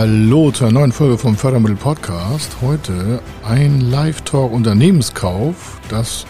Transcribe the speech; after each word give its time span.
Hallo 0.00 0.50
zur 0.50 0.72
neuen 0.72 0.92
Folge 0.92 1.18
vom 1.18 1.36
Fördermittel 1.36 1.76
Podcast. 1.76 2.56
Heute 2.62 3.20
ein 3.44 3.82
Live-Talk 3.82 4.50
Unternehmenskauf. 4.50 5.78
Das 5.90 6.24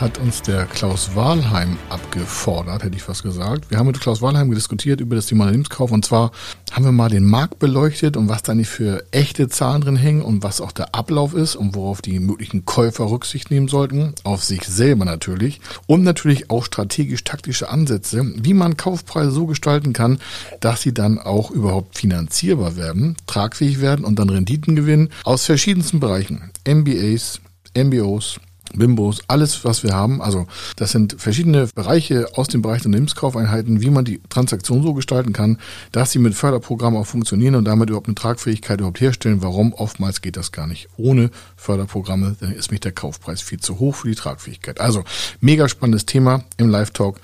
hat 0.00 0.18
uns 0.18 0.42
der 0.42 0.66
Klaus 0.66 1.14
Wahlheim 1.14 1.78
abgefordert, 1.88 2.82
hätte 2.82 2.96
ich 2.96 3.02
fast 3.02 3.22
gesagt. 3.22 3.70
Wir 3.70 3.78
haben 3.78 3.86
mit 3.86 4.00
Klaus 4.00 4.20
Wahlheim 4.20 4.52
diskutiert 4.52 5.00
über 5.00 5.14
das 5.14 5.26
Thema 5.26 5.44
Unternehmenskauf 5.44 5.92
und 5.92 6.04
zwar 6.04 6.32
haben 6.72 6.84
wir 6.84 6.92
mal 6.92 7.08
den 7.08 7.24
Markt 7.24 7.60
beleuchtet 7.60 8.16
und 8.16 8.28
was 8.28 8.42
da 8.42 8.54
nicht 8.54 8.68
für 8.68 9.04
echte 9.12 9.48
Zahlen 9.48 9.82
drin 9.82 9.96
hängen 9.96 10.22
und 10.22 10.42
was 10.42 10.60
auch 10.60 10.72
der 10.72 10.94
Ablauf 10.94 11.34
ist 11.34 11.54
und 11.54 11.76
worauf 11.76 12.02
die 12.02 12.18
möglichen 12.18 12.64
Käufer 12.64 13.08
Rücksicht 13.08 13.50
nehmen 13.50 13.68
sollten, 13.68 14.14
auf 14.24 14.42
sich 14.42 14.64
selber 14.64 15.04
natürlich 15.04 15.60
und 15.86 16.02
natürlich 16.02 16.50
auch 16.50 16.64
strategisch-taktische 16.64 17.68
Ansätze, 17.68 18.24
wie 18.36 18.54
man 18.54 18.76
Kaufpreise 18.76 19.30
so 19.30 19.46
gestalten 19.46 19.92
kann, 19.92 20.18
dass 20.60 20.82
sie 20.82 20.92
dann 20.92 21.18
auch 21.18 21.52
überhaupt 21.52 21.96
finanzierbar 21.96 22.76
werden, 22.76 23.16
tragfähig 23.26 23.80
werden 23.80 24.04
und 24.04 24.18
dann 24.18 24.30
Renditen 24.30 24.74
gewinnen 24.74 25.10
aus 25.22 25.44
verschiedensten 25.44 26.00
Bereichen. 26.00 26.50
MBAs, 26.66 27.40
MBOs, 27.76 28.40
Bimbos, 28.78 29.22
alles, 29.28 29.64
was 29.64 29.82
wir 29.82 29.92
haben. 29.94 30.20
Also 30.20 30.46
das 30.76 30.92
sind 30.92 31.16
verschiedene 31.18 31.68
Bereiche 31.74 32.28
aus 32.34 32.48
dem 32.48 32.62
Bereich 32.62 32.82
der 32.82 32.86
Unternehmenskaufeinheiten, 32.86 33.80
wie 33.80 33.90
man 33.90 34.04
die 34.04 34.20
Transaktion 34.28 34.82
so 34.82 34.94
gestalten 34.94 35.32
kann, 35.32 35.58
dass 35.92 36.12
sie 36.12 36.18
mit 36.18 36.34
Förderprogrammen 36.34 37.00
auch 37.00 37.06
funktionieren 37.06 37.54
und 37.54 37.64
damit 37.64 37.90
überhaupt 37.90 38.08
eine 38.08 38.14
Tragfähigkeit 38.14 38.80
überhaupt 38.80 39.00
herstellen. 39.00 39.42
Warum? 39.42 39.72
Oftmals 39.72 40.20
geht 40.20 40.36
das 40.36 40.52
gar 40.52 40.66
nicht. 40.66 40.88
Ohne 40.96 41.30
Förderprogramme, 41.56 42.36
dann 42.40 42.52
ist 42.52 42.70
mich 42.70 42.80
der 42.80 42.92
Kaufpreis 42.92 43.40
viel 43.40 43.60
zu 43.60 43.78
hoch 43.78 43.94
für 43.94 44.08
die 44.08 44.14
Tragfähigkeit. 44.14 44.80
Also 44.80 45.04
mega 45.40 45.68
spannendes 45.68 46.06
Thema 46.06 46.44
im 46.56 46.68
Live-Talk. 46.68 47.20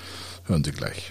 Hören 0.46 0.64
Sie 0.64 0.72
gleich. 0.72 1.10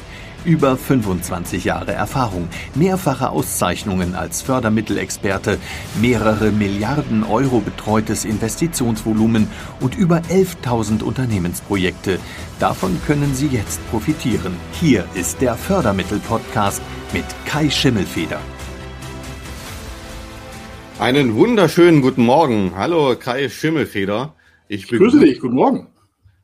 Über 0.43 0.75
25 0.75 1.65
Jahre 1.65 1.91
Erfahrung, 1.91 2.49
mehrfache 2.73 3.29
Auszeichnungen 3.29 4.15
als 4.15 4.41
Fördermittelexperte, 4.41 5.59
mehrere 6.01 6.51
Milliarden 6.51 7.23
Euro 7.23 7.59
betreutes 7.59 8.25
Investitionsvolumen 8.25 9.47
und 9.81 9.95
über 9.95 10.17
11.000 10.31 11.03
Unternehmensprojekte. 11.03 12.17
Davon 12.59 12.99
können 13.05 13.35
Sie 13.35 13.47
jetzt 13.47 13.87
profitieren. 13.91 14.55
Hier 14.71 15.05
ist 15.13 15.41
der 15.41 15.53
Fördermittel-Podcast 15.53 16.81
mit 17.13 17.25
Kai 17.45 17.69
Schimmelfeder. 17.69 18.39
Einen 20.97 21.35
wunderschönen 21.35 22.01
guten 22.01 22.25
Morgen. 22.25 22.71
Hallo 22.75 23.15
Kai 23.15 23.47
Schimmelfeder. 23.47 24.33
Ich, 24.67 24.91
ich 24.91 24.97
grüße 24.97 25.19
dich. 25.19 25.39
Guten 25.39 25.55
Morgen. 25.55 25.87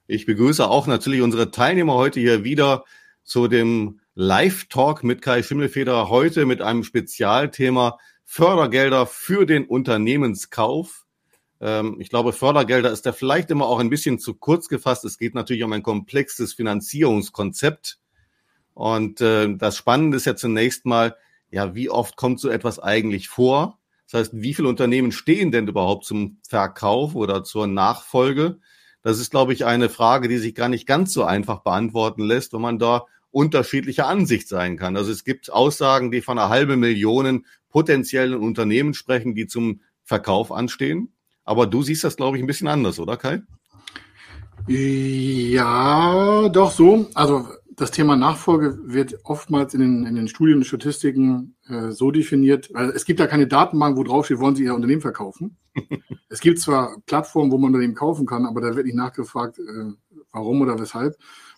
Ich 0.06 0.28
begrüße 0.28 0.68
auch 0.70 0.86
natürlich 0.86 1.22
unsere 1.22 1.50
Teilnehmer 1.50 1.96
heute 1.96 2.20
hier 2.20 2.44
wieder 2.44 2.86
zu 3.28 3.50
dem 3.50 4.00
Live-Talk 4.16 5.04
mit 5.04 5.22
Kai 5.22 5.44
Schimmelfeder 5.44 6.10
heute 6.10 6.46
mit 6.46 6.62
einem 6.62 6.84
Spezialthema 6.84 8.00
Fördergelder 8.24 9.06
für 9.06 9.46
den 9.46 9.66
Unternehmenskauf. 9.66 11.06
Ähm, 11.60 11.98
ich 12.00 12.10
glaube, 12.10 12.32
Fördergelder 12.32 12.90
ist 12.90 13.06
da 13.06 13.12
vielleicht 13.12 13.52
immer 13.52 13.68
auch 13.68 13.80
ein 13.80 13.90
bisschen 13.90 14.18
zu 14.18 14.34
kurz 14.34 14.70
gefasst. 14.70 15.04
Es 15.04 15.18
geht 15.18 15.36
natürlich 15.36 15.64
um 15.64 15.74
ein 15.74 15.84
komplexes 15.84 16.54
Finanzierungskonzept. 16.54 18.00
Und 18.74 19.20
äh, 19.20 19.54
das 19.58 19.76
Spannende 19.76 20.18
ist 20.18 20.26
ja 20.26 20.38
zunächst 20.38 20.86
mal, 20.86 21.18
ja, 21.52 21.76
wie 21.76 21.90
oft 21.90 22.16
kommt 22.16 22.40
so 22.40 22.50
etwas 22.50 22.80
eigentlich 22.80 23.28
vor? 23.28 23.78
Das 24.10 24.22
heißt, 24.22 24.32
wie 24.36 24.54
viele 24.54 24.70
Unternehmen 24.70 25.12
stehen 25.12 25.52
denn 25.52 25.68
überhaupt 25.68 26.06
zum 26.06 26.40
Verkauf 26.48 27.14
oder 27.14 27.44
zur 27.44 27.68
Nachfolge? 27.68 28.60
Das 29.02 29.20
ist, 29.20 29.32
glaube 29.32 29.52
ich, 29.52 29.66
eine 29.66 29.90
Frage, 29.90 30.30
die 30.30 30.38
sich 30.38 30.56
gar 30.56 30.70
nicht 30.70 30.88
ganz 30.88 31.14
so 31.14 31.24
einfach 31.24 31.60
beantworten 31.60 32.24
lässt, 32.24 32.54
wenn 32.54 32.62
man 32.62 32.80
da 32.80 33.06
unterschiedlicher 33.38 34.08
Ansicht 34.08 34.48
sein 34.48 34.78
kann. 34.78 34.98
Also 34.98 35.12
es 35.12 35.24
gibt 35.24 35.54
Aussagen, 35.54 36.10
die 36.10 36.22
von 36.22 36.40
einer 36.40 36.50
halben 36.50 36.80
Million 36.80 37.46
potenziellen 37.70 38.34
Unternehmen 38.34 38.96
sprechen, 38.96 39.36
die 39.36 39.46
zum 39.46 39.82
Verkauf 40.04 40.52
anstehen. 40.52 41.14
Aber 41.44 41.68
du 41.68 41.84
siehst 41.84 42.04
das, 42.04 42.18
glaube 42.18 42.38
ich, 42.38 42.44
ein 42.44 42.48
bisschen 42.48 42.68
anders, 42.68 43.00
oder 43.00 43.16
Kai? 43.16 43.44
Ja, 44.68 46.50
doch 46.50 46.72
so. 46.72 47.10
Also 47.14 47.48
das 47.76 47.92
Thema 47.92 48.16
Nachfolge 48.16 48.80
wird 48.84 49.20
oftmals 49.24 49.76
in 49.76 49.82
den, 49.82 50.06
in 50.08 50.16
den 50.16 50.28
Studien 50.28 50.58
und 50.58 50.66
Statistiken 50.66 51.56
äh, 51.70 51.92
so 51.92 52.10
definiert, 52.10 52.74
weil 52.74 52.90
es 52.90 53.06
gibt 53.06 53.20
ja 53.20 53.28
keine 53.28 53.46
Datenbank, 53.46 53.98
wo 53.98 54.04
drauf 54.04 54.26
steht, 54.26 54.40
wollen 54.40 54.56
Sie 54.56 54.64
Ihr 54.64 54.74
Unternehmen 54.74 55.02
verkaufen. 55.02 55.58
es 56.30 56.40
gibt 56.40 56.60
zwar 56.60 56.98
Plattformen, 57.06 57.52
wo 57.52 57.60
man 57.60 57.68
Unternehmen 57.68 57.94
kaufen 57.94 58.26
kann, 58.26 58.48
aber 58.48 58.62
da 58.62 58.76
wird 58.76 58.88
nicht 58.88 58.96
nachgefragt, 58.96 59.60
äh, 59.60 59.92
warum 60.32 60.62
oder 60.62 60.80
weshalb. 60.80 61.16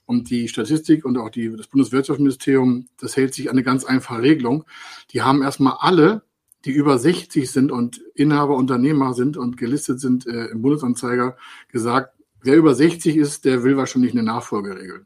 Und 0.09 0.31
die 0.31 0.47
Statistik 0.47 1.05
und 1.05 1.19
auch 1.19 1.29
die, 1.29 1.55
das 1.55 1.67
Bundeswirtschaftsministerium, 1.67 2.87
das 2.99 3.15
hält 3.15 3.35
sich 3.35 3.47
an 3.47 3.51
eine 3.51 3.61
ganz 3.61 3.85
einfache 3.85 4.23
Regelung. 4.23 4.65
Die 5.11 5.21
haben 5.21 5.43
erstmal 5.43 5.75
alle, 5.81 6.23
die 6.65 6.71
über 6.71 6.97
60 6.97 7.51
sind 7.51 7.71
und 7.71 8.01
Inhaber, 8.15 8.55
Unternehmer 8.55 9.13
sind 9.13 9.37
und 9.37 9.55
gelistet 9.55 9.99
sind 9.99 10.25
äh, 10.25 10.47
im 10.47 10.63
Bundesanzeiger, 10.63 11.37
gesagt, 11.67 12.15
wer 12.41 12.57
über 12.57 12.73
60 12.73 13.17
ist, 13.17 13.45
der 13.45 13.61
will 13.61 13.77
wahrscheinlich 13.77 14.13
eine 14.13 14.23
Nachfolgeregel. 14.23 15.05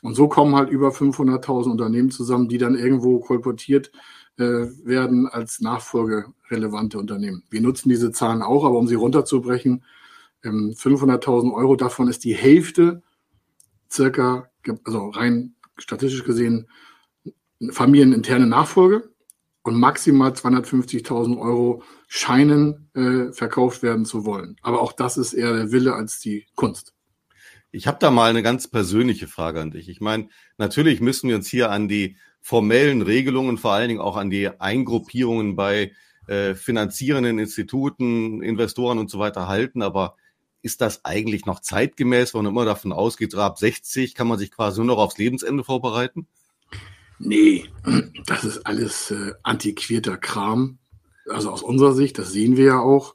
Und 0.00 0.14
so 0.14 0.28
kommen 0.28 0.54
halt 0.54 0.70
über 0.70 0.90
500.000 0.90 1.72
Unternehmen 1.72 2.12
zusammen, 2.12 2.48
die 2.48 2.58
dann 2.58 2.76
irgendwo 2.76 3.18
kolportiert 3.18 3.90
äh, 4.36 4.44
werden 4.84 5.26
als 5.26 5.60
nachfolgerelevante 5.60 7.00
Unternehmen. 7.00 7.42
Wir 7.50 7.60
nutzen 7.60 7.88
diese 7.88 8.12
Zahlen 8.12 8.42
auch, 8.42 8.64
aber 8.64 8.78
um 8.78 8.86
sie 8.86 8.94
runterzubrechen, 8.94 9.82
ähm, 10.44 10.72
500.000 10.78 11.52
Euro 11.52 11.74
davon 11.74 12.06
ist 12.06 12.22
die 12.22 12.36
Hälfte 12.36 13.02
circa, 13.92 14.48
also 14.84 15.10
rein 15.10 15.54
statistisch 15.76 16.24
gesehen, 16.24 16.68
familieninterne 17.70 18.46
Nachfolge 18.46 19.10
und 19.62 19.78
maximal 19.78 20.32
250.000 20.32 21.38
Euro 21.38 21.82
scheinen 22.08 22.90
äh, 22.94 23.32
verkauft 23.32 23.82
werden 23.82 24.04
zu 24.04 24.24
wollen. 24.24 24.56
Aber 24.62 24.80
auch 24.80 24.92
das 24.92 25.16
ist 25.16 25.32
eher 25.32 25.52
der 25.52 25.72
Wille 25.72 25.94
als 25.94 26.20
die 26.20 26.46
Kunst. 26.56 26.94
Ich 27.70 27.86
habe 27.86 27.98
da 28.00 28.10
mal 28.10 28.28
eine 28.28 28.42
ganz 28.42 28.68
persönliche 28.68 29.28
Frage 29.28 29.60
an 29.60 29.70
dich. 29.70 29.88
Ich 29.88 30.00
meine, 30.00 30.28
natürlich 30.58 31.00
müssen 31.00 31.28
wir 31.28 31.36
uns 31.36 31.48
hier 31.48 31.70
an 31.70 31.88
die 31.88 32.16
formellen 32.40 33.02
Regelungen, 33.02 33.56
vor 33.56 33.72
allen 33.72 33.88
Dingen 33.88 34.00
auch 34.00 34.16
an 34.16 34.28
die 34.28 34.48
Eingruppierungen 34.60 35.56
bei 35.56 35.92
äh, 36.26 36.54
finanzierenden 36.54 37.38
Instituten, 37.38 38.42
Investoren 38.42 38.98
und 38.98 39.08
so 39.08 39.18
weiter 39.18 39.48
halten. 39.48 39.80
Aber 39.80 40.16
ist 40.62 40.80
das 40.80 41.04
eigentlich 41.04 41.44
noch 41.44 41.60
zeitgemäß, 41.60 42.34
wenn 42.34 42.44
man 42.44 42.52
immer 42.52 42.64
davon 42.64 42.92
ausgeht, 42.92 43.34
ab 43.34 43.58
60 43.58 44.14
kann 44.14 44.28
man 44.28 44.38
sich 44.38 44.50
quasi 44.50 44.78
nur 44.78 44.86
noch 44.86 44.98
aufs 44.98 45.18
Lebensende 45.18 45.64
vorbereiten? 45.64 46.26
Nee, 47.18 47.68
das 48.26 48.44
ist 48.44 48.66
alles 48.66 49.10
äh, 49.10 49.32
antiquierter 49.42 50.16
Kram. 50.16 50.78
Also 51.28 51.50
aus 51.50 51.62
unserer 51.62 51.92
Sicht, 51.92 52.18
das 52.18 52.32
sehen 52.32 52.56
wir 52.56 52.64
ja 52.64 52.80
auch. 52.80 53.14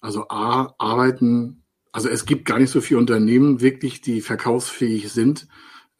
Also 0.00 0.28
A, 0.28 0.74
arbeiten, 0.78 1.62
also 1.92 2.08
es 2.08 2.26
gibt 2.26 2.44
gar 2.44 2.58
nicht 2.58 2.70
so 2.70 2.80
viele 2.80 3.00
Unternehmen 3.00 3.60
wirklich, 3.60 4.00
die 4.00 4.20
verkaufsfähig 4.20 5.10
sind 5.10 5.48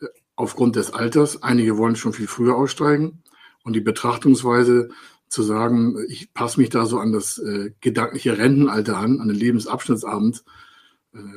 äh, 0.00 0.06
aufgrund 0.34 0.76
des 0.76 0.92
Alters. 0.92 1.42
Einige 1.42 1.78
wollen 1.78 1.96
schon 1.96 2.12
viel 2.12 2.26
früher 2.26 2.56
aussteigen. 2.56 3.22
Und 3.64 3.72
die 3.72 3.80
Betrachtungsweise 3.80 4.90
zu 5.28 5.42
sagen, 5.42 5.96
ich 6.08 6.32
passe 6.34 6.60
mich 6.60 6.68
da 6.70 6.86
so 6.86 6.98
an 6.98 7.12
das 7.12 7.38
äh, 7.38 7.72
gedankliche 7.80 8.38
Rentenalter 8.38 8.96
an, 8.96 9.20
an 9.20 9.28
den 9.28 9.36
Lebensabschnittsabend, 9.36 10.44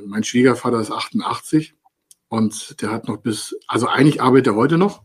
mein 0.06 0.24
Schwiegervater 0.24 0.80
ist 0.80 0.92
88 0.92 1.76
und 2.28 2.82
der 2.82 2.92
hat 2.92 3.08
noch 3.08 3.18
bis, 3.18 3.56
also 3.68 3.88
eigentlich 3.88 4.22
arbeitet 4.22 4.48
er 4.48 4.56
heute 4.56 4.78
noch. 4.78 5.04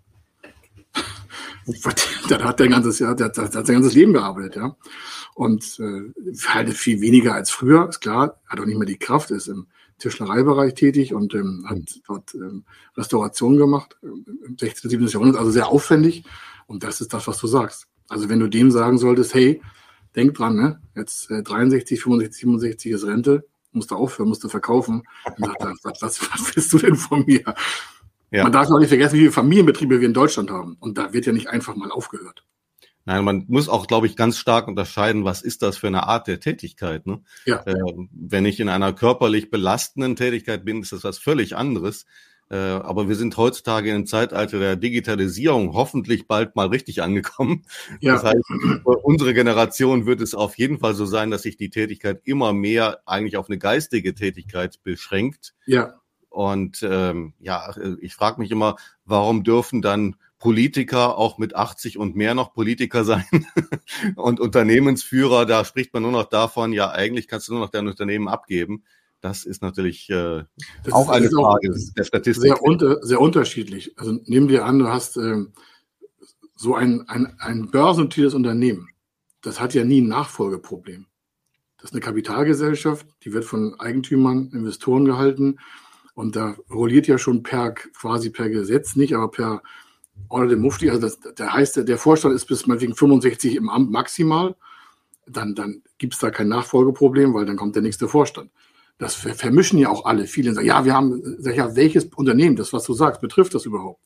der 2.31 2.45
hat 2.45 2.61
der 2.61 2.69
ganzes 2.69 2.99
Jahr, 2.99 3.15
der, 3.15 3.31
der 3.31 3.45
hat 3.45 3.53
sein 3.53 3.77
ganzes 3.77 3.95
Leben 3.95 4.13
gearbeitet, 4.13 4.57
ja. 4.57 4.77
Und 5.35 5.81
äh, 5.81 6.13
halt 6.47 6.73
viel 6.75 7.01
weniger 7.01 7.35
als 7.35 7.51
früher, 7.51 7.89
ist 7.89 8.01
klar, 8.01 8.41
hat 8.47 8.61
auch 8.61 8.67
nicht 8.67 8.79
mehr 8.79 8.87
die 8.87 8.99
Kraft, 8.99 9.31
ist 9.31 9.49
im 9.49 9.67
Tischlereibereich 9.99 10.75
tätig 10.75 11.15
und 11.15 11.35
ähm, 11.35 11.67
hat 11.69 12.01
dort 12.07 12.35
ähm, 12.35 12.65
Restauration 12.97 13.57
gemacht 13.57 13.97
im 14.03 14.57
16. 14.59 14.91
17. 14.91 15.09
Jahrhundert, 15.09 15.39
also 15.39 15.51
sehr 15.51 15.69
aufwendig. 15.69 16.25
Und 16.67 16.85
das 16.85 17.01
ist 17.01 17.13
das, 17.13 17.27
was 17.27 17.39
du 17.39 17.47
sagst. 17.47 17.89
Also 18.09 18.29
wenn 18.29 18.41
du 18.41 18.49
dem 18.49 18.71
sagen 18.71 18.99
solltest, 18.99 19.35
hey, 19.35 19.63
denk 20.15 20.35
dran, 20.35 20.57
ne, 20.57 20.81
jetzt 20.95 21.31
äh, 21.31 21.43
63, 21.43 22.01
65, 22.01 22.41
67 22.41 22.93
ist 22.93 23.07
Rente, 23.07 23.47
musst 23.75 23.91
du 23.91 23.97
aufhören, 23.97 24.29
musst 24.29 24.45
du 24.45 24.49
verkaufen. 24.49 25.03
Sagt, 25.25 25.83
was, 25.85 26.03
was, 26.03 26.21
was 26.33 26.57
willst 26.57 26.73
du 26.73 26.79
denn 26.79 26.97
von 26.97 27.25
mir? 27.27 27.43
Ja. 28.31 28.43
Man 28.43 28.53
darf 28.53 28.69
noch 28.69 28.79
nicht 28.79 28.89
vergessen, 28.89 29.15
wie 29.15 29.21
viele 29.21 29.33
Familienbetriebe 29.33 30.01
wir 30.01 30.07
in 30.07 30.15
Deutschland 30.15 30.51
haben. 30.51 30.77
Und 30.81 30.99
da 30.99 31.13
wird 31.13 31.27
ja 31.27 31.33
nicht 31.33 31.49
einfach 31.49 31.77
mal 31.77 31.91
aufgehört. 31.91 32.45
Nein, 33.07 33.25
man 33.25 33.45
muss 33.49 33.69
auch, 33.69 33.87
glaube 33.87 34.07
ich, 34.07 34.17
ganz 34.17 34.39
stark 34.39 34.67
unterscheiden, 34.67 35.25
was 35.25 35.43
ist 35.43 35.63
das 35.63 35.77
für 35.77 35.89
eine 35.89 36.05
Art 36.05 36.27
der 36.27 36.41
Tätigkeit. 36.41 37.07
Ne? 37.07 37.23
Ja. 37.45 37.63
Äh, 37.67 37.75
wenn 38.11 38.47
ich 38.47 38.61
in 38.61 38.69
einer 38.69 38.93
körperlich 38.95 39.51
belastenden 39.51 40.17
Tätigkeit 40.17 40.65
bin, 40.65 40.81
ist 40.81 40.93
das 40.93 41.05
was 41.05 41.19
völlig 41.19 41.55
anderes. 41.55 42.07
Äh, 42.51 42.57
aber 42.57 43.09
wir 43.09 43.17
sind 43.17 43.37
heutzutage 43.37 43.91
im 43.91 44.07
Zeitalter 44.07 44.59
der 44.59 44.77
Digitalisierung 44.77 45.73
hoffentlich 45.73 46.29
bald 46.29 46.57
mal 46.57 46.69
richtig 46.69 47.03
angekommen. 47.03 47.65
Ja. 48.01 48.15
Das 48.15 48.25
heißt, 48.25 48.45
unsere 49.03 49.35
Generation 49.35 50.07
wird 50.07 50.21
es 50.21 50.35
auf 50.35 50.59
jeden 50.59 50.79
Fall 50.79 50.95
so 50.95 51.07
sein, 51.07 51.31
dass 51.31 51.43
sich 51.43 51.57
die 51.57 51.71
Tätigkeit 51.71 52.21
immer 52.25 52.53
mehr 52.53 53.01
eigentlich 53.07 53.37
auf 53.37 53.49
eine 53.49 53.59
geistige 53.59 54.15
Tätigkeit 54.15 54.83
beschränkt. 54.83 55.55
Ja. 55.67 56.01
Und 56.29 56.83
ähm, 56.83 57.35
ja, 57.39 57.73
ich 58.01 58.15
frage 58.15 58.41
mich 58.41 58.51
immer, 58.51 58.77
warum 59.05 59.45
dürfen 59.45 59.83
dann 59.83 60.17
Politiker 60.45 61.17
auch 61.17 61.39
mit 61.39 61.55
80 61.55 61.97
und 61.97 62.17
mehr 62.17 62.35
noch 62.35 62.53
Politiker 62.53 63.05
sein 63.05 63.25
und 64.17 64.41
Unternehmensführer, 64.41 65.47
da 65.47 65.65
spricht 65.65 65.95
man 65.95 66.03
nur 66.03 66.13
noch 66.13 66.29
davon, 66.29 66.73
ja, 66.73 66.91
eigentlich 66.91 67.29
kannst 67.29 67.49
du 67.49 67.53
nur 67.53 67.63
noch 67.63 67.71
dein 67.71 67.87
Unternehmen 67.87 68.29
abgeben. 68.29 68.85
Das 69.25 69.47
ist 69.47 69.63
natürlich 69.63 70.11
äh, 70.11 70.45
auch 70.91 71.09
eine 71.09 71.31
Frage 71.31 71.71
auch 71.73 71.95
der 71.97 72.05
Statistik. 72.05 72.43
Sehr, 72.43 72.63
unter, 72.63 73.03
sehr 73.03 73.23
unterschiedlich. 73.23 73.99
Also 73.99 74.21
nehmen 74.27 74.51
wir 74.51 74.67
an, 74.67 74.79
du 74.79 74.89
hast 74.89 75.17
ähm, 75.17 75.55
so 76.55 76.75
ein, 76.75 77.09
ein, 77.09 77.35
ein 77.39 77.71
börsennotiertes 77.71 78.35
Unternehmen. 78.35 78.91
Das 79.41 79.61
hat 79.61 79.73
ja 79.73 79.83
nie 79.83 80.03
ein 80.03 80.09
Nachfolgeproblem. 80.09 81.07
Das 81.79 81.87
ist 81.87 81.95
eine 81.95 82.03
Kapitalgesellschaft, 82.03 83.07
die 83.23 83.33
wird 83.33 83.47
von 83.47 83.81
Eigentümern, 83.81 84.51
Investoren 84.53 85.07
gehalten. 85.07 85.59
Und 86.13 86.37
da 86.37 86.55
rolliert 86.71 87.07
ja 87.07 87.17
schon 87.17 87.43
per, 87.43 87.73
quasi 87.73 88.29
per 88.29 88.51
Gesetz 88.51 88.95
nicht, 88.95 89.15
aber 89.15 89.31
per 89.31 89.63
oder 90.29 90.49
dem 90.49 90.61
Mufti, 90.61 90.91
also 90.91 91.01
das, 91.01 91.19
der 91.21 91.51
heißt, 91.51 91.89
der 91.89 91.99
Vorstand 91.99 92.35
ist 92.35 92.45
bis 92.45 92.67
meinetwegen 92.67 92.95
65 92.95 93.57
im 93.57 93.71
Amt 93.71 93.91
maximal, 93.91 94.55
dann, 95.27 95.55
dann 95.55 95.83
gibt 95.97 96.13
es 96.13 96.21
da 96.21 96.31
kein 96.31 96.49
Nachfolgeproblem, 96.49 97.33
weil 97.33 97.47
dann 97.47 97.57
kommt 97.57 97.75
der 97.75 97.83
nächste 97.83 98.07
Vorstand. 98.07 98.51
Das 98.99 99.15
vermischen 99.15 99.79
ja 99.79 99.89
auch 99.89 100.05
alle. 100.05 100.27
Viele 100.27 100.55
sagen, 100.55 100.67
ja, 100.67 100.85
wir 100.85 100.95
haben, 100.95 101.21
sag 101.39 101.57
ja, 101.57 101.75
welches 101.75 102.05
Unternehmen, 102.15 102.57
das, 102.57 102.73
was 102.73 102.85
du 102.85 102.95
sagst, 102.95 103.21
betrifft 103.21 103.55
das 103.55 103.67
überhaupt? 103.67 104.01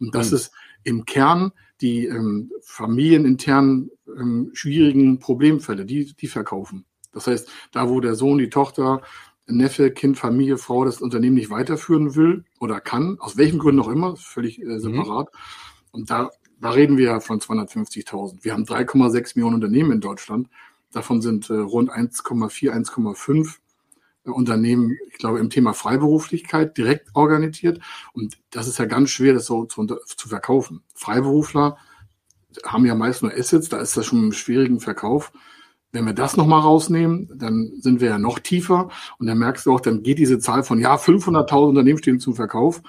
Und 0.00 0.14
das 0.14 0.30
mhm. 0.30 0.36
ist 0.36 0.52
im 0.82 1.04
Kern 1.04 1.52
die 1.80 2.06
ähm, 2.06 2.50
familieninternen 2.62 3.90
ähm, 4.08 4.50
schwierigen 4.52 5.18
Problemfälle, 5.18 5.84
die, 5.84 6.14
die 6.14 6.28
verkaufen. 6.28 6.86
Das 7.12 7.26
heißt, 7.26 7.48
da 7.72 7.88
wo 7.88 8.00
der 8.00 8.14
Sohn, 8.14 8.38
die 8.38 8.50
Tochter 8.50 9.02
Neffe, 9.46 9.90
Kind, 9.90 10.18
Familie, 10.18 10.56
Frau 10.56 10.84
das 10.84 11.00
Unternehmen 11.00 11.34
nicht 11.34 11.50
weiterführen 11.50 12.14
will 12.14 12.44
oder 12.60 12.80
kann, 12.80 13.18
aus 13.18 13.36
welchen 13.36 13.58
Gründen 13.58 13.80
auch 13.80 13.88
immer, 13.88 14.16
völlig 14.16 14.60
äh, 14.60 14.64
mhm. 14.64 14.80
separat. 14.80 15.32
Mhm. 15.32 15.38
Und 15.90 16.10
da, 16.10 16.30
da 16.60 16.70
reden 16.70 16.96
wir 16.96 17.04
ja 17.04 17.20
von 17.20 17.40
250.000. 17.40 18.44
Wir 18.44 18.52
haben 18.52 18.64
3,6 18.64 19.32
Millionen 19.34 19.56
Unternehmen 19.56 19.92
in 19.92 20.00
Deutschland. 20.00 20.48
Davon 20.92 21.20
sind 21.20 21.50
äh, 21.50 21.54
rund 21.54 21.90
1,4, 21.90 22.70
1,5 22.70 23.46
äh, 23.46 23.58
Unternehmen, 24.24 24.96
ich 25.10 25.18
glaube, 25.18 25.40
im 25.40 25.50
Thema 25.50 25.72
Freiberuflichkeit 25.72 26.76
direkt 26.76 27.08
organisiert. 27.14 27.80
Und 28.12 28.38
das 28.50 28.68
ist 28.68 28.78
ja 28.78 28.84
ganz 28.84 29.10
schwer, 29.10 29.34
das 29.34 29.46
so 29.46 29.64
zu, 29.64 29.84
zu 29.86 30.28
verkaufen. 30.28 30.82
Freiberufler 30.94 31.76
haben 32.64 32.86
ja 32.86 32.94
meist 32.94 33.22
nur 33.22 33.32
Assets, 33.32 33.68
da 33.68 33.78
ist 33.78 33.96
das 33.96 34.06
schon 34.06 34.24
im 34.24 34.32
schwierigen 34.32 34.80
Verkauf. 34.80 35.32
Wenn 35.90 36.06
wir 36.06 36.14
das 36.14 36.36
nochmal 36.36 36.60
rausnehmen, 36.60 37.30
dann 37.34 37.72
sind 37.80 38.00
wir 38.00 38.08
ja 38.08 38.18
noch 38.18 38.38
tiefer 38.38 38.88
und 39.18 39.26
dann 39.26 39.38
merkst 39.38 39.66
du 39.66 39.72
auch, 39.72 39.80
dann 39.80 40.02
geht 40.02 40.18
diese 40.18 40.38
Zahl 40.38 40.62
von, 40.62 40.78
ja, 40.78 40.96
500.000 40.96 41.68
Unternehmen 41.68 41.98
stehen 41.98 42.20
zum 42.20 42.34
Verkauf, 42.34 42.82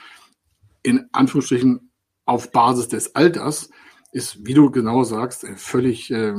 in 0.84 1.10
Anführungsstrichen 1.12 1.92
auf 2.26 2.52
Basis 2.52 2.88
des 2.88 3.16
Alters, 3.16 3.70
ist, 4.14 4.46
wie 4.46 4.54
du 4.54 4.72
genau 4.72 5.04
sagst, 5.04 5.44
äh, 5.44 5.56
völlig, 5.56 6.12
äh, 6.12 6.36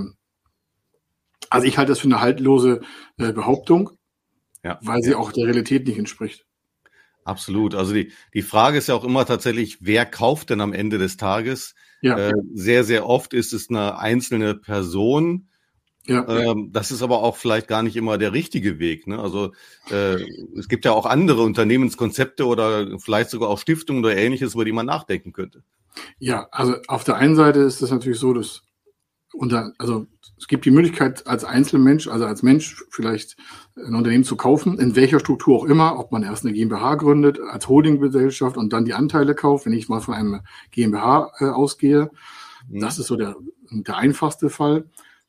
also 1.51 1.67
ich 1.67 1.77
halte 1.77 1.93
das 1.93 1.99
für 1.99 2.09
eine 2.09 2.21
haltlose 2.21 2.81
äh, 3.19 3.33
Behauptung, 3.33 3.91
ja. 4.65 4.79
weil 4.83 5.03
sie 5.03 5.15
auch 5.15 5.33
der 5.33 5.47
Realität 5.47 5.87
nicht 5.87 5.99
entspricht. 5.99 6.47
Absolut. 7.25 7.75
Also 7.75 7.95
die, 7.95 8.13
die 8.35 8.43
Frage 8.43 8.79
ist 8.79 8.89
ja 8.89 8.95
auch 8.95 9.05
immer 9.05 9.25
tatsächlich, 9.25 9.79
wer 9.81 10.05
kauft 10.05 10.51
denn 10.51 10.61
am 10.61 10.73
Ende 10.73 10.99
des 10.99 11.17
Tages? 11.17 11.75
Ja. 12.03 12.19
Äh, 12.19 12.33
sehr, 12.53 12.85
sehr 12.85 13.07
oft 13.07 13.33
ist 13.33 13.53
es 13.53 13.71
eine 13.71 13.99
einzelne 13.99 14.55
Person, 14.55 15.49
ja. 16.07 16.29
Ähm, 16.29 16.71
das 16.71 16.91
ist 16.91 17.03
aber 17.03 17.23
auch 17.23 17.37
vielleicht 17.37 17.67
gar 17.67 17.83
nicht 17.83 17.97
immer 17.97 18.19
der 18.19 18.33
richtige 18.33 18.79
Weg. 18.79 19.07
Ne? 19.07 19.19
Also 19.19 19.53
äh, 19.91 20.23
es 20.59 20.69
gibt 20.69 20.85
ja 20.85 20.93
auch 20.93 21.07
andere 21.07 21.43
Unternehmenskonzepte 21.43 22.47
oder 22.47 22.99
vielleicht 22.99 23.31
sogar 23.31 23.49
auch 23.49 23.59
Stiftungen 23.59 24.05
oder 24.05 24.15
ähnliches, 24.15 24.55
über 24.55 24.67
die 24.67 24.73
man 24.73 24.87
nachdenken 24.87 25.33
könnte. 25.33 25.63
Ja, 26.19 26.49
also 26.51 26.77
auf 26.89 27.05
der 27.05 27.17
einen 27.17 27.37
Seite 27.37 27.61
ist 27.61 27.81
es 27.81 27.91
natürlich 27.91 28.19
so, 28.19 28.35
dass 28.35 28.65
unter, 29.35 29.73
also 29.79 30.07
es 30.39 30.49
gibt 30.49 30.65
die 30.65 30.71
Möglichkeit 30.71 31.27
als 31.27 31.45
Einzelmensch, 31.45 32.09
also 32.09 32.27
als 32.27 32.43
Mensch 32.43 32.85
vielleicht 32.91 33.37
ein 33.77 33.95
Unternehmen 33.95 34.25
zu 34.25 34.37
kaufen, 34.37 34.79
in 34.79 34.97
welcher 34.97 35.21
Struktur 35.21 35.57
auch 35.57 35.65
immer, 35.65 35.99
ob 35.99 36.13
man 36.13 36.23
erst 36.23 36.45
eine 36.45 36.55
GmbH 36.55 36.97
gründet, 36.97 37.41
als 37.41 37.69
Holdinggesellschaft 37.69 38.57
und 38.57 38.73
dann 38.73 38.85
die 38.85 38.95
Anteile 38.95 39.35
kauft, 39.35 39.67
wenn 39.67 39.73
ich 39.73 39.89
mal 39.89 40.01
von 40.01 40.15
einem 40.15 40.41
GmbH 40.71 41.33
äh, 41.39 41.47
ausgehe. 41.47 42.11
Mhm. 42.69 42.81
Das 42.81 42.99
ist 42.99 43.07
so 43.07 43.17
der, 43.17 43.37
der 43.71 43.97
einfachste 43.97 44.51
Fall. 44.51 44.85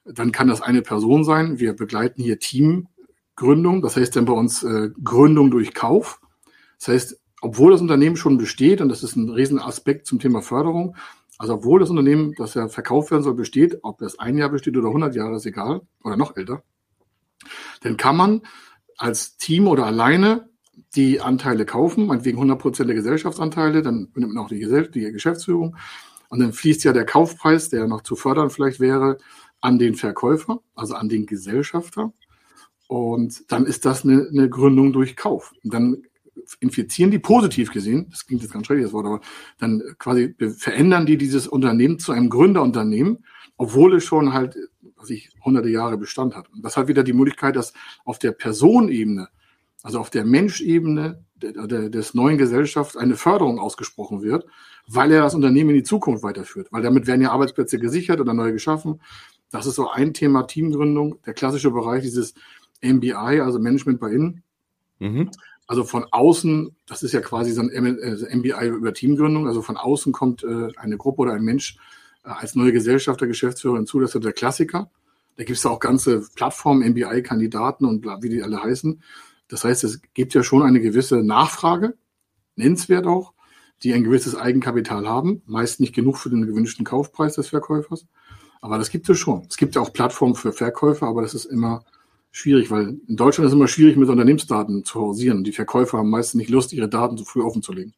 Dann 0.06 0.32
kann 0.32 0.48
das 0.48 0.62
eine 0.62 0.82
Person 0.82 1.24
sein. 1.24 1.60
Wir 1.60 1.74
begleiten 1.74 2.22
hier 2.22 2.40
Teamgründung. 2.40 3.82
Das 3.82 3.96
heißt 3.96 4.16
dann 4.16 4.26
bei 4.26 4.34
uns 4.34 4.64
äh, 4.64 4.90
Gründung 5.04 5.50
durch 5.50 5.74
Kauf. 5.74 6.20
Das 6.78 6.90
heißt, 6.90 7.20
obwohl 7.42 7.72
das 7.72 7.82
Unternehmen 7.82 8.18
schon 8.18 8.38
besteht, 8.38 8.82
und 8.82 8.90
das 8.90 9.04
ist 9.04 9.16
ein 9.16 9.30
Riesenaspekt 9.30 10.08
zum 10.08 10.20
Thema 10.20 10.42
Förderung, 10.42 10.96
also 11.38 11.56
obwohl 11.56 11.80
das 11.80 11.90
Unternehmen, 11.90 12.34
das 12.38 12.54
ja 12.54 12.68
verkauft 12.68 13.12
werden 13.12 13.24
soll, 13.24 13.36
besteht, 13.36 13.80
ob 13.84 13.98
das 13.98 14.20
ein 14.20 14.38
Jahr 14.38 14.50
besteht 14.50 14.78
oder 14.78 14.88
100 14.88 15.16
Jahre, 15.16 15.36
ist 15.36 15.46
egal, 15.46 15.82
oder 16.04 16.18
noch 16.18 16.36
älter, 16.38 16.64
dann 17.82 17.98
kann 17.98 18.16
man 18.16 18.42
als 18.98 19.38
Team 19.38 19.68
oder 19.68 19.86
alleine 19.86 20.50
die 20.96 21.20
Anteile 21.20 21.66
kaufen, 21.66 22.08
meinetwegen 22.08 22.40
100% 22.40 22.86
der 22.86 22.96
Gesellschaftsanteile, 22.96 23.82
dann 23.82 24.10
nimmt 24.16 24.34
man 24.34 24.44
auch 24.44 24.48
die, 24.48 24.60
Gesell 24.60 24.88
die 24.88 25.12
Geschäftsführung 25.12 25.76
und 26.30 26.40
dann 26.40 26.54
fließt 26.54 26.84
ja 26.84 26.94
der 26.94 27.06
Kaufpreis, 27.06 27.70
der 27.70 27.88
noch 27.88 28.02
zu 28.02 28.16
fördern 28.16 28.50
vielleicht 28.50 28.80
wäre, 28.80 29.18
an 29.62 29.80
den 29.80 29.96
Verkäufer, 29.96 30.62
also 30.76 30.96
an 30.96 31.10
den 31.10 31.26
Gesellschafter. 31.26 32.14
Und 32.88 33.52
dann 33.52 33.66
ist 33.66 33.86
das 33.86 34.04
eine, 34.04 34.28
eine 34.30 34.50
Gründung 34.50 34.94
durch 34.94 35.16
Kauf. 35.16 35.54
Und 35.64 35.74
dann 35.74 36.04
infizieren 36.60 37.12
die 37.12 37.20
positiv 37.20 37.72
gesehen, 37.72 38.08
das 38.10 38.26
klingt 38.26 38.42
jetzt 38.42 38.52
ganz 38.52 38.68
schrecklich 38.68 38.86
das 38.86 38.94
Wort, 38.94 39.06
aber 39.06 39.22
dann 39.58 39.82
quasi 39.98 40.36
verändern 40.58 41.06
die 41.06 41.18
dieses 41.18 41.48
Unternehmen 41.48 42.00
zu 42.00 42.12
einem 42.12 42.30
Gründerunternehmen, 42.30 43.26
obwohl 43.58 43.96
es 43.96 44.04
schon 44.04 44.34
halt, 44.34 44.58
was 44.96 45.10
ich, 45.10 45.30
hunderte 45.44 45.70
Jahre 45.70 45.98
Bestand 45.98 46.36
hat. 46.36 46.52
Und 46.52 46.64
das 46.64 46.78
hat 46.78 46.88
wieder 46.88 47.04
die 47.04 47.14
Möglichkeit, 47.14 47.56
dass 47.56 47.74
auf 48.04 48.20
der 48.20 48.32
Personebene, 48.32 49.30
also 49.84 50.00
auf 50.00 50.10
der 50.10 50.26
Menschebene 50.26 51.24
des 51.38 52.14
neuen 52.14 52.38
Gesellschaft 52.38 52.98
eine 52.98 53.16
Förderung 53.16 53.60
ausgesprochen 53.60 54.22
wird, 54.22 54.46
weil 54.88 55.12
er 55.12 55.22
das 55.22 55.36
Unternehmen 55.36 55.72
in 55.72 55.76
die 55.78 55.84
Zukunft 55.84 56.24
weiterführt. 56.24 56.68
Weil 56.72 56.82
damit 56.82 57.08
werden 57.08 57.22
ja 57.22 57.32
Arbeitsplätze 57.32 57.78
gesichert 57.78 58.20
oder 58.22 58.34
neu 58.34 58.52
geschaffen. 58.52 59.02
Das 59.52 59.66
ist 59.66 59.76
so 59.76 59.90
ein 59.90 60.14
Thema 60.14 60.44
Teamgründung, 60.44 61.22
der 61.26 61.34
klassische 61.34 61.72
Bereich 61.72 62.04
dieses 62.04 62.34
MBI, 62.82 63.42
also 63.42 63.60
Management 63.60 64.00
bei 64.00 64.12
Innen. 64.12 64.44
Mhm. 65.00 65.30
Also 65.68 65.84
von 65.84 66.06
außen, 66.12 66.76
das 66.86 67.02
ist 67.02 67.14
ja 67.14 67.22
quasi 67.22 67.52
so 67.52 67.62
ein 67.62 67.70
MBI 67.70 68.52
äh, 68.52 68.68
über 68.68 68.94
Teamgründung, 68.94 69.48
also 69.48 69.62
von 69.62 69.78
außen 69.78 70.14
kommt 70.14 70.44
äh, 70.44 70.70
eine 70.78 70.98
Gruppe 70.98 71.22
oder 71.24 71.34
ein 71.34 71.44
Mensch 71.44 71.78
äh, 72.24 72.30
als 72.30 72.56
neue 72.56 72.72
Gesellschafter, 72.72 73.26
Geschäftsführer 73.26 73.78
hinzu, 73.78 74.00
das 74.00 74.14
ist 74.14 74.24
der 74.24 74.34
Klassiker. 74.34 74.92
Da 75.38 75.44
gibt 75.44 75.58
es 75.58 75.66
auch 75.66 75.80
ganze 75.80 76.22
Plattformen, 76.36 76.88
MBI-Kandidaten 76.92 77.86
und 77.86 78.06
wie 78.06 78.30
die 78.30 78.44
alle 78.44 78.64
heißen. 78.64 79.02
Das 79.48 79.64
heißt, 79.64 79.84
es 79.84 80.02
gibt 80.14 80.34
ja 80.34 80.44
schon 80.44 80.64
eine 80.64 80.80
gewisse 80.80 81.24
Nachfrage, 81.24 81.98
nennenswert 82.56 83.06
auch, 83.06 83.34
die 83.84 83.94
ein 83.94 84.04
gewisses 84.04 84.36
Eigenkapital 84.36 85.08
haben, 85.08 85.42
meist 85.46 85.80
nicht 85.80 85.94
genug 85.94 86.18
für 86.18 86.30
den 86.30 86.46
gewünschten 86.46 86.86
Kaufpreis 86.86 87.36
des 87.36 87.50
Verkäufers. 87.50 88.06
Aber 88.62 88.78
das 88.78 88.90
gibt 88.90 89.10
es 89.10 89.20
schon. 89.20 89.46
Es 89.50 89.58
gibt 89.58 89.76
ja 89.76 89.82
auch 89.82 89.94
Plattformen 89.94 90.36
für 90.36 90.54
Verkäufer, 90.54 91.08
aber 91.08 91.22
das 91.22 91.34
ist 91.34 91.46
immer 91.46 91.84
schwierig, 92.36 92.70
weil 92.70 92.98
in 93.08 93.16
Deutschland 93.16 93.46
ist 93.46 93.54
es 93.54 93.56
immer 93.56 93.70
schwierig, 93.70 93.96
mit 93.96 94.10
Unternehmensdaten 94.10 94.84
zu 94.84 95.00
hausieren. 95.00 95.46
Die 95.46 95.54
Verkäufer 95.54 96.00
haben 96.00 96.10
meistens 96.10 96.40
nicht 96.40 96.50
Lust, 96.50 96.74
ihre 96.74 96.90
Daten 96.90 97.18
so 97.18 97.24
früh 97.24 97.42
offenzulegen. 97.42 97.94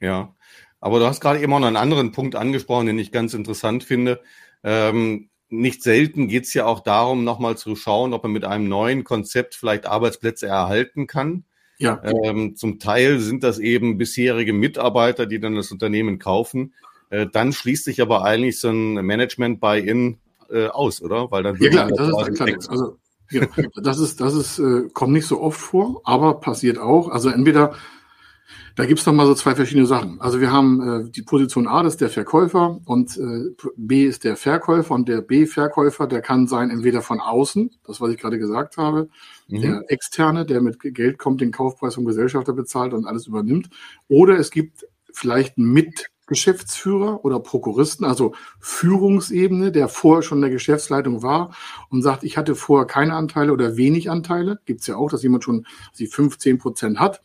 Ja, 0.00 0.34
aber 0.80 0.98
du 0.98 1.06
hast 1.06 1.20
gerade 1.20 1.40
eben 1.40 1.52
auch 1.52 1.60
noch 1.60 1.66
einen 1.66 1.76
anderen 1.76 2.10
Punkt 2.10 2.34
angesprochen, 2.34 2.86
den 2.86 2.98
ich 2.98 3.12
ganz 3.12 3.34
interessant 3.34 3.84
finde. 3.84 4.20
Ähm, 4.62 5.28
nicht 5.50 5.82
selten 5.82 6.28
geht 6.28 6.44
es 6.44 6.54
ja 6.54 6.64
auch 6.64 6.80
darum, 6.80 7.24
nochmal 7.24 7.58
zu 7.58 7.76
schauen, 7.76 8.14
ob 8.14 8.22
man 8.22 8.32
mit 8.32 8.44
einem 8.44 8.68
neuen 8.68 9.04
Konzept 9.04 9.54
vielleicht 9.54 9.86
Arbeitsplätze 9.86 10.46
erhalten 10.46 11.06
kann. 11.06 11.44
Ja. 11.76 12.02
Ähm, 12.02 12.56
zum 12.56 12.78
Teil 12.78 13.20
sind 13.20 13.42
das 13.42 13.58
eben 13.58 13.98
bisherige 13.98 14.54
Mitarbeiter, 14.54 15.26
die 15.26 15.40
dann 15.40 15.56
das 15.56 15.70
Unternehmen 15.70 16.18
kaufen. 16.18 16.72
Äh, 17.10 17.26
dann 17.30 17.52
schließt 17.52 17.84
sich 17.84 18.00
aber 18.00 18.24
eigentlich 18.24 18.58
so 18.58 18.70
ein 18.70 18.94
Management 18.94 19.60
bei 19.60 19.78
in 19.78 20.16
äh, 20.50 20.68
aus, 20.68 21.02
oder? 21.02 21.30
Weil 21.30 21.42
dann 21.42 21.56
ja, 21.60 21.68
klar, 21.68 21.88
das 21.88 22.28
ist 22.28 22.34
klar. 22.36 22.48
Also, 22.68 22.98
ja, 23.30 23.46
das 23.82 23.98
ist, 23.98 24.20
das 24.20 24.34
ist, 24.34 24.58
äh, 24.58 24.88
kommt 24.92 25.12
nicht 25.12 25.26
so 25.26 25.40
oft 25.40 25.60
vor, 25.60 26.00
aber 26.04 26.40
passiert 26.40 26.78
auch. 26.78 27.08
Also 27.08 27.30
entweder 27.30 27.74
Da 28.76 28.86
gibt's 28.86 29.06
noch 29.06 29.12
mal 29.12 29.26
so 29.26 29.34
zwei 29.34 29.54
verschiedene 29.54 29.86
Sachen. 29.86 30.20
Also 30.20 30.40
wir 30.40 30.50
haben 30.50 31.06
äh, 31.06 31.10
die 31.10 31.22
Position 31.22 31.68
A, 31.68 31.84
das 31.84 31.94
ist 31.94 32.00
der 32.00 32.10
Verkäufer 32.10 32.80
und 32.84 33.16
äh, 33.16 33.54
B 33.76 34.04
ist 34.04 34.24
der 34.24 34.36
Verkäufer 34.36 34.94
und 34.94 35.08
der 35.08 35.20
B-Verkäufer, 35.20 36.08
der 36.08 36.20
kann 36.22 36.48
sein 36.48 36.70
entweder 36.70 37.00
von 37.00 37.20
außen, 37.20 37.70
das 37.86 38.00
was 38.00 38.10
ich 38.10 38.18
gerade 38.18 38.38
gesagt 38.38 38.76
habe, 38.76 39.08
mhm. 39.46 39.60
der 39.60 39.84
externe, 39.88 40.44
der 40.44 40.60
mit 40.60 40.80
Geld 40.80 41.18
kommt, 41.18 41.40
den 41.40 41.52
Kaufpreis 41.52 41.94
vom 41.94 42.04
Gesellschafter 42.04 42.52
bezahlt 42.52 42.94
und 42.94 43.06
alles 43.06 43.28
übernimmt, 43.28 43.70
oder 44.08 44.38
es 44.38 44.50
gibt 44.50 44.86
vielleicht 45.12 45.56
einen 45.56 45.72
Mitgeschäftsführer 46.24 47.22
oder 47.22 47.38
Prokuristen, 47.38 48.06
also 48.06 48.34
Führungsebene, 48.58 49.72
der 49.72 49.88
vorher 49.88 50.22
schon 50.22 50.38
in 50.38 50.42
der 50.42 50.50
Geschäftsleitung 50.50 51.22
war 51.22 51.54
und 51.90 52.02
sagt, 52.02 52.24
ich 52.24 52.38
hatte 52.38 52.54
vorher 52.54 52.86
keine 52.86 53.14
Anteile 53.14 53.52
oder 53.52 53.76
wenig 53.76 54.10
Anteile. 54.10 54.58
Gibt's 54.64 54.86
ja 54.86 54.96
auch, 54.96 55.10
dass 55.10 55.22
jemand 55.22 55.44
schon 55.44 55.66
sie 55.92 56.06
15 56.06 56.58
Prozent 56.58 56.98
hat 56.98 57.20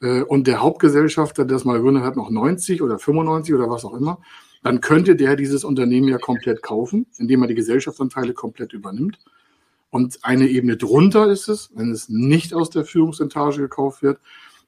äh, 0.00 0.22
und 0.22 0.46
der 0.46 0.62
Hauptgesellschafter, 0.62 1.44
der 1.44 1.56
das 1.56 1.66
mal 1.66 1.74
gegründet 1.74 2.04
hat, 2.04 2.16
noch 2.16 2.30
90 2.30 2.80
oder 2.80 2.98
95 2.98 3.54
oder 3.54 3.68
was 3.68 3.84
auch 3.84 3.94
immer, 3.94 4.18
dann 4.62 4.80
könnte 4.80 5.14
der 5.14 5.36
dieses 5.36 5.62
Unternehmen 5.62 6.08
ja 6.08 6.18
komplett 6.18 6.62
kaufen, 6.62 7.06
indem 7.18 7.42
er 7.42 7.48
die 7.48 7.54
Gesellschaftsanteile 7.54 8.32
komplett 8.32 8.72
übernimmt. 8.72 9.18
Und 9.90 10.20
eine 10.22 10.48
Ebene 10.48 10.78
drunter 10.78 11.30
ist 11.30 11.48
es, 11.48 11.70
wenn 11.74 11.90
es 11.90 12.08
nicht 12.08 12.54
aus 12.54 12.70
der 12.70 12.86
Führungsetage 12.86 13.60
gekauft 13.60 14.02
wird, 14.02 14.20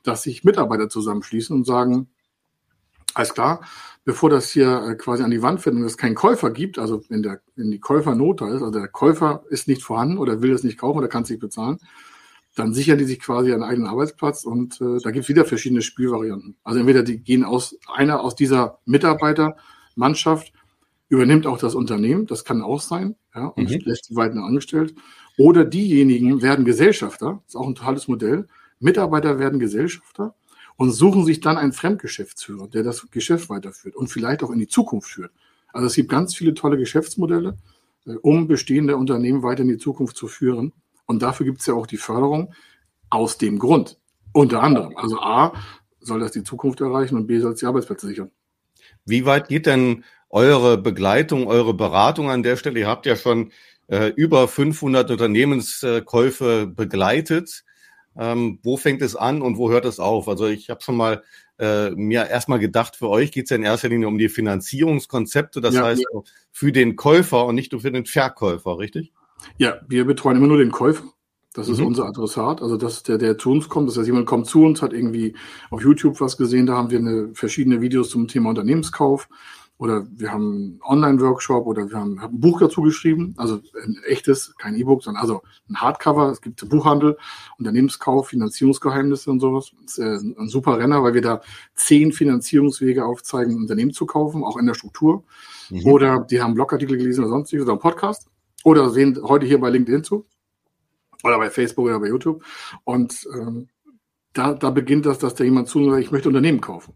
dass 0.03 0.23
sich 0.23 0.45
Mitarbeiter 0.45 0.89
zusammenschließen 0.91 1.57
und 1.57 1.67
sagen, 1.67 2.09
alles 3.15 3.35
klar, 3.35 3.63
bevor 4.05 4.31
das 4.31 4.51
hier 4.51 4.83
äh, 4.89 4.95
quasi 4.95 5.23
an 5.23 5.31
die 5.31 5.43
Wand 5.43 5.61
fällt 5.61 5.77
und 5.77 5.85
es 5.85 5.97
keinen 5.97 6.15
Käufer 6.15 6.51
gibt, 6.51 6.79
also 6.79 7.03
wenn, 7.09 7.23
der, 7.23 7.41
wenn 7.57 7.71
die 7.71 7.81
Käufernot 7.81 8.41
da 8.41 8.49
ist, 8.49 8.63
also 8.63 8.71
der 8.71 8.89
Käufer 8.89 9.45
ist 9.51 9.69
nicht 9.69 9.83
vorhanden 9.83 10.19
oder 10.19 10.43
will 10.43 10.53
es 10.53 10.65
nicht 10.65 10.79
kaufen 10.79 10.99
oder 10.99 11.09
kann 11.09 11.23
es 11.23 11.31
nicht 11.31 11.41
bezahlen, 11.41 11.79
dann 12.57 12.75
sichern 12.75 12.99
die 12.99 13.05
sich 13.05 13.21
quasi 13.21 13.53
einen 13.53 13.63
eigenen 13.63 13.89
Arbeitsplatz 13.89 14.45
und 14.45 14.81
äh, 14.81 14.99
da 15.03 15.11
gibt 15.11 15.25
es 15.25 15.29
wieder 15.29 15.45
verschiedene 15.45 15.83
Spielvarianten. 15.83 16.57
Also 16.65 16.81
entweder 16.81 17.03
die 17.03 17.19
gehen 17.19 17.45
aus, 17.45 17.77
einer 17.95 18.21
aus 18.21 18.35
dieser 18.35 18.79
Mitarbeitermannschaft 18.87 20.53
übernimmt 21.09 21.47
auch 21.47 21.59
das 21.59 21.75
Unternehmen, 21.75 22.27
das 22.27 22.45
kann 22.45 22.63
auch 22.63 22.81
sein, 22.81 23.17
ja, 23.35 23.47
und 23.47 23.71
mhm. 23.71 23.81
lässt 23.85 24.11
die 24.11 24.17
weiter 24.17 24.43
angestellt. 24.43 24.95
Oder 25.37 25.65
diejenigen 25.65 26.43
werden 26.43 26.65
Gesellschafter, 26.65 27.43
ist 27.47 27.57
auch 27.57 27.67
ein 27.67 27.75
totales 27.75 28.09
Modell. 28.09 28.47
Mitarbeiter 28.79 29.39
werden 29.39 29.59
Gesellschafter 29.59 30.35
und 30.81 30.93
suchen 30.93 31.27
sich 31.27 31.41
dann 31.41 31.59
einen 31.59 31.75
Fremdgeschäftsführer, 31.75 32.67
der 32.67 32.83
das 32.83 33.07
Geschäft 33.11 33.51
weiterführt 33.51 33.95
und 33.97 34.09
vielleicht 34.09 34.43
auch 34.43 34.49
in 34.49 34.59
die 34.59 34.67
Zukunft 34.67 35.11
führt. 35.11 35.31
Also 35.75 35.87
es 35.87 35.95
gibt 35.95 36.09
ganz 36.09 36.35
viele 36.35 36.55
tolle 36.55 36.79
Geschäftsmodelle, 36.79 37.59
äh, 38.07 38.15
um 38.23 38.49
bestehende 38.49 38.97
Unternehmen 38.97 39.43
weiter 39.43 39.61
in 39.61 39.69
die 39.69 39.77
Zukunft 39.77 40.17
zu 40.17 40.27
führen. 40.27 40.73
Und 41.05 41.21
dafür 41.21 41.45
gibt 41.45 41.61
es 41.61 41.67
ja 41.67 41.75
auch 41.75 41.87
die 41.87 41.99
Förderung 41.99 42.55
aus 43.11 43.37
dem 43.37 43.59
Grund. 43.59 43.99
Unter 44.33 44.63
anderem. 44.63 44.97
Also 44.97 45.21
A, 45.21 45.53
soll 46.01 46.21
das 46.21 46.33
die 46.33 46.45
Zukunft 46.45 46.81
erreichen 46.81 47.17
und 47.17 47.27
B, 47.27 47.41
soll 47.41 47.53
es 47.53 47.61
die 47.61 47.67
Arbeitsplätze 47.67 48.07
sichern. 48.07 48.31
Wie 49.05 49.27
weit 49.27 49.49
geht 49.49 49.67
denn 49.67 50.05
eure 50.31 50.79
Begleitung, 50.79 51.47
eure 51.47 51.75
Beratung 51.75 52.31
an 52.31 52.43
der 52.43 52.57
Stelle? 52.57 52.81
Ihr 52.81 52.89
habt 52.89 53.05
ja 53.05 53.17
schon 53.17 53.53
äh, 53.89 54.15
über 54.17 54.49
500 54.49 55.11
Unternehmenskäufe 55.11 56.67
begleitet. 56.67 57.65
Ähm, 58.21 58.59
wo 58.63 58.77
fängt 58.77 59.01
es 59.01 59.17
an 59.17 59.41
und 59.41 59.57
wo 59.57 59.71
hört 59.71 59.87
es 59.87 59.99
auf? 59.99 60.29
Also 60.29 60.47
ich 60.47 60.69
habe 60.69 60.83
schon 60.83 60.95
mal 60.95 61.23
äh, 61.59 61.91
mir 61.93 62.29
erstmal 62.29 62.59
gedacht, 62.59 62.95
für 62.95 63.09
euch 63.09 63.33
geht 63.33 63.45
es 63.45 63.51
ja 63.51 63.57
in 63.57 63.63
erster 63.63 63.89
Linie 63.89 64.09
um 64.09 64.19
die 64.19 64.29
Finanzierungskonzepte, 64.29 65.63
das 65.63 65.75
ja, 65.75 65.85
heißt 65.85 66.05
ja. 66.13 66.21
für 66.53 66.71
den 66.71 66.97
Käufer 66.97 67.47
und 67.47 67.55
nicht 67.55 67.73
nur 67.73 67.81
für 67.81 67.91
den 67.91 68.05
Verkäufer, 68.05 68.79
richtig? 68.79 69.15
Ja, 69.57 69.81
wir 69.89 70.05
betreuen 70.05 70.37
immer 70.37 70.49
nur 70.49 70.59
den 70.59 70.71
Käufer. 70.71 71.05
Das 71.55 71.69
ist 71.69 71.81
mhm. 71.81 71.87
unser 71.87 72.05
Adressat. 72.05 72.61
Also 72.61 72.77
das 72.77 72.99
ist 72.99 73.09
der, 73.09 73.17
der 73.17 73.39
zu 73.39 73.51
uns 73.51 73.71
kommt. 73.71 73.89
Das 73.89 73.97
heißt, 73.97 74.07
jemand 74.07 74.27
kommt 74.27 74.47
zu 74.47 74.63
uns, 74.63 74.83
hat 74.83 74.93
irgendwie 74.93 75.35
auf 75.71 75.83
YouTube 75.83 76.21
was 76.21 76.37
gesehen. 76.37 76.67
Da 76.67 76.75
haben 76.75 76.91
wir 76.91 76.99
eine, 76.99 77.31
verschiedene 77.33 77.81
Videos 77.81 78.11
zum 78.11 78.29
Thema 78.29 78.51
Unternehmenskauf. 78.51 79.29
Oder 79.81 80.07
wir 80.15 80.31
haben 80.31 80.53
einen 80.53 80.81
Online-Workshop 80.83 81.67
oder 81.67 81.89
wir 81.89 81.97
haben, 81.97 82.21
haben, 82.21 82.35
ein 82.35 82.41
Buch 82.41 82.61
dazu 82.61 82.83
geschrieben. 82.83 83.33
Also 83.39 83.63
ein 83.83 83.97
echtes, 84.05 84.55
kein 84.59 84.75
E-Book, 84.75 85.03
sondern 85.03 85.23
also 85.23 85.41
ein 85.71 85.81
Hardcover. 85.81 86.31
Es 86.31 86.43
gibt 86.43 86.69
Buchhandel, 86.69 87.17
Unternehmenskauf, 87.59 88.29
Finanzierungsgeheimnisse 88.29 89.31
und 89.31 89.41
sowas. 89.41 89.73
Das 89.81 89.97
ist 89.97 89.99
äh, 90.05 90.19
ein 90.39 90.49
super 90.49 90.79
Renner, 90.79 91.03
weil 91.03 91.15
wir 91.15 91.23
da 91.23 91.41
zehn 91.75 92.13
Finanzierungswege 92.13 93.07
aufzeigen, 93.07 93.55
ein 93.55 93.63
Unternehmen 93.63 93.95
zu 93.95 94.05
kaufen, 94.05 94.45
auch 94.45 94.59
in 94.59 94.67
der 94.67 94.75
Struktur. 94.75 95.25
Mhm. 95.71 95.87
Oder 95.87 96.27
die 96.31 96.43
haben 96.43 96.53
Blogartikel 96.53 96.99
gelesen 96.99 97.25
oder 97.25 97.31
sonstiges 97.31 97.65
oder 97.65 97.73
einen 97.73 97.81
Podcast 97.81 98.29
oder 98.65 98.91
sehen 98.91 99.19
heute 99.23 99.47
hier 99.47 99.61
bei 99.61 99.71
LinkedIn 99.71 100.05
zu 100.05 100.27
oder 101.25 101.39
bei 101.39 101.49
Facebook 101.49 101.87
oder 101.87 102.01
bei 102.01 102.09
YouTube. 102.09 102.45
Und 102.85 103.27
ähm, 103.35 103.71
da, 104.35 104.53
da 104.53 104.69
beginnt 104.69 105.07
das, 105.07 105.19
dass 105.19 105.35
da 105.35 105.43
jemand 105.43 105.69
zu 105.69 105.83
sagt, 105.89 106.03
ich 106.03 106.11
möchte 106.11 106.29
Unternehmen 106.29 106.61
kaufen 106.61 106.93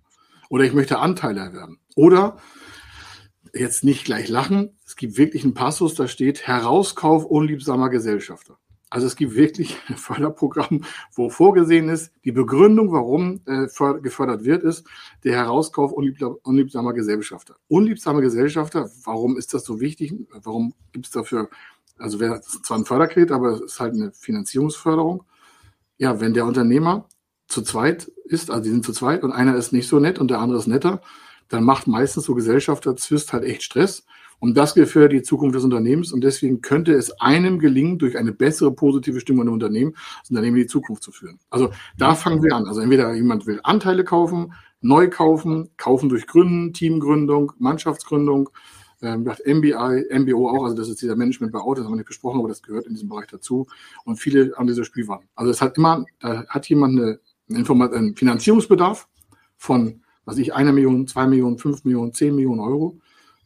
oder 0.50 0.64
ich 0.64 0.74
möchte 0.74 0.98
Anteile 0.98 1.40
erwerben. 1.40 1.80
Oder 1.96 2.36
jetzt 3.54 3.84
nicht 3.84 4.04
gleich 4.04 4.28
lachen, 4.28 4.76
es 4.87 4.96
gibt 4.96 5.16
wirklich 5.16 5.44
einen 5.44 5.54
Passus, 5.54 5.94
da 5.94 6.08
steht 6.08 6.46
Herauskauf 6.46 7.25
unliebsamer 7.25 7.88
Gesellschafter. 7.88 8.58
Also 8.90 9.08
es 9.08 9.16
gibt 9.16 9.34
wirklich 9.34 9.76
ein 9.88 9.96
Förderprogramm, 9.96 10.84
wo 11.12 11.28
vorgesehen 11.28 11.88
ist, 11.88 12.12
die 12.25 12.32
Begründung, 12.32 12.92
warum 12.92 13.40
äh, 13.46 13.66
gefördert 14.00 14.44
wird, 14.44 14.62
ist 14.62 14.87
der 15.25 15.37
Herauskauf 15.37 15.92
unliebsamer 15.92 16.92
Gesellschafter. 16.92 17.56
Unliebsame 17.68 18.20
Gesellschafter, 18.20 18.90
warum 19.04 19.37
ist 19.37 19.52
das 19.52 19.64
so 19.64 19.80
wichtig? 19.80 20.14
Warum 20.30 20.75
gibt 20.92 21.06
es 21.06 21.12
dafür, 21.12 21.49
also 21.99 22.20
wäre 22.20 22.40
zwar 22.40 22.78
ein 22.78 22.84
Förderkredit, 22.84 23.32
aber 23.32 23.54
es 23.54 23.61
ist 23.62 23.80
halt 23.80 23.94
eine 23.94 24.12
Finanzierungsförderung. 24.12 25.25
Ja, 25.96 26.20
wenn 26.20 26.34
der 26.34 26.44
Unternehmer 26.44 27.08
zu 27.49 27.62
zweit 27.62 28.11
ist, 28.25 28.50
also 28.50 28.62
die 28.62 28.70
sind 28.70 28.84
zu 28.84 28.92
zweit 28.92 29.23
und 29.23 29.32
einer 29.32 29.56
ist 29.56 29.73
nicht 29.73 29.88
so 29.88 29.99
nett 29.99 30.18
und 30.18 30.30
der 30.30 30.40
andere 30.40 30.58
ist 30.58 30.66
netter, 30.66 31.02
dann 31.48 31.64
macht 31.64 31.86
meistens 31.86 32.24
so 32.24 32.34
Gesellschafter-Zwist 32.34 33.32
halt 33.32 33.44
echt 33.44 33.62
Stress. 33.62 34.04
Und 34.40 34.56
das 34.56 34.74
gefährdet 34.74 35.12
die 35.12 35.22
Zukunft 35.22 35.54
des 35.54 35.64
Unternehmens. 35.64 36.12
Und 36.12 36.22
deswegen 36.22 36.60
könnte 36.60 36.92
es 36.92 37.18
einem 37.20 37.58
gelingen, 37.58 37.98
durch 37.98 38.18
eine 38.18 38.32
bessere 38.32 38.72
positive 38.72 39.20
Stimmung 39.20 39.46
im 39.46 39.54
Unternehmen, 39.54 39.94
das 40.20 40.30
Unternehmen 40.30 40.56
in 40.56 40.62
die 40.64 40.68
Zukunft 40.68 41.02
zu 41.02 41.12
führen. 41.12 41.38
Also 41.50 41.70
da 41.96 42.14
fangen 42.14 42.42
wir 42.42 42.54
an. 42.54 42.66
Also 42.66 42.80
entweder 42.80 43.14
jemand 43.14 43.46
will 43.46 43.60
Anteile 43.62 44.04
kaufen, 44.04 44.52
neu 44.80 45.08
kaufen, 45.08 45.70
kaufen 45.76 46.08
durch 46.08 46.26
Gründen, 46.26 46.72
Teamgründung, 46.72 47.52
Mannschaftsgründung, 47.58 48.50
ähm, 49.00 49.24
MBI, 49.24 50.06
MBO 50.18 50.48
auch, 50.50 50.64
also 50.64 50.76
das 50.76 50.88
ist 50.88 51.00
dieser 51.00 51.16
Management 51.16 51.52
bei 51.52 51.58
Autos, 51.58 51.78
das 51.78 51.84
haben 51.86 51.92
wir 51.92 51.98
nicht 51.98 52.08
besprochen, 52.08 52.38
aber 52.38 52.48
das 52.48 52.62
gehört 52.62 52.86
in 52.86 52.94
diesem 52.94 53.08
Bereich 53.08 53.26
dazu. 53.28 53.66
Und 54.04 54.16
viele 54.16 54.52
an 54.56 54.66
dieser 54.66 54.84
Spiel 54.84 55.08
waren. 55.08 55.24
Also 55.34 55.50
es 55.50 55.60
hat 55.62 55.78
immer, 55.78 56.04
da 56.20 56.44
hat 56.48 56.68
jemand 56.68 56.98
eine, 56.98 57.20
eine 57.50 58.14
Finanzierungsbedarf 58.14 59.08
von, 59.56 60.03
was 60.25 60.38
ich, 60.38 60.54
einer 60.54 60.73
Million, 60.73 61.07
zwei 61.07 61.26
Millionen, 61.26 61.59
fünf 61.59 61.85
Millionen, 61.85 62.12
zehn 62.12 62.35
Millionen 62.35 62.61
Euro. 62.61 62.99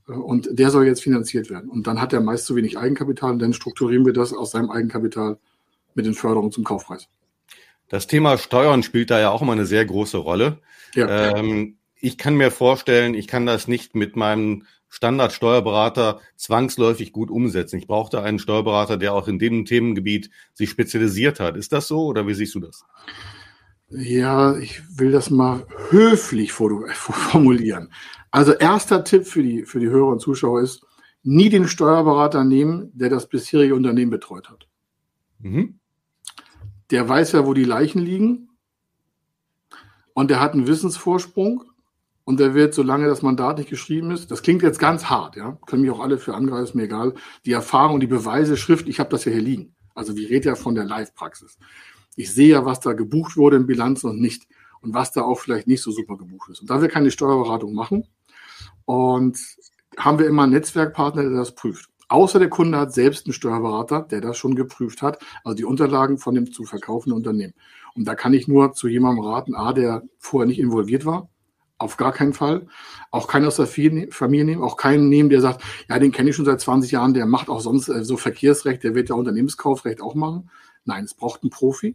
Und 0.06 0.48
der 0.50 0.70
soll 0.70 0.86
jetzt 0.86 1.02
finanziert 1.02 1.50
werden. 1.50 1.68
Und 1.68 1.86
dann 1.86 2.00
hat 2.00 2.12
er 2.12 2.20
meist 2.20 2.46
zu 2.46 2.56
wenig 2.56 2.78
Eigenkapital 2.78 3.32
und 3.32 3.40
dann 3.40 3.52
strukturieren 3.52 4.06
wir 4.06 4.14
das 4.14 4.32
aus 4.32 4.52
seinem 4.52 4.70
Eigenkapital 4.70 5.38
mit 5.94 6.06
den 6.06 6.14
Förderungen 6.14 6.50
zum 6.50 6.64
Kaufpreis. 6.64 7.08
Das 7.88 8.06
Thema 8.06 8.38
Steuern 8.38 8.82
spielt 8.82 9.10
da 9.10 9.20
ja 9.20 9.30
auch 9.30 9.42
immer 9.42 9.52
eine 9.52 9.66
sehr 9.66 9.84
große 9.84 10.16
Rolle. 10.18 10.58
Ja. 10.94 11.36
Ähm, 11.36 11.76
ich 12.00 12.16
kann 12.16 12.36
mir 12.36 12.50
vorstellen, 12.50 13.14
ich 13.14 13.26
kann 13.26 13.44
das 13.44 13.68
nicht 13.68 13.94
mit 13.94 14.16
meinem 14.16 14.64
Standardsteuerberater 14.88 16.20
zwangsläufig 16.36 17.12
gut 17.12 17.30
umsetzen. 17.30 17.78
Ich 17.78 17.86
brauchte 17.86 18.22
einen 18.22 18.38
Steuerberater, 18.38 18.96
der 18.96 19.12
auch 19.12 19.28
in 19.28 19.38
dem 19.38 19.64
Themengebiet 19.64 20.30
sich 20.54 20.70
spezialisiert 20.70 21.40
hat. 21.40 21.56
Ist 21.56 21.72
das 21.72 21.88
so 21.88 22.06
oder 22.06 22.26
wie 22.26 22.34
siehst 22.34 22.54
du 22.54 22.60
das? 22.60 22.84
Ja, 23.90 24.56
ich 24.58 24.82
will 24.98 25.10
das 25.10 25.30
mal 25.30 25.66
höflich 25.90 26.52
formulieren. 26.52 27.92
Also 28.30 28.52
erster 28.52 29.04
Tipp 29.04 29.26
für 29.26 29.42
die, 29.42 29.64
für 29.64 29.80
die 29.80 29.88
Hörer 29.88 30.08
und 30.08 30.20
Zuschauer 30.20 30.60
ist, 30.60 30.84
nie 31.22 31.48
den 31.48 31.66
Steuerberater 31.66 32.44
nehmen, 32.44 32.90
der 32.94 33.10
das 33.10 33.28
bisherige 33.28 33.74
Unternehmen 33.74 34.10
betreut 34.10 34.48
hat. 34.50 34.68
Mhm. 35.40 35.78
Der 36.90 37.08
weiß 37.08 37.32
ja, 37.32 37.46
wo 37.46 37.54
die 37.54 37.64
Leichen 37.64 38.00
liegen 38.00 38.50
und 40.14 40.30
der 40.30 40.40
hat 40.40 40.52
einen 40.52 40.66
Wissensvorsprung 40.66 41.64
und 42.24 42.40
der 42.40 42.54
wird, 42.54 42.74
solange 42.74 43.06
das 43.06 43.22
Mandat 43.22 43.58
nicht 43.58 43.70
geschrieben 43.70 44.10
ist, 44.10 44.30
das 44.30 44.42
klingt 44.42 44.62
jetzt 44.62 44.78
ganz 44.78 45.06
hart, 45.06 45.36
ja, 45.36 45.58
können 45.66 45.82
mich 45.82 45.90
auch 45.90 46.00
alle 46.00 46.18
für 46.18 46.34
angreifen, 46.34 46.64
ist 46.64 46.74
mir 46.74 46.84
egal, 46.84 47.14
die 47.44 47.52
Erfahrung, 47.52 48.00
die 48.00 48.06
Beweise, 48.06 48.56
Schrift, 48.56 48.88
ich 48.88 49.00
habe 49.00 49.10
das 49.10 49.24
ja 49.24 49.32
hier 49.32 49.42
liegen. 49.42 49.74
Also 49.94 50.16
wir 50.16 50.30
reden 50.30 50.46
ja 50.46 50.54
von 50.54 50.74
der 50.74 50.84
Live-Praxis. 50.84 51.58
Ich 52.18 52.34
sehe 52.34 52.48
ja, 52.48 52.64
was 52.64 52.80
da 52.80 52.92
gebucht 52.92 53.36
wurde 53.36 53.56
in 53.56 53.66
Bilanzen 53.66 54.10
und 54.10 54.20
nicht 54.20 54.46
und 54.80 54.94
was 54.94 55.12
da 55.12 55.22
auch 55.22 55.40
vielleicht 55.40 55.66
nicht 55.66 55.82
so 55.82 55.90
super 55.90 56.16
gebucht 56.16 56.50
ist. 56.50 56.60
Und 56.60 56.70
da 56.70 56.80
wir 56.82 56.88
keine 56.88 57.10
Steuerberatung 57.10 57.74
machen, 57.74 58.04
und 58.88 59.38
haben 59.98 60.18
wir 60.18 60.26
immer 60.26 60.44
einen 60.44 60.52
Netzwerkpartner, 60.52 61.22
der 61.24 61.32
das 61.32 61.54
prüft. 61.54 61.90
Außer 62.08 62.38
der 62.38 62.48
Kunde 62.48 62.78
hat 62.78 62.94
selbst 62.94 63.26
einen 63.26 63.34
Steuerberater, 63.34 64.00
der 64.00 64.22
das 64.22 64.38
schon 64.38 64.54
geprüft 64.54 65.02
hat, 65.02 65.22
also 65.44 65.54
die 65.54 65.66
Unterlagen 65.66 66.16
von 66.16 66.34
dem 66.34 66.50
zu 66.50 66.64
verkaufenden 66.64 67.14
Unternehmen. 67.14 67.52
Und 67.94 68.08
da 68.08 68.14
kann 68.14 68.32
ich 68.32 68.48
nur 68.48 68.72
zu 68.72 68.88
jemandem 68.88 69.26
raten, 69.26 69.54
A, 69.54 69.74
der 69.74 70.04
vorher 70.18 70.46
nicht 70.46 70.58
involviert 70.58 71.04
war, 71.04 71.28
auf 71.76 71.98
gar 71.98 72.12
keinen 72.12 72.32
Fall. 72.32 72.66
Auch 73.10 73.28
keinen 73.28 73.44
aus 73.44 73.56
der 73.56 73.66
Familie 73.66 74.44
nehmen, 74.46 74.62
auch 74.62 74.78
keinen 74.78 75.10
nehmen, 75.10 75.28
der 75.28 75.42
sagt, 75.42 75.62
ja, 75.90 75.98
den 75.98 76.12
kenne 76.12 76.30
ich 76.30 76.36
schon 76.36 76.46
seit 76.46 76.62
20 76.62 76.90
Jahren, 76.90 77.12
der 77.12 77.26
macht 77.26 77.50
auch 77.50 77.60
sonst 77.60 77.90
äh, 77.90 78.04
so 78.04 78.16
Verkehrsrecht, 78.16 78.82
der 78.84 78.94
wird 78.94 79.10
ja 79.10 79.16
Unternehmenskaufrecht 79.16 80.00
auch 80.00 80.14
machen. 80.14 80.48
Nein, 80.86 81.04
es 81.04 81.12
braucht 81.12 81.42
einen 81.42 81.50
Profi, 81.50 81.94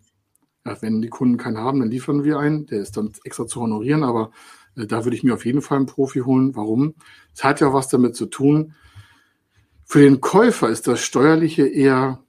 Ja, 0.65 0.81
wenn 0.81 1.01
die 1.01 1.09
Kunden 1.09 1.37
keinen 1.37 1.57
haben, 1.57 1.79
dann 1.79 1.91
liefern 1.91 2.23
wir 2.23 2.39
einen. 2.39 2.65
Der 2.67 2.79
ist 2.79 2.95
dann 2.95 3.11
extra 3.23 3.45
zu 3.45 3.61
honorieren, 3.61 4.03
aber 4.03 4.31
äh, 4.75 4.85
da 4.85 5.03
würde 5.03 5.17
ich 5.17 5.23
mir 5.23 5.33
auf 5.33 5.45
jeden 5.45 5.61
Fall 5.61 5.77
einen 5.77 5.87
Profi 5.87 6.19
holen. 6.19 6.55
Warum? 6.55 6.95
Es 7.33 7.43
hat 7.43 7.59
ja 7.59 7.73
was 7.73 7.89
damit 7.89 8.15
zu 8.15 8.27
tun. 8.27 8.73
Für 9.85 9.99
den 9.99 10.21
Käufer 10.21 10.69
ist 10.69 10.87
das 10.87 11.01
Steuerliche 11.01 11.67
eher 11.67 12.23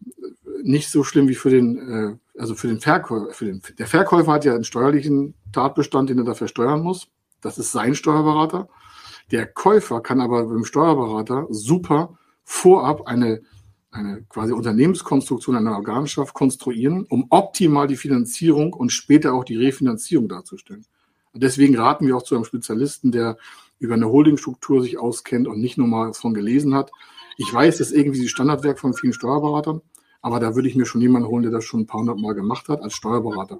nicht 0.63 0.91
so 0.91 1.05
schlimm 1.05 1.29
wie 1.29 1.35
für 1.35 1.51
den, 1.51 1.79
äh, 1.79 2.39
also 2.39 2.55
für 2.55 2.69
den 2.69 2.81
Verkäufer. 2.81 3.33
Für 3.33 3.45
den, 3.45 3.63
der 3.79 3.87
Verkäufer 3.87 4.33
hat 4.33 4.45
ja 4.45 4.55
einen 4.55 4.65
steuerlichen 4.65 5.35
Tatbestand, 5.53 6.11
den 6.11 6.19
er 6.19 6.25
dafür 6.25 6.49
steuern 6.49 6.81
muss. 6.81 7.09
Das 7.41 7.59
ist 7.59 7.73
sein 7.73 7.95
Steuerberater. 7.95 8.69
Der 9.31 9.47
Käufer 9.47 10.01
kann 10.01 10.21
aber 10.21 10.47
beim 10.47 10.65
Steuerberater 10.65 11.47
super 11.51 12.19
vorab 12.43 13.07
eine, 13.07 13.43
eine 13.95 14.23
quasi 14.29 14.53
Unternehmenskonstruktion 14.53 15.57
einer 15.57 15.77
Organschaft 15.77 16.35
konstruieren, 16.35 17.07
um 17.09 17.27
optimal 17.31 17.87
die 17.87 17.97
Finanzierung 17.97 18.73
und 18.73 18.91
später 18.91 19.35
auch 19.35 19.45
die 19.45 19.57
Refinanzierung 19.57 20.29
darzustellen. 20.29 20.85
Deswegen 21.33 21.77
raten 21.77 22.07
wir 22.07 22.17
auch 22.17 22.23
zu 22.23 22.35
einem 22.35 22.45
Spezialisten, 22.45 23.13
der 23.13 23.37
über 23.79 23.95
eine 23.95 24.09
Holdingstruktur 24.09 24.83
sich 24.83 24.99
auskennt 24.99 25.49
und 25.49 25.61
nicht 25.61 25.79
nur 25.79 25.89
mal 25.89 26.13
von 26.15 26.35
gelesen 26.35 26.75
hat. 26.75 26.91
Ich 27.37 27.53
weiß, 27.53 27.79
das 27.79 27.91
ist 27.91 27.97
irgendwie 27.97 28.23
das 28.23 28.31
Standardwerk 28.31 28.79
von 28.79 28.95
vielen 28.95 29.13
Steuerberatern, 29.13 29.81
aber 30.23 30.41
da 30.41 30.55
würde 30.55 30.69
ich 30.69 30.77
mir 30.77 30.87
schon 30.87 31.01
jemanden 31.01 31.29
holen, 31.29 31.43
der 31.43 31.53
das 31.53 31.65
schon 31.65 31.81
ein 31.81 31.87
paar 31.87 32.01
hundert 32.01 32.19
Mal 32.19 32.35
gemacht 32.35 32.69
hat 32.69 32.83
als 32.83 32.95
Steuerberater. 32.95 33.59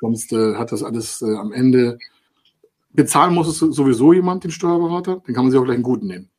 Sonst 0.00 0.32
äh, 0.32 0.54
hat 0.54 0.72
das 0.72 0.82
alles 0.82 1.22
äh, 1.22 1.34
am 1.36 1.52
Ende 1.52 1.98
bezahlen 2.92 3.34
muss 3.34 3.48
es 3.48 3.58
sowieso 3.58 4.12
jemand, 4.12 4.44
den 4.44 4.50
Steuerberater, 4.50 5.22
den 5.26 5.34
kann 5.34 5.44
man 5.44 5.50
sich 5.50 5.60
auch 5.60 5.64
gleich 5.64 5.76
einen 5.76 5.82
guten 5.82 6.06
nehmen. 6.06 6.30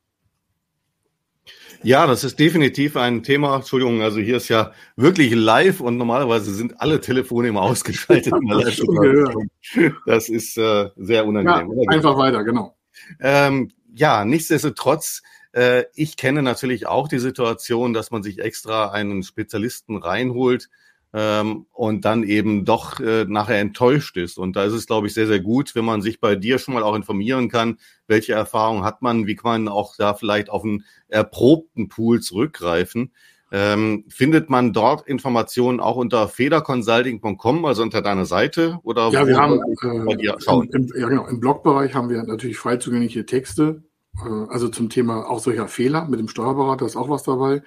Ja, 1.83 2.05
das 2.05 2.23
ist 2.23 2.39
definitiv 2.39 2.95
ein 2.95 3.23
Thema. 3.23 3.55
Entschuldigung, 3.55 4.01
also 4.01 4.19
hier 4.19 4.37
ist 4.37 4.49
ja 4.49 4.71
wirklich 4.95 5.33
live 5.33 5.81
und 5.81 5.97
normalerweise 5.97 6.53
sind 6.53 6.79
alle 6.79 7.01
Telefone 7.01 7.47
immer 7.47 7.61
ausgeschaltet. 7.61 8.33
das 10.05 10.29
ist 10.29 10.57
äh, 10.57 10.89
sehr 10.95 11.25
unangenehm. 11.25 11.81
Ja, 11.81 11.89
einfach 11.89 12.17
weiter, 12.17 12.43
genau. 12.43 12.75
Ähm, 13.19 13.71
ja, 13.93 14.25
nichtsdestotrotz, 14.25 15.23
äh, 15.53 15.85
ich 15.95 16.17
kenne 16.17 16.43
natürlich 16.43 16.87
auch 16.87 17.07
die 17.07 17.19
Situation, 17.19 17.93
dass 17.93 18.11
man 18.11 18.21
sich 18.21 18.39
extra 18.39 18.91
einen 18.91 19.23
Spezialisten 19.23 19.97
reinholt, 19.97 20.69
ähm, 21.13 21.65
und 21.73 22.05
dann 22.05 22.23
eben 22.23 22.63
doch 22.65 22.99
äh, 22.99 23.25
nachher 23.25 23.59
enttäuscht 23.59 24.17
ist. 24.17 24.37
Und 24.37 24.55
da 24.55 24.63
ist 24.63 24.73
es, 24.73 24.87
glaube 24.87 25.07
ich, 25.07 25.13
sehr, 25.13 25.27
sehr 25.27 25.41
gut, 25.41 25.75
wenn 25.75 25.85
man 25.85 26.01
sich 26.01 26.19
bei 26.19 26.35
dir 26.35 26.57
schon 26.57 26.73
mal 26.73 26.83
auch 26.83 26.95
informieren 26.95 27.49
kann, 27.49 27.77
welche 28.07 28.33
Erfahrungen 28.33 28.83
hat 28.83 29.01
man, 29.01 29.27
wie 29.27 29.35
kann 29.35 29.65
man 29.65 29.67
auch 29.67 29.95
da 29.97 30.13
vielleicht 30.13 30.49
auf 30.49 30.63
einen 30.63 30.85
erprobten 31.07 31.89
Pool 31.89 32.21
zurückgreifen. 32.21 33.11
Ähm, 33.53 34.05
findet 34.07 34.49
man 34.49 34.71
dort 34.71 35.05
Informationen 35.07 35.81
auch 35.81 35.97
unter 35.97 36.29
federconsulting.com, 36.29 37.65
also 37.65 37.81
unter 37.83 38.01
deiner 38.01 38.23
Seite? 38.23 38.79
Oder 38.83 39.09
ja, 39.09 39.27
wir 39.27 39.35
haben 39.35 39.59
äh, 39.81 39.87
im, 39.87 40.87
ja, 40.95 41.09
genau, 41.09 41.27
im 41.27 41.41
Blogbereich 41.41 41.93
haben 41.93 42.09
wir 42.09 42.23
natürlich 42.23 42.57
frei 42.57 42.77
zugängliche 42.77 43.25
Texte, 43.25 43.83
äh, 44.25 44.29
also 44.47 44.69
zum 44.69 44.89
Thema 44.89 45.29
auch 45.29 45.39
solcher 45.39 45.67
Fehler 45.67 46.05
mit 46.05 46.21
dem 46.21 46.29
Steuerberater 46.29 46.85
ist 46.85 46.95
auch 46.95 47.09
was 47.09 47.23
dabei. 47.23 47.61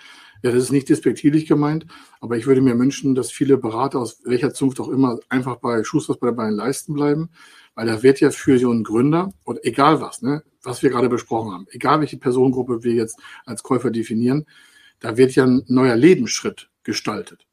Ja, 0.45 0.53
das 0.53 0.65
ist 0.65 0.73
nicht 0.73 0.91
despektierlich 0.91 1.47
gemeint, 1.47 1.87
aber 2.21 2.37
ich 2.37 2.47
würde 2.47 2.61
mir 2.61 2.79
wünschen, 2.79 3.15
dass 3.15 3.33
viele 3.33 3.57
Berater 3.57 3.99
aus 3.99 4.21
welcher 4.27 4.53
Zunft 4.53 4.79
auch 4.79 4.91
immer 4.91 5.19
einfach 5.31 5.57
bei 5.57 5.83
Schusters 5.85 6.19
bei 6.19 6.31
den 6.31 6.51
Leisten 6.51 6.93
bleiben, 6.93 7.31
weil 7.75 7.87
da 7.87 8.03
wird 8.03 8.21
ja 8.21 8.31
für 8.31 8.59
so 8.59 8.71
einen 8.71 8.85
Gründer 8.85 9.33
oder 9.47 9.61
egal 9.63 10.03
was, 10.03 10.21
ne, 10.21 10.45
was 10.63 10.83
wir 10.83 10.91
gerade 10.91 11.09
besprochen 11.09 11.51
haben, 11.51 11.67
egal 11.71 12.01
welche 12.01 12.19
Personengruppe 12.19 12.85
wir 12.85 12.93
jetzt 12.93 13.19
als 13.47 13.63
Käufer 13.63 13.91
definieren, 13.91 14.45
da 15.01 15.17
wird 15.17 15.35
ja 15.35 15.45
ein 15.45 15.63
neuer 15.67 15.97
Lebensschritt 15.97 16.69
gestaltet. 16.83 17.47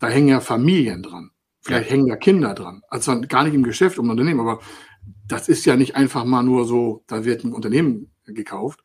Da 0.00 0.08
hängen 0.08 0.26
ja 0.26 0.40
Familien 0.40 1.04
dran. 1.04 1.30
Vielleicht 1.60 1.88
hängen 1.88 2.08
da 2.08 2.16
Kinder 2.16 2.54
dran. 2.54 2.82
Also 2.88 3.20
gar 3.28 3.44
nicht 3.44 3.54
im 3.54 3.62
Geschäft, 3.62 4.00
um 4.00 4.10
Unternehmen, 4.10 4.40
aber 4.40 4.58
das 5.28 5.48
ist 5.48 5.64
ja 5.66 5.76
nicht 5.76 5.94
einfach 5.94 6.24
mal 6.24 6.42
nur 6.42 6.64
so, 6.64 7.04
da 7.06 7.24
wird 7.24 7.44
ein 7.44 7.52
Unternehmen 7.52 8.10
gekauft, 8.26 8.82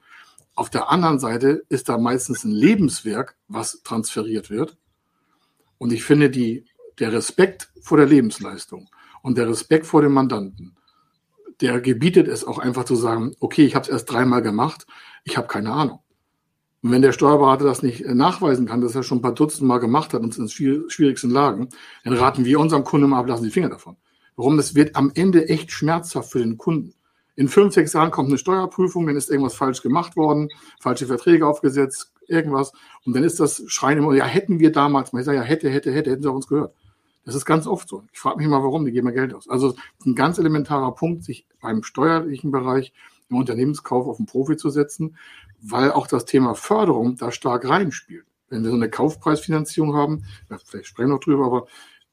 auf 0.58 0.72
der 0.72 0.90
anderen 0.90 1.20
Seite 1.20 1.64
ist 1.70 1.88
da 1.88 2.00
meistens 2.00 2.44
ein 2.44 2.52
Lebenswerk, 2.52 3.36
was 3.48 3.84
transferiert 3.84 4.50
wird. 4.50 4.76
Und 5.78 5.94
ich 5.94 6.04
finde, 6.04 6.32
die, 6.32 6.66
der 6.98 7.14
Respekt 7.14 7.72
vor 7.80 7.98
der 7.98 8.08
Lebensleistung 8.08 8.90
und 9.22 9.38
der 9.38 9.48
Respekt 9.48 9.86
vor 9.86 10.02
dem 10.02 10.14
Mandanten, 10.14 10.76
der 11.62 11.80
gebietet 11.80 12.28
es 12.28 12.44
auch 12.44 12.58
einfach 12.58 12.86
zu 12.86 12.96
sagen, 12.96 13.36
okay, 13.40 13.66
ich 13.66 13.76
habe 13.76 13.84
es 13.84 13.90
erst 13.90 14.12
dreimal 14.12 14.42
gemacht, 14.42 14.88
ich 15.24 15.38
habe 15.38 15.48
keine 15.48 15.72
Ahnung. 15.72 16.00
Und 16.82 16.92
wenn 16.92 17.04
der 17.04 17.12
Steuerberater 17.12 17.66
das 17.66 17.84
nicht 17.84 18.04
nachweisen 18.06 18.66
kann, 18.66 18.82
dass 18.82 18.96
er 18.96 19.04
schon 19.04 19.20
ein 19.20 19.24
paar 19.24 19.36
Dutzend 19.36 19.68
Mal 19.68 19.80
gemacht 19.80 20.14
hat 20.14 20.22
und 20.22 20.36
in 20.38 20.50
schwierigsten 20.50 21.30
Lagen, 21.30 21.70
dann 22.04 22.14
raten 22.14 22.46
wir 22.46 22.60
unserem 22.60 22.84
Kunden 22.84 23.10
mal 23.10 23.20
ab, 23.20 23.28
lassen 23.28 23.44
die 23.44 23.52
Finger 23.52 23.70
davon. 23.70 23.96
Warum? 24.36 24.58
Das 24.58 24.74
wird 24.74 24.96
am 24.96 25.12
Ende 25.14 25.50
echt 25.50 25.72
schmerzhaft 25.72 26.32
für 26.32 26.40
den 26.40 26.58
Kunden. 26.58 26.94
In 27.38 27.48
fünf, 27.48 27.74
sechs 27.74 27.94
Jahren 27.94 28.10
kommt 28.10 28.30
eine 28.30 28.40
Steuerprüfung, 28.40 29.06
dann 29.06 29.16
ist 29.16 29.30
irgendwas 29.30 29.54
falsch 29.54 29.84
gemacht 29.84 30.18
worden, 30.18 30.50
falsche 30.80 31.06
Verträge 31.06 31.46
aufgesetzt, 31.46 32.12
irgendwas. 32.28 32.74
Und 33.06 33.16
dann 33.16 33.24
ist 33.24 33.40
das 33.40 33.64
Schreien 33.68 34.00
immer, 34.00 34.14
ja, 34.16 34.26
hätten 34.26 34.60
wir 34.60 34.72
damals 34.72 35.14
mal. 35.14 35.20
Ich 35.20 35.26
sage, 35.26 35.38
ja, 35.38 35.44
hätte, 35.44 35.70
hätte, 35.70 35.94
hätte, 35.94 36.10
hätten 36.10 36.24
sie 36.24 36.30
auf 36.30 36.36
uns 36.36 36.48
gehört. 36.48 36.74
Das 37.26 37.36
ist 37.36 37.46
ganz 37.46 37.68
oft 37.68 37.88
so. 37.88 38.04
Ich 38.12 38.20
frage 38.20 38.38
mich 38.38 38.48
mal, 38.48 38.64
warum, 38.64 38.86
die 38.86 38.92
geben 38.92 39.08
ja 39.10 39.14
Geld 39.14 39.36
aus. 39.36 39.48
Also 39.48 39.76
ein 40.04 40.16
ganz 40.16 40.40
elementarer 40.40 40.96
Punkt, 40.96 41.24
sich 41.24 41.46
beim 41.62 41.84
steuerlichen 41.84 42.52
Bereich 42.52 42.92
im 43.30 43.38
Unternehmenskauf 43.38 44.08
auf 44.08 44.18
den 44.18 44.26
Profi 44.26 44.58
zu 44.58 44.72
setzen, 44.72 45.16
weil 45.62 45.92
auch 45.92 46.08
das 46.08 46.26
Thema 46.26 46.56
Förderung 46.56 47.18
da 47.18 47.32
stark 47.32 47.70
reinspielt. 47.70 48.26
Wenn 48.50 48.64
wir 48.64 48.72
so 48.72 48.78
eine 48.78 48.90
Kaufpreisfinanzierung 48.90 49.94
haben, 49.94 50.24
vielleicht 50.66 50.88
sprechen 50.88 51.10
wir 51.10 51.16
noch 51.16 51.24
drüber, 51.24 51.46
aber 51.46 51.68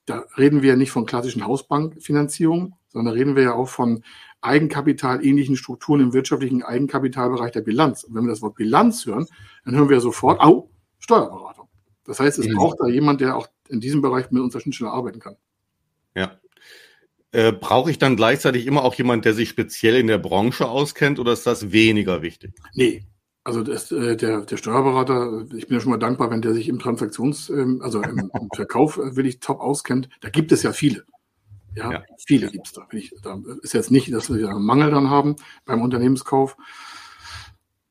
da 0.05 0.25
reden 0.37 0.61
wir 0.61 0.71
ja 0.71 0.77
nicht 0.77 0.91
von 0.91 1.07
klassischen 1.07 1.47
Hausbankfinanzierung, 1.47 2.77
sondern 2.89 3.15
reden 3.15 3.37
wir 3.37 3.43
ja 3.45 3.55
auch 3.55 3.69
von 3.69 4.03
Eigenkapital-ähnlichen 4.45 5.57
Strukturen 5.57 6.01
im 6.01 6.13
wirtschaftlichen 6.13 6.63
Eigenkapitalbereich 6.63 7.53
der 7.53 7.63
Bilanz. 7.63 8.05
Und 8.05 8.15
wenn 8.15 8.25
wir 8.25 8.31
das 8.31 8.43
Wort 8.43 8.57
Bilanz 8.57 9.07
hören, 9.07 9.27
dann 9.65 9.75
hören 9.75 9.89
wir 9.89 10.01
sofort, 10.01 10.41
au, 10.41 10.71
Steuerberatung. 10.99 11.69
Das 12.05 12.21
heißt, 12.21 12.39
es 12.39 12.49
mhm. 12.49 12.55
braucht 12.55 12.79
da 12.81 12.87
jemand, 12.87 13.21
der 13.21 13.37
auch 13.37 13.49
in 13.69 13.81
diesem 13.81 14.03
Bereich 14.03 14.31
mit 14.31 14.43
unserer 14.43 14.61
Schnittstelle 14.61 14.91
arbeiten 14.91 15.21
kann. 15.21 15.37
Ja. 16.15 16.39
Äh, 17.33 17.53
Brauche 17.53 17.91
ich 17.91 17.99
dann 17.99 18.17
gleichzeitig 18.17 18.67
immer 18.67 18.85
auch 18.85 18.95
jemand, 18.95 19.25
der 19.25 19.35
sich 19.35 19.49
speziell 19.49 19.97
in 19.97 20.07
der 20.07 20.19
Branche 20.19 20.69
auskennt 20.69 21.19
oder 21.19 21.33
ist 21.33 21.47
das 21.47 21.73
weniger 21.73 22.23
wichtig? 22.23 22.53
Nee, 22.75 23.05
also 23.45 23.63
das, 23.63 23.93
äh, 23.93 24.17
der, 24.17 24.41
der 24.41 24.57
Steuerberater, 24.57 25.45
ich 25.55 25.67
bin 25.67 25.77
ja 25.77 25.81
schon 25.81 25.91
mal 25.91 25.99
dankbar, 25.99 26.31
wenn 26.31 26.41
der 26.41 26.55
sich 26.55 26.69
im 26.69 26.79
Transaktions-, 26.79 27.51
ähm, 27.51 27.81
also 27.83 28.03
im, 28.03 28.19
im 28.19 28.49
Verkauf 28.55 28.97
äh, 28.97 29.17
wirklich 29.17 29.41
top 29.41 29.61
auskennt. 29.61 30.09
Da 30.23 30.31
gibt 30.31 30.51
es 30.51 30.63
ja 30.63 30.73
viele. 30.73 31.05
Ja, 31.75 31.93
ja. 31.93 32.03
viele 32.25 32.51
gibt 32.51 32.67
es 32.67 32.73
da. 32.73 32.87
Ich, 32.93 33.15
da 33.23 33.41
ist 33.63 33.75
jetzt 33.75 33.91
nicht, 33.91 34.13
dass 34.13 34.33
wir 34.33 34.49
einen 34.49 34.65
Mangel 34.65 34.91
dran 34.91 35.11
haben 35.11 35.37
beim 35.65 35.83
Unternehmenskauf. 35.83 36.57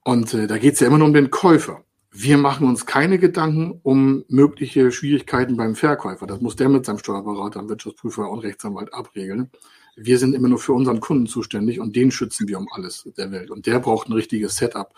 Und 0.04 0.34
äh, 0.34 0.48
da 0.48 0.58
geht 0.58 0.76
es 0.76 0.80
ja 0.80 0.88
immer 0.88 0.98
nur 0.98 1.08
um 1.08 1.14
den 1.14 1.32
Käufer. 1.32 1.84
Wir 2.12 2.38
machen 2.38 2.68
uns 2.68 2.86
keine 2.86 3.18
Gedanken 3.18 3.80
um 3.82 4.24
mögliche 4.28 4.92
Schwierigkeiten 4.92 5.58
beim 5.58 5.76
Verkäufer. 5.76 6.28
Das 6.28 6.42
muss 6.42 6.56
der 6.56 6.70
mit 6.70 6.86
seinem 6.86 7.00
Steuerberater, 7.00 7.68
Wirtschaftsprüfer 7.68 8.30
und 8.30 8.40
Rechtsanwalt 8.40 8.94
abregeln. 8.94 9.50
Wir 9.96 10.20
sind 10.20 10.36
immer 10.36 10.48
nur 10.48 10.60
für 10.60 10.74
unseren 10.74 11.00
Kunden 11.00 11.28
zuständig 11.28 11.80
und 11.80 11.96
den 11.96 12.12
schützen 12.12 12.48
wir 12.48 12.60
um 12.60 12.68
alles 12.72 13.10
der 13.18 13.32
Welt. 13.32 13.50
Und 13.50 13.66
der 13.66 13.80
braucht 13.80 14.10
ein 14.10 14.14
richtiges 14.14 14.56
Setup. 14.56 14.94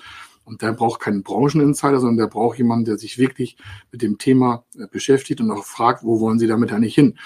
Und 0.45 0.61
der 0.61 0.73
braucht 0.73 1.01
keinen 1.01 1.23
Brancheninsider, 1.23 1.99
sondern 1.99 2.17
der 2.17 2.27
braucht 2.27 2.59
jemanden, 2.59 2.85
der 2.85 2.97
sich 2.99 3.17
wirklich 3.17 3.57
mit 3.91 4.03
dem 4.03 4.19
Thema 4.19 4.63
äh, 4.77 4.85
beschäftigt 4.87 5.41
und 5.41 5.49
auch 5.49 5.65
fragt, 5.65 6.03
wo 6.03 6.19
wollen 6.19 6.37
Sie 6.37 6.47
damit 6.47 6.71
eigentlich 6.71 6.93
hin? 6.93 7.17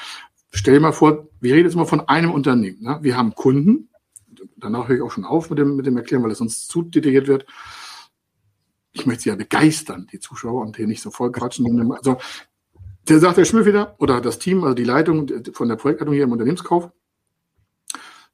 Stell 0.51 0.75
dir 0.75 0.79
mal 0.79 0.91
vor, 0.91 1.27
wir 1.39 1.53
reden 1.53 1.65
jetzt 1.67 1.75
mal 1.75 1.85
von 1.85 2.01
einem 2.01 2.31
Unternehmen. 2.31 2.81
Ne? 2.81 2.99
Wir 3.01 3.17
haben 3.17 3.35
Kunden, 3.35 3.89
danach 4.57 4.87
höre 4.87 4.97
ich 4.97 5.01
auch 5.01 5.11
schon 5.11 5.25
auf 5.25 5.49
mit 5.49 5.59
dem, 5.59 5.75
mit 5.75 5.85
dem 5.85 5.97
Erklären, 5.97 6.23
weil 6.23 6.31
es 6.31 6.39
sonst 6.39 6.67
zu 6.67 6.81
detailliert 6.81 7.27
wird. 7.27 7.45
Ich 8.91 9.05
möchte 9.05 9.23
sie 9.23 9.29
ja 9.29 9.35
begeistern, 9.35 10.07
die 10.11 10.19
Zuschauer, 10.19 10.61
und 10.61 10.77
hier 10.77 10.87
nicht 10.87 11.01
so 11.01 11.11
voll 11.11 11.31
quatschen. 11.31 11.91
Also, 11.91 12.17
der 13.07 13.19
sagt 13.19 13.37
der 13.37 13.45
Schmüllfeder 13.45 13.95
oder 13.99 14.21
das 14.21 14.39
Team, 14.39 14.63
also 14.63 14.73
die 14.73 14.83
Leitung 14.83 15.27
von 15.53 15.69
der 15.69 15.75
Projektleitung 15.75 16.13
hier 16.13 16.23
im 16.23 16.31
Unternehmenskauf, 16.31 16.91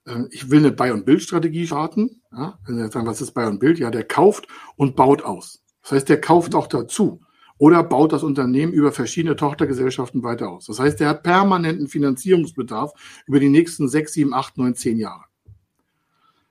äh, 0.06 0.24
ich 0.32 0.50
will 0.50 0.60
eine 0.60 0.72
Buy- 0.72 0.92
und 0.92 1.06
Build-Strategie 1.06 1.68
starten. 1.68 2.22
Ja, 2.32 2.58
wenn 2.66 2.78
Sie 2.78 2.92
sagen, 2.92 3.08
was 3.08 3.22
ist 3.22 3.32
Buy 3.32 3.46
und 3.46 3.60
Build? 3.60 3.80
Ja, 3.80 3.92
der 3.92 4.04
kauft 4.04 4.48
und 4.76 4.96
baut 4.96 5.24
aus. 5.24 5.62
Das 5.82 5.92
heißt, 5.92 6.10
der 6.10 6.22
kauft 6.22 6.56
auch 6.56 6.68
dazu 6.68 7.22
oder 7.58 7.84
baut 7.84 8.12
das 8.12 8.24
Unternehmen 8.24 8.74
über 8.74 8.92
verschiedene 8.92 9.36
Tochtergesellschaften 9.36 10.24
weiter 10.24 10.50
aus. 10.50 10.66
Das 10.66 10.80
heißt, 10.80 11.00
er 11.02 11.10
hat 11.10 11.24
permanenten 11.24 11.88
Finanzierungsbedarf 11.88 12.92
über 13.26 13.40
die 13.40 13.50
nächsten 13.50 13.88
sechs, 13.88 14.14
sieben, 14.14 14.34
acht, 14.34 14.58
neun, 14.58 14.76
zehn 14.76 14.98
Jahre. 14.98 15.24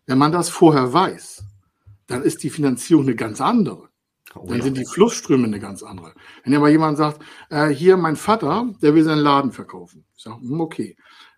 Wenn 0.07 0.19
man 0.19 0.33
das 0.33 0.49
vorher 0.49 0.93
weiß, 0.93 1.45
dann 2.07 2.23
ist 2.23 2.43
die 2.43 2.51
Finanzierung 2.51 3.05
eine 3.05 3.17
ganz 3.17 3.41
andere. 3.41 3.89
Oh, 4.35 4.47
dann 4.49 4.63
sind 4.63 4.77
die 4.77 4.87
Flussströme 4.87 5.45
eine 5.45 5.61
ganz 5.61 5.83
andere. 5.83 6.15
Wenn 6.43 6.55
aber 6.55 6.69
jemand 6.69 6.99
sagt, 6.99 7.23
äh, 7.51 7.69
hier 7.69 7.97
mein 7.97 8.17
Vater, 8.17 8.69
der 8.83 8.95
will 8.95 9.05
seinen 9.05 9.21
Laden 9.21 9.53
verkaufen. 9.53 10.05
Ich 10.17 10.25
sage, 10.25 10.41
hm, 10.41 10.61
okay. 10.61 10.97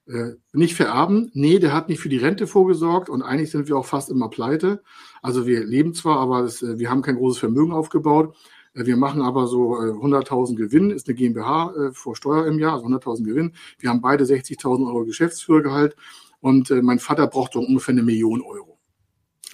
Äh, 0.08 0.34
nicht 0.52 0.76
vererben? 0.76 1.30
Nee, 1.34 1.58
der 1.58 1.72
hat 1.72 1.88
nicht 1.88 2.00
für 2.00 2.08
die 2.08 2.16
Rente 2.16 2.46
vorgesorgt 2.46 3.08
und 3.08 3.22
eigentlich 3.22 3.50
sind 3.50 3.68
wir 3.68 3.76
auch 3.76 3.86
fast 3.86 4.08
immer 4.08 4.30
pleite. 4.30 4.82
Also 5.20 5.46
wir 5.46 5.64
leben 5.64 5.94
zwar, 5.94 6.20
aber 6.20 6.42
das, 6.42 6.62
äh, 6.62 6.78
wir 6.78 6.90
haben 6.90 7.02
kein 7.02 7.16
großes 7.16 7.40
Vermögen 7.40 7.72
aufgebaut 7.72 8.36
wir 8.84 8.96
machen 8.96 9.22
aber 9.22 9.46
so 9.46 9.76
100.000 9.76 10.52
äh, 10.52 10.54
Gewinn, 10.54 10.90
ist 10.90 11.08
eine 11.08 11.14
GmbH 11.14 11.72
äh, 11.74 11.92
vor 11.92 12.16
Steuer 12.16 12.46
im 12.46 12.58
Jahr, 12.58 12.74
also 12.74 12.86
100.000 12.86 13.24
Gewinn. 13.24 13.52
Wir 13.78 13.90
haben 13.90 14.00
beide 14.00 14.24
60.000 14.24 14.86
Euro 14.86 15.04
Geschäftsführergehalt 15.04 15.96
und 16.40 16.70
mein 16.82 16.98
Vater 16.98 17.26
braucht 17.26 17.54
so 17.54 17.60
ungefähr 17.60 17.92
eine 17.92 18.02
Million 18.02 18.42
Euro. 18.42 18.78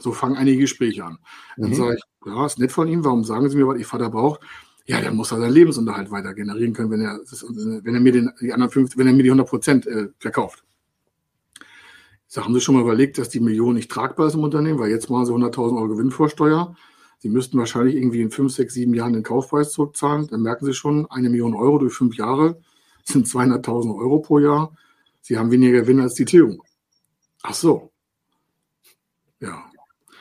So 0.00 0.12
fangen 0.12 0.36
einige 0.36 0.58
Gespräche 0.58 1.04
an. 1.04 1.18
Dann 1.56 1.70
mhm. 1.70 1.74
sage 1.74 1.96
ich, 1.96 2.02
ja, 2.26 2.46
ist 2.46 2.58
nett 2.58 2.72
von 2.72 2.88
ihm, 2.88 3.04
warum 3.04 3.24
sagen 3.24 3.48
Sie 3.48 3.56
mir, 3.56 3.68
was 3.68 3.78
Ihr 3.78 3.86
Vater 3.86 4.10
braucht? 4.10 4.40
Ja, 4.86 5.00
der 5.00 5.12
muss 5.12 5.30
er 5.30 5.38
seinen 5.38 5.52
Lebensunterhalt 5.52 6.10
weiter 6.10 6.34
generieren 6.34 6.72
können, 6.72 6.90
wenn 6.90 7.02
er, 7.02 7.20
wenn 7.20 7.94
er 7.94 8.00
mir 8.00 8.12
den, 8.12 8.30
die 8.40 8.52
anderen 8.52 8.72
50, 8.72 8.98
wenn 8.98 9.06
er 9.06 9.12
mir 9.12 9.22
die 9.22 9.30
100 9.30 9.48
Prozent 9.48 9.86
äh, 9.86 10.08
verkauft. 10.18 10.64
Sage, 12.26 12.46
haben 12.46 12.54
Sie 12.54 12.60
schon 12.60 12.74
mal 12.74 12.80
überlegt, 12.82 13.18
dass 13.18 13.28
die 13.28 13.40
Million 13.40 13.74
nicht 13.74 13.90
tragbar 13.90 14.26
ist 14.26 14.34
im 14.34 14.42
Unternehmen, 14.42 14.78
weil 14.78 14.90
jetzt 14.90 15.08
machen 15.08 15.26
Sie 15.26 15.32
100.000 15.32 15.76
Euro 15.76 15.88
Gewinnvorsteuer. 15.88 16.74
Sie 17.22 17.28
müssten 17.28 17.56
wahrscheinlich 17.56 17.94
irgendwie 17.94 18.20
in 18.20 18.32
fünf, 18.32 18.52
sechs, 18.52 18.74
sieben 18.74 18.94
Jahren 18.94 19.12
den 19.12 19.22
Kaufpreis 19.22 19.70
zurückzahlen. 19.70 20.26
Dann 20.26 20.42
merken 20.42 20.64
Sie 20.66 20.74
schon, 20.74 21.08
eine 21.08 21.30
Million 21.30 21.54
Euro 21.54 21.78
durch 21.78 21.94
fünf 21.94 22.16
Jahre 22.16 22.60
sind 23.04 23.28
200.000 23.28 23.96
Euro 23.96 24.18
pro 24.18 24.40
Jahr. 24.40 24.76
Sie 25.20 25.38
haben 25.38 25.52
weniger 25.52 25.82
Gewinn 25.82 26.00
als 26.00 26.14
die 26.14 26.24
Tilgung. 26.24 26.64
Ach 27.44 27.54
so. 27.54 27.92
Ja, 29.38 29.70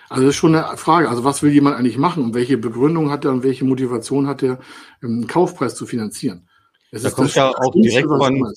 also 0.10 0.26
das 0.26 0.30
ist 0.30 0.36
schon 0.36 0.54
eine 0.54 0.78
Frage. 0.78 1.10
Also 1.10 1.24
was 1.24 1.42
will 1.42 1.52
jemand 1.52 1.76
eigentlich 1.76 1.98
machen 1.98 2.24
und 2.24 2.36
welche 2.36 2.60
Begründung 2.60 3.10
hat 3.10 3.26
er 3.26 3.32
und 3.32 3.42
welche 3.42 3.66
Motivation 3.66 4.28
hat 4.28 4.44
er, 4.44 4.60
einen 5.02 5.26
Kaufpreis 5.26 5.74
zu 5.74 5.88
finanzieren? 5.88 6.48
Das 6.92 7.02
da 7.02 7.10
kommt 7.10 7.34
ja 7.34 7.50
auch 7.50 7.74
direkt 7.74 8.10
von, 8.10 8.54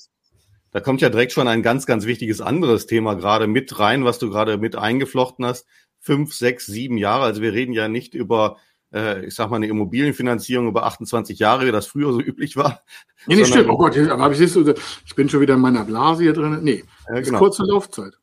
da 0.69 0.81
kommt 0.81 1.01
ja 1.01 1.09
direkt 1.09 1.31
schon 1.31 1.47
ein 1.47 1.63
ganz, 1.63 1.87
ganz 1.87 2.05
wichtiges 2.05 2.41
anderes 2.41 2.85
Thema 2.85 3.15
gerade 3.15 3.47
mit 3.47 3.79
rein, 3.79 4.05
was 4.05 4.19
du 4.19 4.29
gerade 4.29 4.59
mit 4.59 4.75
eingeflochten 4.75 5.45
hast. 5.47 5.65
Fünf, 6.05 6.35
sechs, 6.35 6.67
sieben 6.67 6.97
Jahre. 6.97 7.23
Also 7.23 7.41
wir 7.41 7.53
reden 7.53 7.73
ja 7.73 7.87
nicht 7.87 8.13
über, 8.13 8.57
äh, 8.93 9.25
ich 9.25 9.33
sag 9.33 9.49
mal, 9.49 9.55
eine 9.55 9.65
Immobilienfinanzierung 9.65 10.67
über 10.67 10.85
28 10.85 11.39
Jahre, 11.39 11.65
wie 11.65 11.71
das 11.71 11.87
früher 11.87 12.13
so 12.13 12.21
üblich 12.21 12.55
war. 12.55 12.81
Nee, 13.25 13.37
nicht 13.37 13.47
stimmt. 13.47 13.69
Oh 13.69 13.77
Gott, 13.77 13.97
aber 13.97 14.31
ich, 14.31 14.39
ich 14.39 15.15
bin 15.15 15.29
schon 15.29 15.41
wieder 15.41 15.55
in 15.55 15.61
meiner 15.61 15.83
Blase 15.83 16.21
hier 16.21 16.33
drin. 16.33 16.59
Nee, 16.61 16.83
ja, 17.09 17.21
genau. 17.21 17.37
ist 17.37 17.39
kurze 17.39 17.63
Laufzeit. 17.63 18.13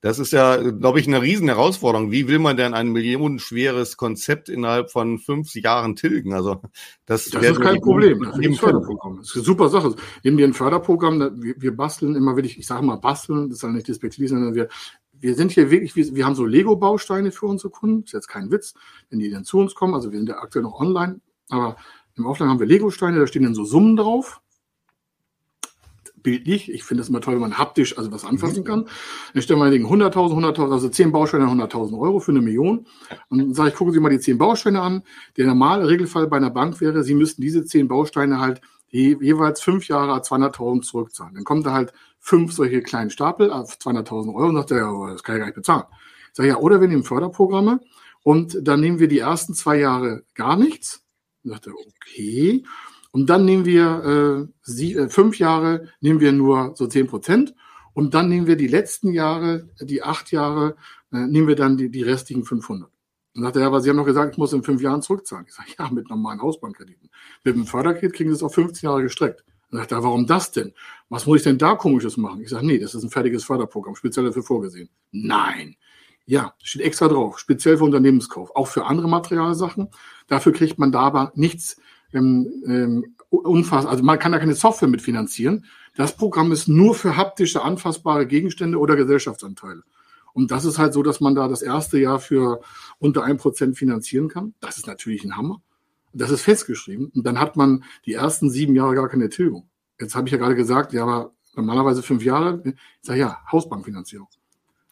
Das 0.00 0.20
ist 0.20 0.32
ja, 0.32 0.56
glaube 0.70 1.00
ich, 1.00 1.08
eine 1.08 1.22
riesen 1.22 1.48
Herausforderung. 1.48 2.12
Wie 2.12 2.28
will 2.28 2.38
man 2.38 2.56
denn 2.56 2.72
ein 2.72 2.88
millionenschweres 2.92 3.96
Konzept 3.96 4.48
innerhalb 4.48 4.92
von 4.92 5.18
fünf 5.18 5.52
Jahren 5.56 5.96
tilgen? 5.96 6.34
Also 6.34 6.62
das, 7.04 7.24
das 7.30 7.42
ist 7.42 7.60
kein 7.60 7.80
Problem. 7.80 8.22
Das 8.22 8.38
ist 8.38 8.46
ein 8.46 8.54
Förderprogramm. 8.54 9.16
Das 9.16 9.30
ist 9.30 9.36
eine 9.36 9.44
super 9.44 9.68
Sache. 9.68 9.96
Nehmen 10.22 10.38
wir 10.38 10.46
ein 10.46 10.54
Förderprogramm, 10.54 11.42
wir, 11.42 11.54
wir 11.58 11.76
basteln 11.76 12.14
immer 12.14 12.36
wirklich, 12.36 12.58
ich 12.60 12.66
sage 12.68 12.86
mal 12.86 12.96
basteln, 12.96 13.50
das 13.50 13.58
soll 13.58 13.72
nicht 13.72 13.88
despektierlich, 13.88 14.30
sondern 14.30 14.54
wir, 14.54 14.68
wir 15.20 15.34
sind 15.34 15.52
hier 15.52 15.70
wirklich, 15.70 15.96
wir, 15.96 16.14
wir 16.14 16.26
haben 16.26 16.34
so 16.34 16.44
Lego-Bausteine 16.44 17.30
für 17.30 17.46
unsere 17.46 17.70
Kunden. 17.70 18.02
Das 18.02 18.08
ist 18.08 18.14
jetzt 18.14 18.28
kein 18.28 18.50
Witz, 18.50 18.74
wenn 19.10 19.18
die 19.18 19.30
dann 19.30 19.44
zu 19.44 19.58
uns 19.58 19.74
kommen. 19.74 19.94
Also 19.94 20.12
wir 20.12 20.18
sind 20.18 20.28
ja 20.28 20.38
aktuell 20.38 20.62
noch 20.62 20.80
online, 20.80 21.20
aber 21.48 21.76
im 22.16 22.26
Offline 22.26 22.48
haben 22.48 22.60
wir 22.60 22.66
Lego-Steine, 22.66 23.18
da 23.18 23.26
stehen 23.26 23.44
dann 23.44 23.54
so 23.54 23.64
Summen 23.64 23.96
drauf 23.96 24.40
bildlich. 26.22 26.70
Ich 26.70 26.84
finde 26.84 27.02
es 27.02 27.08
immer 27.08 27.20
toll, 27.20 27.34
wenn 27.34 27.40
man 27.40 27.58
haptisch 27.58 27.96
also 27.96 28.12
was 28.12 28.24
anfassen 28.24 28.64
kann. 28.64 28.86
Dann 29.32 29.42
stellen 29.42 29.60
wir 29.60 29.66
100.000, 29.66 30.12
100.000, 30.12 30.72
also 30.72 30.88
10 30.88 31.12
Bausteine, 31.12 31.46
100.000 31.46 31.98
Euro 31.98 32.20
für 32.20 32.32
eine 32.32 32.40
Million. 32.40 32.86
Und 33.28 33.38
dann 33.38 33.54
sage 33.54 33.70
ich, 33.70 33.74
gucken 33.74 33.94
Sie 33.94 34.00
mal 34.00 34.10
die 34.10 34.20
10 34.20 34.36
Bausteine 34.36 34.80
an. 34.80 35.02
Der 35.36 35.46
normale 35.46 35.88
Regelfall 35.88 36.26
bei 36.26 36.36
einer 36.36 36.50
Bank 36.50 36.80
wäre, 36.80 37.02
Sie 37.02 37.14
müssten 37.14 37.42
diese 37.42 37.64
10 37.64 37.88
Bausteine 37.88 38.40
halt 38.40 38.60
je, 38.88 39.16
jeweils 39.20 39.60
fünf 39.60 39.88
Jahre 39.88 40.20
200.000 40.20 40.82
zurückzahlen. 40.82 41.34
Dann 41.34 41.44
kommt 41.44 41.66
da 41.66 41.72
halt 41.72 41.92
fünf 42.18 42.52
solche 42.52 42.82
kleinen 42.82 43.10
Stapel 43.10 43.50
auf 43.50 43.76
200.000 43.78 44.34
Euro 44.34 44.48
und 44.48 44.56
sagt 44.56 44.70
er, 44.72 44.78
ja, 44.78 45.12
das 45.12 45.22
kann 45.22 45.36
ich 45.36 45.40
gar 45.40 45.46
nicht 45.46 45.54
bezahlen. 45.54 45.84
Ich 46.30 46.36
sage, 46.36 46.48
ja, 46.48 46.56
oder 46.56 46.80
wir 46.80 46.88
nehmen 46.88 47.04
Förderprogramme 47.04 47.80
und 48.22 48.58
dann 48.62 48.80
nehmen 48.80 48.98
wir 48.98 49.08
die 49.08 49.20
ersten 49.20 49.54
zwei 49.54 49.78
Jahre 49.78 50.24
gar 50.34 50.56
nichts. 50.56 51.04
Dann 51.42 51.52
sagt 51.52 51.68
er, 51.68 51.74
okay. 51.74 52.64
Und 53.10 53.30
dann 53.30 53.44
nehmen 53.44 53.64
wir 53.64 54.48
äh, 54.48 54.52
sie, 54.62 54.94
äh, 54.94 55.08
fünf 55.08 55.38
Jahre, 55.38 55.88
nehmen 56.00 56.20
wir 56.20 56.32
nur 56.32 56.72
so 56.76 56.86
zehn 56.86 57.06
Prozent. 57.06 57.54
Und 57.94 58.14
dann 58.14 58.28
nehmen 58.28 58.46
wir 58.46 58.56
die 58.56 58.68
letzten 58.68 59.12
Jahre, 59.12 59.68
die 59.80 60.02
acht 60.02 60.30
Jahre, 60.30 60.76
äh, 61.12 61.26
nehmen 61.26 61.48
wir 61.48 61.56
dann 61.56 61.76
die, 61.76 61.90
die 61.90 62.02
restlichen 62.02 62.44
500. 62.44 62.90
Und 63.38 63.44
sagt 63.44 63.54
er, 63.54 63.68
aber 63.68 63.80
Sie 63.80 63.88
haben 63.88 63.96
doch 63.96 64.04
gesagt, 64.04 64.32
ich 64.32 64.38
muss 64.38 64.52
in 64.52 64.64
fünf 64.64 64.82
Jahren 64.82 65.00
zurückzahlen. 65.00 65.46
Ich 65.48 65.54
sage, 65.54 65.68
ja, 65.78 65.88
mit 65.92 66.10
normalen 66.10 66.42
Hausbankkrediten. 66.42 67.08
Mit 67.44 67.54
dem 67.54 67.66
Förderkredit 67.66 68.12
kriegen 68.12 68.30
Sie 68.30 68.34
es 68.34 68.42
auf 68.42 68.52
15 68.52 68.88
Jahre 68.88 69.04
gestreckt. 69.04 69.44
Dann 69.70 69.78
sagt 69.78 69.92
er, 69.92 70.02
warum 70.02 70.26
das 70.26 70.50
denn? 70.50 70.72
Was 71.08 71.24
muss 71.24 71.36
ich 71.36 71.42
denn 71.44 71.56
da 71.56 71.76
komisches 71.76 72.16
machen? 72.16 72.40
Ich 72.40 72.48
sage, 72.48 72.66
nee, 72.66 72.80
das 72.80 72.96
ist 72.96 73.04
ein 73.04 73.10
fertiges 73.10 73.44
Förderprogramm, 73.44 73.94
speziell 73.94 74.26
dafür 74.26 74.42
vorgesehen. 74.42 74.88
Nein. 75.12 75.76
Ja, 76.26 76.54
steht 76.64 76.82
extra 76.82 77.06
drauf, 77.06 77.38
speziell 77.38 77.78
für 77.78 77.84
Unternehmenskauf, 77.84 78.50
auch 78.56 78.66
für 78.66 78.86
andere 78.86 79.08
Materialsachen. 79.08 79.88
Dafür 80.26 80.52
kriegt 80.52 80.80
man 80.80 80.90
da 80.90 81.02
aber 81.02 81.30
nichts 81.36 81.76
ähm, 82.12 82.64
ähm, 82.66 83.14
unfassbar, 83.30 83.92
also 83.92 84.02
man 84.02 84.18
kann 84.18 84.32
da 84.32 84.40
keine 84.40 84.56
Software 84.56 84.88
mitfinanzieren. 84.88 85.64
Das 85.94 86.16
Programm 86.16 86.50
ist 86.50 86.66
nur 86.66 86.96
für 86.96 87.16
haptische, 87.16 87.62
anfassbare 87.62 88.26
Gegenstände 88.26 88.78
oder 88.78 88.96
Gesellschaftsanteile. 88.96 89.84
Und 90.32 90.50
das 90.50 90.64
ist 90.64 90.78
halt 90.78 90.92
so, 90.92 91.02
dass 91.02 91.20
man 91.20 91.34
da 91.34 91.48
das 91.48 91.62
erste 91.62 91.98
Jahr 91.98 92.20
für 92.20 92.60
unter 92.98 93.24
ein 93.24 93.36
Prozent 93.36 93.76
finanzieren 93.76 94.28
kann. 94.28 94.54
Das 94.60 94.76
ist 94.76 94.86
natürlich 94.86 95.24
ein 95.24 95.36
Hammer. 95.36 95.60
Das 96.12 96.30
ist 96.30 96.42
festgeschrieben. 96.42 97.10
Und 97.14 97.26
dann 97.26 97.38
hat 97.38 97.56
man 97.56 97.84
die 98.06 98.14
ersten 98.14 98.50
sieben 98.50 98.74
Jahre 98.74 98.94
gar 98.94 99.08
keine 99.08 99.28
Tilgung. 99.28 99.68
Jetzt 100.00 100.14
habe 100.14 100.28
ich 100.28 100.32
ja 100.32 100.38
gerade 100.38 100.54
gesagt, 100.54 100.92
ja, 100.92 101.02
aber 101.02 101.32
normalerweise 101.54 102.02
fünf 102.02 102.24
Jahre. 102.24 102.62
Ich 102.64 102.74
sage 103.02 103.20
ja, 103.20 103.38
Hausbankfinanzierung. 103.50 104.28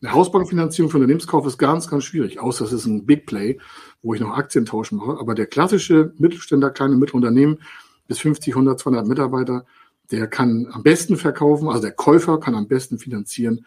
Eine 0.03 0.13
Hausbankfinanzierung 0.13 0.91
für 0.91 0.99
Unternehmenskauf 0.99 1.47
ist 1.47 1.57
ganz, 1.59 1.89
ganz 1.89 2.05
schwierig, 2.05 2.39
außer 2.39 2.67
es 2.67 2.73
ist 2.73 2.85
ein 2.85 3.07
Big 3.07 3.25
Play, 3.25 3.59
wo 4.03 4.13
ich 4.13 4.21
noch 4.21 4.37
Aktientausch 4.37 4.93
mache. 4.93 5.19
Aber 5.19 5.35
der 5.35 5.47
klassische 5.47 6.13
Mittelständler, 6.19 6.71
kleine 6.71 6.97
Mittelunternehmen 6.97 7.61
bis 8.07 8.19
50, 8.19 8.55
100, 8.55 8.79
200 8.79 9.07
Mitarbeiter, 9.07 9.65
der 10.11 10.27
kann 10.27 10.69
am 10.71 10.83
besten 10.83 11.17
verkaufen, 11.17 11.69
also 11.69 11.81
der 11.81 11.93
Käufer 11.93 12.39
kann 12.39 12.55
am 12.55 12.69
besten 12.69 12.99
finanzieren, 12.99 13.65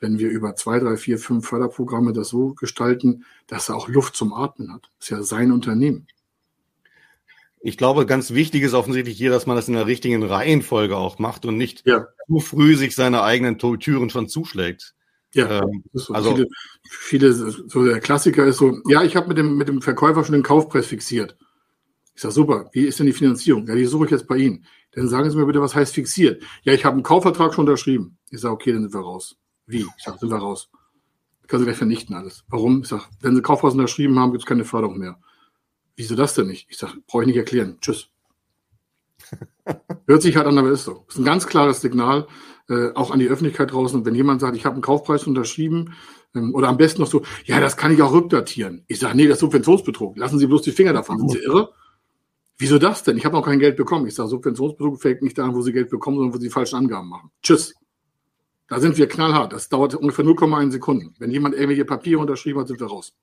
wenn 0.00 0.18
wir 0.18 0.30
über 0.30 0.54
zwei, 0.54 0.78
drei, 0.78 0.96
vier, 0.96 1.18
fünf 1.18 1.46
Förderprogramme 1.46 2.12
das 2.12 2.28
so 2.28 2.54
gestalten, 2.54 3.24
dass 3.46 3.68
er 3.68 3.76
auch 3.76 3.88
Luft 3.88 4.16
zum 4.16 4.32
Atmen 4.32 4.72
hat. 4.72 4.90
Das 4.98 5.06
ist 5.06 5.10
ja 5.10 5.22
sein 5.22 5.52
Unternehmen. 5.52 6.06
Ich 7.60 7.76
glaube, 7.76 8.06
ganz 8.06 8.32
wichtig 8.32 8.62
ist 8.62 8.74
offensichtlich 8.74 9.16
hier, 9.16 9.30
dass 9.30 9.46
man 9.46 9.56
das 9.56 9.68
in 9.68 9.74
der 9.74 9.86
richtigen 9.86 10.22
Reihenfolge 10.22 10.96
auch 10.96 11.18
macht 11.18 11.44
und 11.44 11.56
nicht 11.56 11.82
ja. 11.86 12.06
zu 12.26 12.38
früh 12.40 12.76
sich 12.76 12.94
seine 12.94 13.22
eigenen 13.22 13.58
Türen 13.58 14.10
schon 14.10 14.28
zuschlägt. 14.28 14.94
Ja, 15.34 15.60
ähm, 15.62 15.84
so. 15.92 16.14
also 16.14 16.34
viele, 16.34 16.48
viele, 16.88 17.32
so 17.32 17.84
der 17.84 18.00
Klassiker 18.00 18.46
ist 18.46 18.58
so, 18.58 18.80
ja, 18.88 19.02
ich 19.02 19.16
habe 19.16 19.28
mit 19.28 19.38
dem, 19.38 19.56
mit 19.56 19.68
dem 19.68 19.82
Verkäufer 19.82 20.24
schon 20.24 20.32
den 20.34 20.42
Kaufpreis 20.42 20.86
fixiert. 20.86 21.36
Ich 22.14 22.22
sage, 22.22 22.32
super, 22.32 22.70
wie 22.72 22.84
ist 22.84 22.98
denn 22.98 23.06
die 23.06 23.12
Finanzierung? 23.12 23.66
Ja, 23.66 23.74
die 23.74 23.84
suche 23.84 24.06
ich 24.06 24.10
jetzt 24.10 24.26
bei 24.26 24.36
Ihnen. 24.36 24.64
Dann 24.92 25.08
sagen 25.08 25.30
Sie 25.30 25.36
mir 25.36 25.46
bitte, 25.46 25.60
was 25.60 25.74
heißt 25.74 25.94
fixiert? 25.94 26.42
Ja, 26.62 26.72
ich 26.72 26.84
habe 26.84 26.94
einen 26.94 27.02
Kaufvertrag 27.02 27.54
schon 27.54 27.66
unterschrieben. 27.66 28.16
Ich 28.30 28.40
sage, 28.40 28.54
okay, 28.54 28.72
dann 28.72 28.82
sind 28.82 28.94
wir 28.94 29.00
raus. 29.00 29.36
Wie? 29.68 29.86
Ich 29.96 30.04
sage, 30.04 30.18
sind 30.18 30.30
wir 30.30 30.38
raus. 30.38 30.70
können 31.46 31.60
Sie 31.60 31.66
gleich 31.66 31.76
vernichten 31.76 32.16
alles. 32.16 32.44
Warum? 32.48 32.82
Ich 32.82 32.88
sage, 32.88 33.04
wenn 33.20 33.36
Sie 33.36 33.42
Kaufhaus 33.42 33.74
unterschrieben 33.74 34.18
haben, 34.18 34.32
gibt 34.32 34.42
es 34.42 34.46
keine 34.46 34.64
Förderung 34.64 34.98
mehr. 34.98 35.20
Wieso 35.94 36.16
das 36.16 36.34
denn 36.34 36.46
nicht? 36.46 36.66
Ich 36.70 36.78
sage, 36.78 36.94
brauche 37.06 37.22
ich 37.22 37.28
nicht 37.28 37.36
erklären. 37.36 37.78
Tschüss. 37.80 38.08
Hört 40.06 40.22
sich 40.22 40.36
halt 40.36 40.46
an, 40.46 40.56
aber 40.56 40.70
ist 40.70 40.84
so. 40.84 41.04
Ist 41.08 41.18
ein 41.18 41.24
ganz 41.24 41.46
klares 41.46 41.82
Signal, 41.82 42.26
äh, 42.68 42.92
auch 42.94 43.10
an 43.10 43.18
die 43.18 43.28
Öffentlichkeit 43.28 43.72
draußen. 43.72 44.04
Wenn 44.06 44.14
jemand 44.14 44.40
sagt, 44.40 44.56
ich 44.56 44.64
habe 44.64 44.74
einen 44.74 44.82
Kaufpreis 44.82 45.26
unterschrieben, 45.26 45.94
ähm, 46.34 46.54
oder 46.54 46.68
am 46.68 46.78
besten 46.78 47.02
noch 47.02 47.08
so, 47.08 47.22
ja, 47.44 47.60
das 47.60 47.76
kann 47.76 47.92
ich 47.92 48.00
auch 48.00 48.12
rückdatieren. 48.12 48.84
Ich 48.86 49.00
sage, 49.00 49.16
nee, 49.16 49.26
das 49.26 49.36
ist 49.36 49.40
Subventionsbetrug. 49.40 50.16
Lassen 50.16 50.38
Sie 50.38 50.46
bloß 50.46 50.62
die 50.62 50.72
Finger 50.72 50.94
davon. 50.94 51.18
Sind 51.18 51.32
Sie 51.32 51.38
irre? 51.38 51.72
Wieso 52.56 52.78
das 52.78 53.02
denn? 53.02 53.16
Ich 53.16 53.24
habe 53.24 53.36
noch 53.36 53.44
kein 53.44 53.58
Geld 53.58 53.76
bekommen. 53.76 54.06
Ich 54.06 54.14
sage, 54.14 54.30
Subventionsbetrug 54.30 55.00
fällt 55.00 55.22
nicht 55.22 55.36
daran, 55.36 55.54
wo 55.54 55.62
Sie 55.62 55.72
Geld 55.72 55.90
bekommen, 55.90 56.16
sondern 56.16 56.34
wo 56.34 56.40
Sie 56.40 56.50
falsche 56.50 56.76
Angaben 56.76 57.08
machen. 57.08 57.30
Tschüss. 57.42 57.74
Da 58.68 58.80
sind 58.80 58.98
wir 58.98 59.08
knallhart. 59.08 59.52
Das 59.52 59.68
dauert 59.68 59.94
ungefähr 59.94 60.24
0,1 60.24 60.70
Sekunden. 60.70 61.14
Wenn 61.18 61.30
jemand 61.30 61.54
irgendwelche 61.54 61.84
Papiere 61.84 62.20
unterschrieben 62.20 62.60
hat, 62.60 62.68
sind 62.68 62.80
wir 62.80 62.86
raus. 62.86 63.14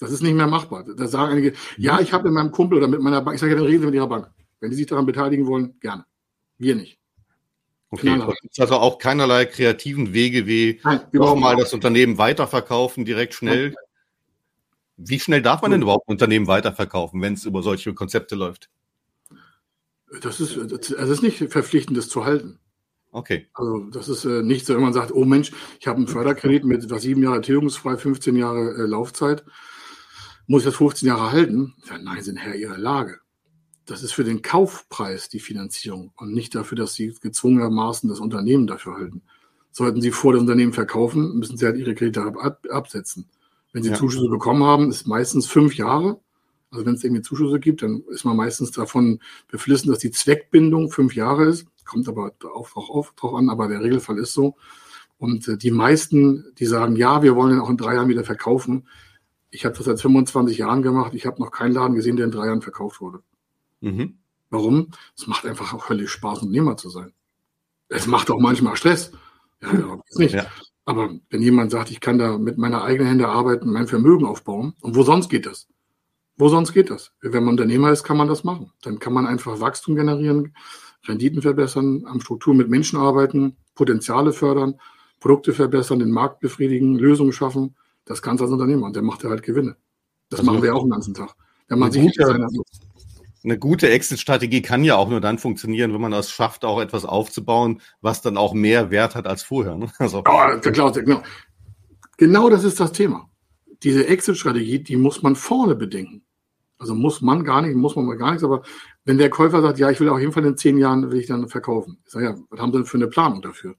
Das 0.00 0.10
ist 0.10 0.22
nicht 0.22 0.34
mehr 0.34 0.46
machbar. 0.46 0.84
Da 0.84 1.06
sagen 1.06 1.32
einige, 1.32 1.52
ja, 1.76 2.00
ich 2.00 2.12
habe 2.12 2.24
mit 2.24 2.32
meinem 2.32 2.50
Kumpel 2.50 2.78
oder 2.78 2.88
mit 2.88 3.02
meiner 3.02 3.20
Bank, 3.20 3.34
ich 3.34 3.40
sage, 3.40 3.52
ja, 3.52 3.58
dann 3.58 3.66
reden 3.66 3.80
Sie 3.80 3.86
mit 3.86 3.94
Ihrer 3.94 4.08
Bank. 4.08 4.30
Wenn 4.58 4.70
die 4.70 4.76
sich 4.76 4.86
daran 4.86 5.04
beteiligen 5.04 5.46
wollen, 5.46 5.78
gerne. 5.80 6.06
Wir 6.56 6.74
nicht. 6.74 6.98
Okay, 7.90 8.16
es 8.16 8.40
gibt 8.40 8.60
also 8.60 8.76
auch 8.76 8.98
keinerlei 8.98 9.46
kreativen 9.46 10.12
Wege 10.12 10.46
wie 10.46 10.80
nochmal 11.12 11.56
das 11.56 11.74
Unternehmen 11.74 12.18
weiterverkaufen, 12.18 13.04
direkt 13.04 13.34
schnell. 13.34 13.74
Wie 14.96 15.18
schnell 15.18 15.42
darf 15.42 15.62
man 15.62 15.72
denn 15.72 15.82
überhaupt 15.82 16.08
ein 16.08 16.12
Unternehmen 16.12 16.46
weiterverkaufen, 16.46 17.20
wenn 17.20 17.34
es 17.34 17.44
über 17.44 17.62
solche 17.62 17.92
Konzepte 17.92 18.36
läuft? 18.36 18.70
Das 20.22 20.40
ist, 20.40 20.56
das 20.56 21.08
ist 21.08 21.22
nicht 21.22 21.38
verpflichtend, 21.50 21.98
das 21.98 22.08
zu 22.08 22.24
halten. 22.24 22.60
Okay. 23.12 23.48
Also 23.54 23.80
das 23.90 24.08
ist 24.08 24.24
äh, 24.24 24.42
nicht 24.42 24.66
so, 24.66 24.74
wenn 24.74 24.82
man 24.82 24.92
sagt, 24.92 25.12
oh 25.12 25.24
Mensch, 25.24 25.52
ich 25.80 25.86
habe 25.86 25.98
einen 25.98 26.06
Förderkredit 26.06 26.64
mit 26.64 26.84
etwa 26.84 26.98
sieben 26.98 27.22
Jahre 27.22 27.40
tilgungsfrei, 27.40 27.96
15 27.96 28.36
Jahre 28.36 28.74
äh, 28.74 28.86
Laufzeit, 28.86 29.44
muss 30.46 30.62
ich 30.62 30.66
das 30.66 30.76
15 30.76 31.08
Jahre 31.08 31.32
halten? 31.32 31.74
Ja, 31.88 31.98
nein, 31.98 32.22
sind 32.22 32.36
Herr 32.36 32.54
ihrer 32.54 32.78
Lage 32.78 33.20
das 33.90 34.04
ist 34.04 34.12
für 34.12 34.24
den 34.24 34.40
Kaufpreis 34.40 35.28
die 35.28 35.40
Finanzierung 35.40 36.12
und 36.16 36.32
nicht 36.32 36.54
dafür, 36.54 36.76
dass 36.76 36.94
Sie 36.94 37.12
gezwungenermaßen 37.20 38.08
das 38.08 38.20
Unternehmen 38.20 38.68
dafür 38.68 38.94
halten. 38.94 39.22
Sollten 39.72 40.00
Sie 40.00 40.12
vor 40.12 40.32
das 40.32 40.42
Unternehmen 40.42 40.72
verkaufen, 40.72 41.38
müssen 41.38 41.56
Sie 41.56 41.66
halt 41.66 41.76
Ihre 41.76 41.94
Kredite 41.94 42.22
ab, 42.22 42.64
absetzen. 42.70 43.28
Wenn 43.72 43.82
Sie 43.82 43.90
ja. 43.90 43.96
Zuschüsse 43.96 44.28
bekommen 44.28 44.62
haben, 44.62 44.90
ist 44.90 45.06
meistens 45.08 45.46
fünf 45.46 45.74
Jahre, 45.74 46.20
Also 46.70 46.86
wenn 46.86 46.94
es 46.94 47.02
irgendwie 47.04 47.22
Zuschüsse 47.22 47.58
gibt, 47.58 47.82
dann 47.82 48.04
ist 48.10 48.24
man 48.24 48.36
meistens 48.36 48.70
davon 48.70 49.20
beflissen, 49.48 49.90
dass 49.90 49.98
die 49.98 50.12
Zweckbindung 50.12 50.90
fünf 50.90 51.16
Jahre 51.16 51.46
ist. 51.46 51.66
Kommt 51.90 52.08
aber 52.08 52.32
auch, 52.54 52.76
auch, 52.76 52.90
auch 52.90 53.12
drauf 53.14 53.34
an, 53.34 53.50
aber 53.50 53.66
der 53.66 53.82
Regelfall 53.82 54.18
ist 54.18 54.32
so. 54.32 54.54
Und 55.18 55.48
äh, 55.48 55.56
die 55.56 55.72
meisten, 55.72 56.54
die 56.58 56.66
sagen, 56.66 56.94
ja, 56.94 57.24
wir 57.24 57.34
wollen 57.34 57.54
ihn 57.54 57.60
auch 57.60 57.68
in 57.68 57.76
drei 57.76 57.96
Jahren 57.96 58.08
wieder 58.08 58.22
verkaufen. 58.22 58.86
Ich 59.50 59.64
habe 59.64 59.76
das 59.76 59.86
seit 59.86 60.00
25 60.00 60.56
Jahren 60.56 60.82
gemacht. 60.82 61.14
Ich 61.14 61.26
habe 61.26 61.42
noch 61.42 61.50
keinen 61.50 61.72
Laden 61.72 61.96
gesehen, 61.96 62.14
der 62.14 62.26
in 62.26 62.30
drei 62.30 62.46
Jahren 62.46 62.62
verkauft 62.62 63.00
wurde. 63.00 63.24
Mhm. 63.80 64.18
Warum? 64.50 64.92
Es 65.18 65.26
macht 65.26 65.46
einfach 65.46 65.74
auch 65.74 65.84
völlig 65.84 66.10
Spaß, 66.10 66.42
Unternehmer 66.42 66.76
zu 66.76 66.90
sein. 66.90 67.12
Es 67.88 68.06
macht 68.06 68.30
auch 68.30 68.38
manchmal 68.38 68.76
Stress. 68.76 69.10
Ja, 69.60 69.74
ja, 69.74 70.00
nicht. 70.14 70.34
Ja. 70.34 70.46
Aber 70.84 71.10
wenn 71.28 71.42
jemand 71.42 71.72
sagt, 71.72 71.90
ich 71.90 71.98
kann 71.98 72.18
da 72.18 72.38
mit 72.38 72.56
meiner 72.56 72.84
eigenen 72.84 73.08
Hände 73.08 73.28
arbeiten, 73.28 73.72
mein 73.72 73.88
Vermögen 73.88 74.26
aufbauen, 74.26 74.74
und 74.80 74.94
wo 74.94 75.02
sonst 75.02 75.28
geht 75.28 75.44
das? 75.44 75.66
Wo 76.36 76.48
sonst 76.48 76.72
geht 76.72 76.88
das? 76.88 77.12
Wenn 77.20 77.44
man 77.44 77.54
Unternehmer 77.54 77.90
ist, 77.90 78.04
kann 78.04 78.16
man 78.16 78.28
das 78.28 78.44
machen. 78.44 78.72
Dann 78.82 79.00
kann 79.00 79.12
man 79.12 79.26
einfach 79.26 79.58
Wachstum 79.58 79.96
generieren, 79.96 80.54
Renditen 81.06 81.42
verbessern, 81.42 82.04
am 82.06 82.20
Struktur 82.20 82.54
mit 82.54 82.68
Menschen 82.68 82.98
arbeiten, 82.98 83.56
Potenziale 83.74 84.32
fördern, 84.32 84.74
Produkte 85.18 85.52
verbessern, 85.52 85.98
den 85.98 86.10
Markt 86.10 86.40
befriedigen, 86.40 86.98
Lösungen 86.98 87.32
schaffen. 87.32 87.76
Das 88.04 88.22
Ganze 88.22 88.44
als 88.44 88.52
Unternehmer. 88.52 88.86
Und 88.86 88.96
der 88.96 89.02
macht 89.02 89.22
ja 89.22 89.30
halt 89.30 89.42
Gewinne. 89.42 89.76
Das 90.30 90.40
also 90.40 90.50
machen 90.50 90.62
wir 90.62 90.74
auch 90.74 90.82
den 90.82 90.90
ganzen 90.90 91.14
Tag. 91.14 91.34
Wenn 91.68 91.78
man 91.78 91.92
sich 91.92 92.02
gute, 92.02 92.48
eine 93.42 93.58
gute 93.58 93.88
Exit-Strategie 93.88 94.62
kann 94.62 94.84
ja 94.84 94.96
auch 94.96 95.08
nur 95.08 95.20
dann 95.20 95.38
funktionieren, 95.38 95.92
wenn 95.94 96.00
man 96.00 96.12
es 96.12 96.30
schafft, 96.30 96.64
auch 96.64 96.80
etwas 96.80 97.04
aufzubauen, 97.04 97.80
was 98.00 98.22
dann 98.22 98.36
auch 98.36 98.52
mehr 98.52 98.90
Wert 98.90 99.14
hat 99.14 99.26
als 99.26 99.42
vorher. 99.42 99.76
Ne? 99.76 99.90
Also, 99.98 100.18
oh, 100.18 100.22
Klaus, 100.60 100.94
genau. 100.94 101.22
genau 102.16 102.50
das 102.50 102.64
ist 102.64 102.80
das 102.80 102.92
Thema. 102.92 103.30
Diese 103.82 104.06
Exit-Strategie, 104.06 104.80
die 104.80 104.96
muss 104.96 105.22
man 105.22 105.36
vorne 105.36 105.74
bedenken. 105.74 106.22
Also 106.80 106.94
muss 106.94 107.20
man 107.20 107.44
gar 107.44 107.60
nicht, 107.60 107.76
muss 107.76 107.94
man 107.94 108.08
gar 108.16 108.30
nichts, 108.30 108.42
aber 108.42 108.62
wenn 109.04 109.18
der 109.18 109.28
Käufer 109.28 109.60
sagt, 109.60 109.78
ja, 109.78 109.90
ich 109.90 110.00
will 110.00 110.08
auf 110.08 110.18
jeden 110.18 110.32
Fall 110.32 110.46
in 110.46 110.56
zehn 110.56 110.78
Jahren 110.78 111.10
will 111.10 111.20
ich 111.20 111.26
dann 111.26 111.46
verkaufen. 111.46 111.98
Ich 112.06 112.10
sage, 112.10 112.24
ja, 112.24 112.38
was 112.48 112.58
haben 112.58 112.72
Sie 112.72 112.78
denn 112.78 112.86
für 112.86 112.96
eine 112.96 113.06
Planung 113.06 113.42
dafür? 113.42 113.74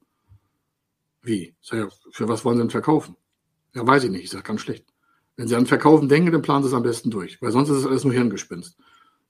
Wie? 1.20 1.56
Ich 1.60 1.68
sage, 1.68 1.82
ja, 1.82 1.88
für 2.12 2.28
was 2.28 2.44
wollen 2.44 2.58
Sie 2.58 2.62
denn 2.62 2.70
verkaufen? 2.70 3.16
Ja, 3.74 3.84
weiß 3.84 4.04
ich 4.04 4.10
nicht. 4.10 4.22
Ich 4.22 4.30
sage, 4.30 4.44
ganz 4.44 4.60
schlecht. 4.60 4.86
Wenn 5.36 5.48
Sie 5.48 5.56
an 5.56 5.66
Verkaufen 5.66 6.08
denken, 6.08 6.30
dann 6.30 6.42
planen 6.42 6.62
Sie 6.62 6.68
es 6.68 6.74
am 6.74 6.84
besten 6.84 7.10
durch, 7.10 7.42
weil 7.42 7.50
sonst 7.50 7.70
ist 7.70 7.78
es 7.78 7.86
alles 7.86 8.04
nur 8.04 8.12
Hirngespinst. 8.12 8.78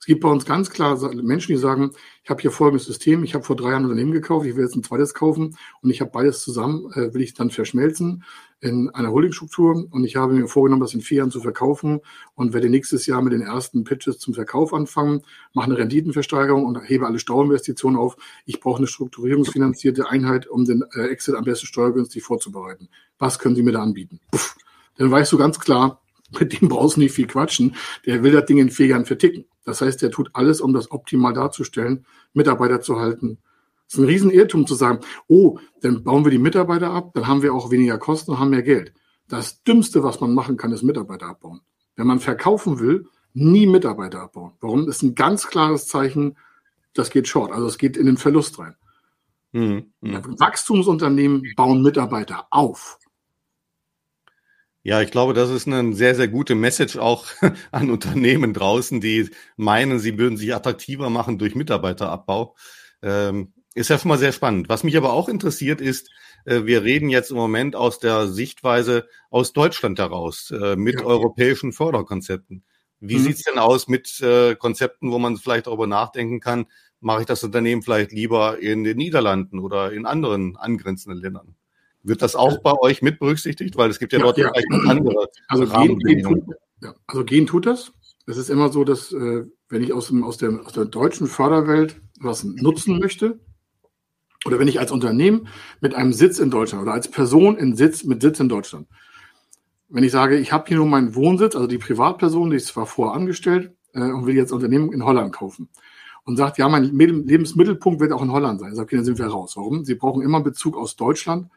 Es 0.02 0.06
gibt 0.06 0.22
bei 0.22 0.28
uns 0.28 0.44
ganz 0.44 0.68
klar 0.68 0.98
Menschen, 1.14 1.52
die 1.52 1.58
sagen, 1.58 1.92
ich 2.24 2.30
habe 2.30 2.42
hier 2.42 2.50
folgendes 2.50 2.86
System, 2.86 3.22
ich 3.22 3.34
habe 3.34 3.44
vor 3.44 3.54
drei 3.54 3.70
Jahren 3.70 3.82
ein 3.82 3.84
Unternehmen 3.84 4.10
gekauft, 4.10 4.44
ich 4.44 4.56
will 4.56 4.64
jetzt 4.64 4.74
ein 4.74 4.82
zweites 4.82 5.14
kaufen 5.14 5.56
und 5.80 5.90
ich 5.90 6.00
habe 6.00 6.10
beides 6.10 6.40
zusammen, 6.40 6.90
äh, 6.94 7.14
will 7.14 7.22
ich 7.22 7.34
dann 7.34 7.50
verschmelzen 7.50 8.24
in 8.58 8.90
einer 8.90 9.12
Holdingstruktur 9.12 9.86
und 9.92 10.04
ich 10.04 10.16
habe 10.16 10.32
mir 10.32 10.48
vorgenommen, 10.48 10.82
das 10.82 10.92
in 10.94 11.02
vier 11.02 11.18
Jahren 11.18 11.30
zu 11.30 11.40
verkaufen 11.40 12.00
und 12.34 12.52
werde 12.52 12.68
nächstes 12.68 13.06
Jahr 13.06 13.22
mit 13.22 13.32
den 13.32 13.42
ersten 13.42 13.84
Pitches 13.84 14.18
zum 14.18 14.34
Verkauf 14.34 14.74
anfangen, 14.74 15.22
mache 15.52 15.66
eine 15.66 15.78
Renditenversteigerung 15.78 16.64
und 16.64 16.82
hebe 16.82 17.06
alle 17.06 17.20
Steuerinvestitionen 17.20 17.96
auf. 17.96 18.16
Ich 18.44 18.58
brauche 18.58 18.78
eine 18.78 18.88
strukturierungsfinanzierte 18.88 20.10
Einheit, 20.10 20.48
um 20.48 20.64
den 20.64 20.82
äh, 20.96 21.06
Exit 21.10 21.36
am 21.36 21.44
besten 21.44 21.66
steuergünstig 21.66 22.24
vorzubereiten. 22.24 22.88
Was 23.20 23.38
können 23.38 23.54
Sie 23.54 23.62
mir 23.62 23.70
da 23.70 23.84
anbieten? 23.84 24.18
Puff. 24.32 24.56
Dann 24.96 25.12
weißt 25.12 25.30
du 25.30 25.38
ganz 25.38 25.60
klar, 25.60 26.01
mit 26.40 26.60
dem 26.60 26.68
brauchst 26.68 26.96
du 26.96 27.00
nicht 27.00 27.12
viel 27.12 27.26
quatschen. 27.26 27.76
Der 28.06 28.22
will 28.22 28.32
das 28.32 28.46
Ding 28.46 28.58
in 28.58 28.70
vier 28.70 28.86
Jahren 28.86 29.06
verticken. 29.06 29.44
Das 29.64 29.80
heißt, 29.80 30.02
der 30.02 30.10
tut 30.10 30.30
alles, 30.32 30.60
um 30.60 30.72
das 30.72 30.90
optimal 30.90 31.32
darzustellen, 31.32 32.06
Mitarbeiter 32.32 32.80
zu 32.80 32.98
halten. 32.98 33.38
Das 33.86 33.94
ist 33.94 33.98
ein 34.00 34.06
Riesenirrtum 34.06 34.66
zu 34.66 34.74
sagen, 34.74 35.00
oh, 35.28 35.58
dann 35.82 36.02
bauen 36.02 36.24
wir 36.24 36.30
die 36.30 36.38
Mitarbeiter 36.38 36.90
ab, 36.90 37.12
dann 37.14 37.26
haben 37.26 37.42
wir 37.42 37.54
auch 37.54 37.70
weniger 37.70 37.98
Kosten 37.98 38.32
und 38.32 38.38
haben 38.38 38.50
mehr 38.50 38.62
Geld. 38.62 38.94
Das 39.28 39.62
Dümmste, 39.62 40.02
was 40.02 40.20
man 40.20 40.34
machen 40.34 40.56
kann, 40.56 40.72
ist 40.72 40.82
Mitarbeiter 40.82 41.26
abbauen. 41.26 41.60
Wenn 41.96 42.06
man 42.06 42.20
verkaufen 42.20 42.80
will, 42.80 43.06
nie 43.34 43.66
Mitarbeiter 43.66 44.22
abbauen. 44.22 44.52
Warum? 44.60 44.86
Das 44.86 44.96
ist 44.96 45.02
ein 45.02 45.14
ganz 45.14 45.46
klares 45.46 45.86
Zeichen, 45.86 46.36
das 46.94 47.10
geht 47.10 47.28
short, 47.28 47.52
also 47.52 47.66
es 47.66 47.78
geht 47.78 47.96
in 47.96 48.06
den 48.06 48.16
Verlust 48.16 48.58
rein. 48.58 48.76
Mhm. 49.52 49.92
Mhm. 50.00 50.40
Wachstumsunternehmen 50.40 51.52
bauen 51.56 51.82
Mitarbeiter 51.82 52.46
auf. 52.50 52.98
Ja, 54.84 55.00
ich 55.00 55.12
glaube, 55.12 55.32
das 55.32 55.50
ist 55.50 55.68
eine 55.68 55.94
sehr, 55.94 56.14
sehr 56.16 56.28
gute 56.28 56.56
Message 56.56 56.96
auch 56.96 57.26
an 57.70 57.90
Unternehmen 57.90 58.52
draußen, 58.52 59.00
die 59.00 59.30
meinen, 59.56 60.00
sie 60.00 60.18
würden 60.18 60.36
sich 60.36 60.54
attraktiver 60.54 61.08
machen 61.08 61.38
durch 61.38 61.54
Mitarbeiterabbau. 61.54 62.56
Ähm, 63.02 63.52
ist 63.74 63.90
ja 63.90 63.98
schon 63.98 64.08
mal 64.08 64.18
sehr 64.18 64.32
spannend. 64.32 64.68
Was 64.68 64.84
mich 64.84 64.96
aber 64.96 65.12
auch 65.12 65.28
interessiert 65.28 65.80
ist, 65.80 66.10
äh, 66.44 66.64
wir 66.64 66.82
reden 66.82 67.08
jetzt 67.08 67.30
im 67.30 67.36
Moment 67.36 67.76
aus 67.76 68.00
der 68.00 68.26
Sichtweise 68.28 69.08
aus 69.30 69.52
Deutschland 69.52 69.98
heraus 69.98 70.50
äh, 70.50 70.76
mit 70.76 71.00
ja. 71.00 71.06
europäischen 71.06 71.72
Förderkonzepten. 71.72 72.64
Wie 73.00 73.16
mhm. 73.18 73.22
sieht's 73.22 73.44
denn 73.44 73.58
aus 73.58 73.88
mit 73.88 74.20
äh, 74.20 74.56
Konzepten, 74.56 75.10
wo 75.10 75.18
man 75.18 75.36
vielleicht 75.36 75.68
darüber 75.68 75.86
nachdenken 75.86 76.40
kann, 76.40 76.66
mache 77.00 77.20
ich 77.20 77.26
das 77.26 77.42
Unternehmen 77.44 77.82
vielleicht 77.82 78.12
lieber 78.12 78.58
in 78.58 78.84
den 78.84 78.96
Niederlanden 78.96 79.58
oder 79.58 79.92
in 79.92 80.06
anderen 80.06 80.56
angrenzenden 80.56 81.20
Ländern? 81.20 81.56
Wird 82.02 82.22
das 82.22 82.34
auch 82.34 82.58
bei 82.62 82.72
euch 82.80 83.02
mit 83.02 83.18
berücksichtigt? 83.18 83.76
Weil 83.76 83.90
es 83.90 83.98
gibt 83.98 84.12
ja, 84.12 84.18
ja 84.18 84.24
dort 84.24 84.38
ja. 84.38 84.50
andere 84.88 85.28
also 85.48 85.64
Rahmenbedingungen. 85.64 86.40
Gehen, 86.40 86.46
tut, 86.46 86.56
ja. 86.82 86.94
Also 87.06 87.24
gehen 87.24 87.46
tut 87.46 87.66
das. 87.66 87.92
Es 88.26 88.36
ist 88.36 88.50
immer 88.50 88.70
so, 88.70 88.84
dass 88.84 89.12
äh, 89.12 89.44
wenn 89.68 89.82
ich 89.82 89.92
aus, 89.92 90.08
dem, 90.08 90.24
aus, 90.24 90.38
der, 90.38 90.60
aus 90.64 90.72
der 90.72 90.84
deutschen 90.84 91.26
Förderwelt 91.26 92.00
was 92.20 92.44
nutzen 92.44 92.98
möchte, 92.98 93.40
oder 94.44 94.58
wenn 94.58 94.68
ich 94.68 94.80
als 94.80 94.90
Unternehmen 94.90 95.46
mit 95.80 95.94
einem 95.94 96.12
Sitz 96.12 96.40
in 96.40 96.50
Deutschland 96.50 96.82
oder 96.82 96.92
als 96.92 97.08
Person 97.08 97.56
in 97.56 97.76
Sitz, 97.76 98.04
mit 98.04 98.22
Sitz 98.22 98.40
in 98.40 98.48
Deutschland, 98.48 98.88
wenn 99.88 100.04
ich 100.04 100.10
sage, 100.10 100.38
ich 100.38 100.52
habe 100.52 100.64
hier 100.66 100.78
nur 100.78 100.86
meinen 100.86 101.14
Wohnsitz, 101.14 101.54
also 101.54 101.66
die 101.66 101.78
Privatperson, 101.78 102.50
die 102.50 102.56
ist 102.56 102.68
zwar 102.68 102.86
vorher 102.86 103.14
angestellt 103.14 103.72
äh, 103.92 104.00
und 104.00 104.26
will 104.26 104.34
jetzt 104.34 104.52
Unternehmen 104.52 104.92
in 104.92 105.04
Holland 105.04 105.32
kaufen 105.32 105.68
und 106.24 106.36
sagt, 106.36 106.58
ja, 106.58 106.68
mein 106.68 106.84
Lebensmittelpunkt 106.84 108.00
wird 108.00 108.12
auch 108.12 108.22
in 108.22 108.32
Holland 108.32 108.60
sein. 108.60 108.70
Ich 108.70 108.76
sage, 108.76 108.86
okay, 108.86 108.96
dann 108.96 109.04
sind 109.04 109.18
wir 109.18 109.26
raus. 109.26 109.56
Warum? 109.56 109.84
Sie 109.84 109.94
brauchen 109.94 110.22
immer 110.22 110.40
Bezug 110.40 110.76
aus 110.76 110.96
Deutschland 110.96 111.48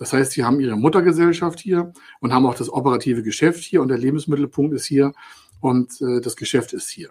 das 0.00 0.14
heißt, 0.14 0.32
sie 0.32 0.44
haben 0.44 0.60
ihre 0.60 0.76
Muttergesellschaft 0.76 1.60
hier 1.60 1.92
und 2.20 2.32
haben 2.32 2.46
auch 2.46 2.54
das 2.54 2.72
operative 2.72 3.22
Geschäft 3.22 3.62
hier 3.62 3.82
und 3.82 3.88
der 3.88 3.98
Lebensmittelpunkt 3.98 4.74
ist 4.74 4.86
hier 4.86 5.12
und 5.60 6.00
äh, 6.00 6.22
das 6.22 6.36
Geschäft 6.36 6.72
ist 6.72 6.88
hier. 6.88 7.10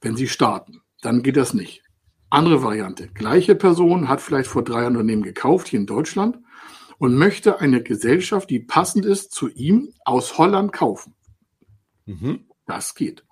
Wenn 0.00 0.14
sie 0.14 0.28
starten, 0.28 0.82
dann 1.02 1.24
geht 1.24 1.36
das 1.36 1.52
nicht. 1.52 1.82
Andere 2.30 2.62
Variante. 2.62 3.08
Gleiche 3.08 3.56
Person 3.56 4.08
hat 4.08 4.20
vielleicht 4.20 4.48
vor 4.48 4.62
drei 4.62 4.82
Jahren 4.82 4.94
Unternehmen 4.94 5.24
gekauft 5.24 5.66
hier 5.66 5.80
in 5.80 5.86
Deutschland 5.86 6.38
und 6.98 7.16
möchte 7.16 7.58
eine 7.58 7.82
Gesellschaft, 7.82 8.50
die 8.50 8.60
passend 8.60 9.04
ist 9.04 9.32
zu 9.32 9.48
ihm, 9.48 9.92
aus 10.04 10.38
Holland 10.38 10.72
kaufen. 10.72 11.16
Mhm. 12.04 12.46
Das 12.66 12.94
geht. 12.94 13.25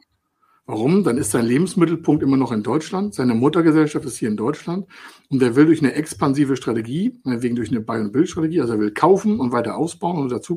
Warum? 0.66 1.04
Dann 1.04 1.18
ist 1.18 1.30
sein 1.30 1.44
Lebensmittelpunkt 1.44 2.22
immer 2.22 2.38
noch 2.38 2.50
in 2.50 2.62
Deutschland, 2.62 3.14
seine 3.14 3.34
Muttergesellschaft 3.34 4.06
ist 4.06 4.16
hier 4.16 4.30
in 4.30 4.36
Deutschland 4.38 4.86
und 5.28 5.42
er 5.42 5.56
will 5.56 5.66
durch 5.66 5.80
eine 5.80 5.92
expansive 5.92 6.56
Strategie, 6.56 7.20
wegen 7.24 7.54
durch 7.54 7.70
eine 7.70 7.82
Buy- 7.82 8.00
und 8.00 8.12
Build-Strategie, 8.12 8.62
also 8.62 8.72
er 8.72 8.80
will 8.80 8.92
kaufen 8.92 9.40
und 9.40 9.52
weiter 9.52 9.76
ausbauen 9.76 10.22
und 10.22 10.32
dazu 10.32 10.56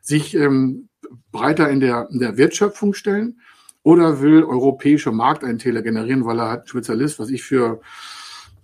sich 0.00 0.34
ähm, 0.34 0.88
breiter 1.32 1.68
in 1.68 1.80
der, 1.80 2.08
in 2.10 2.18
der 2.18 2.38
Wertschöpfung 2.38 2.94
stellen 2.94 3.40
oder 3.82 4.22
will 4.22 4.42
europäische 4.42 5.12
Markteintäler 5.12 5.82
generieren, 5.82 6.24
weil 6.24 6.38
er 6.38 6.48
halt 6.48 6.68
Spezialist, 6.70 7.18
was 7.18 7.28
ich 7.28 7.42
für 7.42 7.82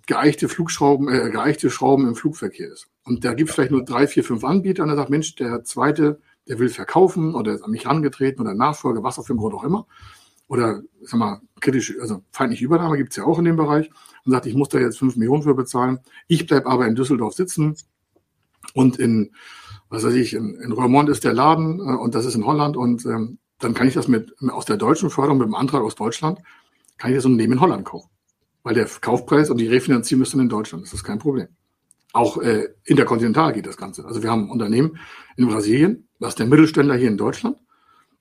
geeichte 0.07 0.49
Flugschrauben, 0.49 1.07
äh, 1.07 1.29
geeichte 1.29 1.69
Schrauben 1.69 2.07
im 2.07 2.15
Flugverkehr 2.15 2.71
ist. 2.71 2.87
Und 3.03 3.25
da 3.25 3.35
gibt 3.35 3.49
es 3.49 3.55
vielleicht 3.55 3.71
nur 3.71 3.85
drei, 3.85 4.07
vier, 4.07 4.23
fünf 4.23 4.43
Anbieter 4.43 4.81
und 4.81 4.89
er 4.89 4.95
sagt, 4.95 5.11
Mensch, 5.11 5.35
der 5.35 5.63
zweite, 5.63 6.19
der 6.47 6.57
will 6.57 6.69
verkaufen 6.69 7.35
oder 7.35 7.53
ist 7.53 7.61
an 7.61 7.71
mich 7.71 7.85
herangetreten 7.85 8.41
oder 8.41 8.55
Nachfolge, 8.55 9.03
was 9.03 9.19
auf 9.19 9.27
dem 9.27 9.37
Grund 9.37 9.53
auch 9.53 9.63
immer 9.63 9.85
oder 10.47 10.81
sag 11.01 11.19
mal, 11.19 11.41
kritische, 11.59 11.95
also 12.01 12.23
feindliche 12.31 12.65
Übernahme 12.65 12.97
gibt 12.97 13.11
es 13.11 13.17
ja 13.17 13.25
auch 13.25 13.39
in 13.39 13.45
dem 13.45 13.55
Bereich 13.55 13.89
und 14.25 14.31
sagt, 14.31 14.45
ich 14.45 14.55
muss 14.55 14.69
da 14.69 14.79
jetzt 14.79 14.97
fünf 14.97 15.15
Millionen 15.15 15.43
für 15.43 15.53
bezahlen. 15.53 15.99
Ich 16.27 16.47
bleibe 16.47 16.67
aber 16.67 16.87
in 16.87 16.95
Düsseldorf 16.95 17.33
sitzen 17.33 17.75
und 18.73 18.97
in, 18.97 19.31
was 19.89 20.03
weiß 20.03 20.13
ich, 20.13 20.33
in, 20.33 20.55
in 20.55 20.71
Roermond 20.71 21.09
ist 21.09 21.23
der 21.23 21.33
Laden 21.33 21.79
äh, 21.79 21.83
und 21.83 22.15
das 22.15 22.25
ist 22.25 22.35
in 22.35 22.45
Holland 22.45 22.77
und 22.77 23.05
ähm, 23.05 23.39
dann 23.59 23.73
kann 23.73 23.87
ich 23.87 23.95
das 23.95 24.07
mit 24.07 24.33
aus 24.49 24.65
der 24.65 24.77
deutschen 24.77 25.09
Förderung 25.09 25.39
mit 25.39 25.47
dem 25.47 25.55
Antrag 25.55 25.81
aus 25.81 25.95
Deutschland, 25.95 26.39
kann 26.97 27.11
ich 27.11 27.17
das 27.17 27.25
Unternehmen 27.25 27.53
in 27.53 27.61
Holland 27.61 27.85
kaufen. 27.85 28.09
Weil 28.63 28.75
der 28.75 28.85
Kaufpreis 28.85 29.49
und 29.49 29.57
die 29.57 29.67
Refinanzierung 29.67 30.19
müssen 30.19 30.39
in 30.39 30.49
Deutschland, 30.49 30.85
das 30.85 30.93
ist 30.93 31.03
kein 31.03 31.19
Problem. 31.19 31.47
Auch 32.13 32.37
äh, 32.37 32.69
interkontinental 32.83 33.53
geht 33.53 33.65
das 33.65 33.77
Ganze. 33.77 34.05
Also 34.05 34.23
wir 34.23 34.29
haben 34.29 34.45
ein 34.45 34.49
Unternehmen 34.49 34.99
in 35.35 35.47
Brasilien, 35.47 36.07
das 36.19 36.29
ist 36.29 36.39
der 36.39 36.47
Mittelständler 36.47 36.95
hier 36.95 37.09
in 37.09 37.17
Deutschland 37.17 37.57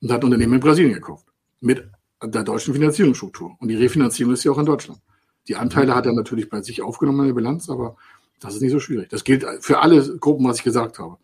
und 0.00 0.10
hat 0.10 0.22
ein 0.22 0.24
Unternehmen 0.24 0.54
in 0.54 0.60
Brasilien 0.60 0.94
gekauft. 0.94 1.26
Mit 1.60 1.88
der 2.22 2.42
deutschen 2.42 2.74
Finanzierungsstruktur. 2.74 3.56
Und 3.58 3.68
die 3.68 3.76
Refinanzierung 3.76 4.32
ist 4.32 4.44
ja 4.44 4.52
auch 4.52 4.58
in 4.58 4.66
Deutschland. 4.66 5.00
Die 5.48 5.56
Anteile 5.56 5.94
hat 5.94 6.06
er 6.06 6.12
natürlich 6.12 6.48
bei 6.48 6.62
sich 6.62 6.82
aufgenommen 6.82 7.20
in 7.20 7.26
der 7.26 7.34
Bilanz, 7.34 7.68
aber 7.68 7.96
das 8.40 8.54
ist 8.54 8.62
nicht 8.62 8.72
so 8.72 8.80
schwierig. 8.80 9.08
Das 9.08 9.24
gilt 9.24 9.44
für 9.60 9.80
alle 9.80 10.18
Gruppen, 10.18 10.46
was 10.46 10.58
ich 10.58 10.64
gesagt 10.64 10.98
habe. 10.98 11.18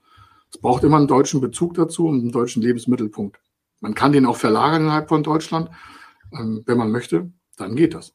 Es 0.50 0.58
braucht 0.58 0.84
immer 0.84 0.98
einen 0.98 1.08
deutschen 1.08 1.40
Bezug 1.40 1.74
dazu 1.74 2.06
und 2.06 2.20
einen 2.20 2.32
deutschen 2.32 2.62
Lebensmittelpunkt. 2.62 3.40
Man 3.80 3.94
kann 3.94 4.12
den 4.12 4.26
auch 4.26 4.36
verlagern 4.36 4.82
innerhalb 4.82 5.08
von 5.08 5.22
Deutschland, 5.22 5.70
ähm, 6.32 6.62
wenn 6.66 6.78
man 6.78 6.90
möchte, 6.90 7.32
dann 7.56 7.74
geht 7.74 7.94
das. 7.94 8.12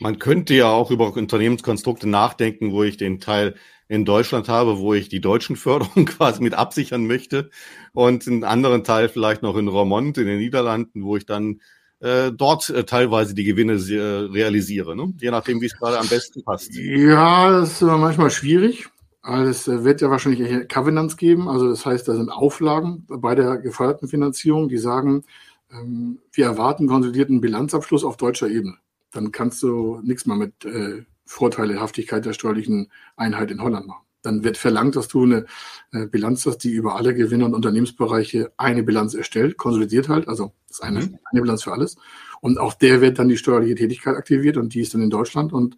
Man 0.00 0.18
könnte 0.18 0.54
ja 0.54 0.68
auch 0.68 0.90
über 0.90 1.14
Unternehmenskonstrukte 1.14 2.08
nachdenken, 2.08 2.72
wo 2.72 2.82
ich 2.82 2.96
den 2.96 3.20
Teil 3.20 3.54
in 3.88 4.04
Deutschland 4.04 4.48
habe, 4.48 4.78
wo 4.78 4.94
ich 4.94 5.08
die 5.08 5.20
deutschen 5.20 5.54
Förderungen 5.54 6.06
quasi 6.06 6.42
mit 6.42 6.54
absichern 6.54 7.06
möchte 7.06 7.50
und 7.92 8.26
einen 8.26 8.42
anderen 8.42 8.84
Teil 8.84 9.08
vielleicht 9.08 9.42
noch 9.42 9.56
in 9.56 9.68
Romont 9.68 10.18
in 10.18 10.26
den 10.26 10.38
Niederlanden, 10.38 11.04
wo 11.04 11.16
ich 11.16 11.26
dann 11.26 11.60
äh, 12.02 12.32
dort 12.32 12.68
äh, 12.70 12.84
teilweise 12.84 13.34
die 13.34 13.44
Gewinne 13.44 13.74
äh, 13.74 14.32
realisiere, 14.32 14.96
ne? 14.96 15.14
je 15.20 15.30
nachdem, 15.30 15.60
wie 15.60 15.66
es 15.66 15.76
gerade 15.78 15.98
am 15.98 16.08
besten 16.08 16.42
passt. 16.42 16.74
Ja, 16.74 17.50
das 17.50 17.80
ist 17.80 17.82
manchmal 17.82 18.30
schwierig. 18.30 18.88
Es 19.22 19.68
äh, 19.68 19.84
wird 19.84 20.00
ja 20.00 20.10
wahrscheinlich 20.10 20.68
Covenants 20.68 21.16
geben, 21.16 21.48
also 21.48 21.70
das 21.70 21.86
heißt, 21.86 22.08
da 22.08 22.14
sind 22.14 22.28
Auflagen 22.28 23.06
bei 23.08 23.36
der 23.36 23.58
geförderten 23.58 24.08
Finanzierung, 24.08 24.68
die 24.68 24.78
sagen, 24.78 25.22
ähm, 25.70 26.18
wir 26.32 26.46
erwarten 26.46 26.88
konsolidierten 26.88 27.40
Bilanzabschluss 27.40 28.04
auf 28.04 28.16
deutscher 28.16 28.48
Ebene. 28.48 28.74
Dann 29.12 29.30
kannst 29.30 29.62
du 29.62 30.00
nichts 30.02 30.26
mehr 30.26 30.36
mit 30.36 30.64
äh, 30.64 31.04
Vorteilehaftigkeit 31.24 32.24
der 32.24 32.32
steuerlichen 32.32 32.90
Einheit 33.16 33.52
in 33.52 33.62
Holland 33.62 33.86
machen. 33.86 34.02
Dann 34.22 34.42
wird 34.42 34.56
verlangt, 34.56 34.96
dass 34.96 35.08
du 35.08 35.22
eine 35.22 35.46
äh, 35.92 36.06
Bilanz 36.06 36.46
hast, 36.46 36.58
die 36.58 36.72
über 36.72 36.96
alle 36.96 37.14
Gewinner 37.14 37.46
und 37.46 37.54
Unternehmensbereiche 37.54 38.52
eine 38.56 38.82
Bilanz 38.82 39.14
erstellt, 39.14 39.56
konsolidiert 39.56 40.08
halt, 40.08 40.26
also 40.28 40.52
das 40.72 40.78
ist 40.78 40.84
eine, 40.84 41.00
mhm. 41.00 41.18
eine 41.30 41.42
Bilanz 41.42 41.62
für 41.62 41.72
alles. 41.72 41.96
Und 42.40 42.58
auf 42.58 42.78
der 42.78 43.00
wird 43.02 43.18
dann 43.18 43.28
die 43.28 43.36
steuerliche 43.36 43.74
Tätigkeit 43.74 44.16
aktiviert 44.16 44.56
und 44.56 44.72
die 44.72 44.80
ist 44.80 44.94
dann 44.94 45.02
in 45.02 45.10
Deutschland. 45.10 45.52
Und 45.52 45.76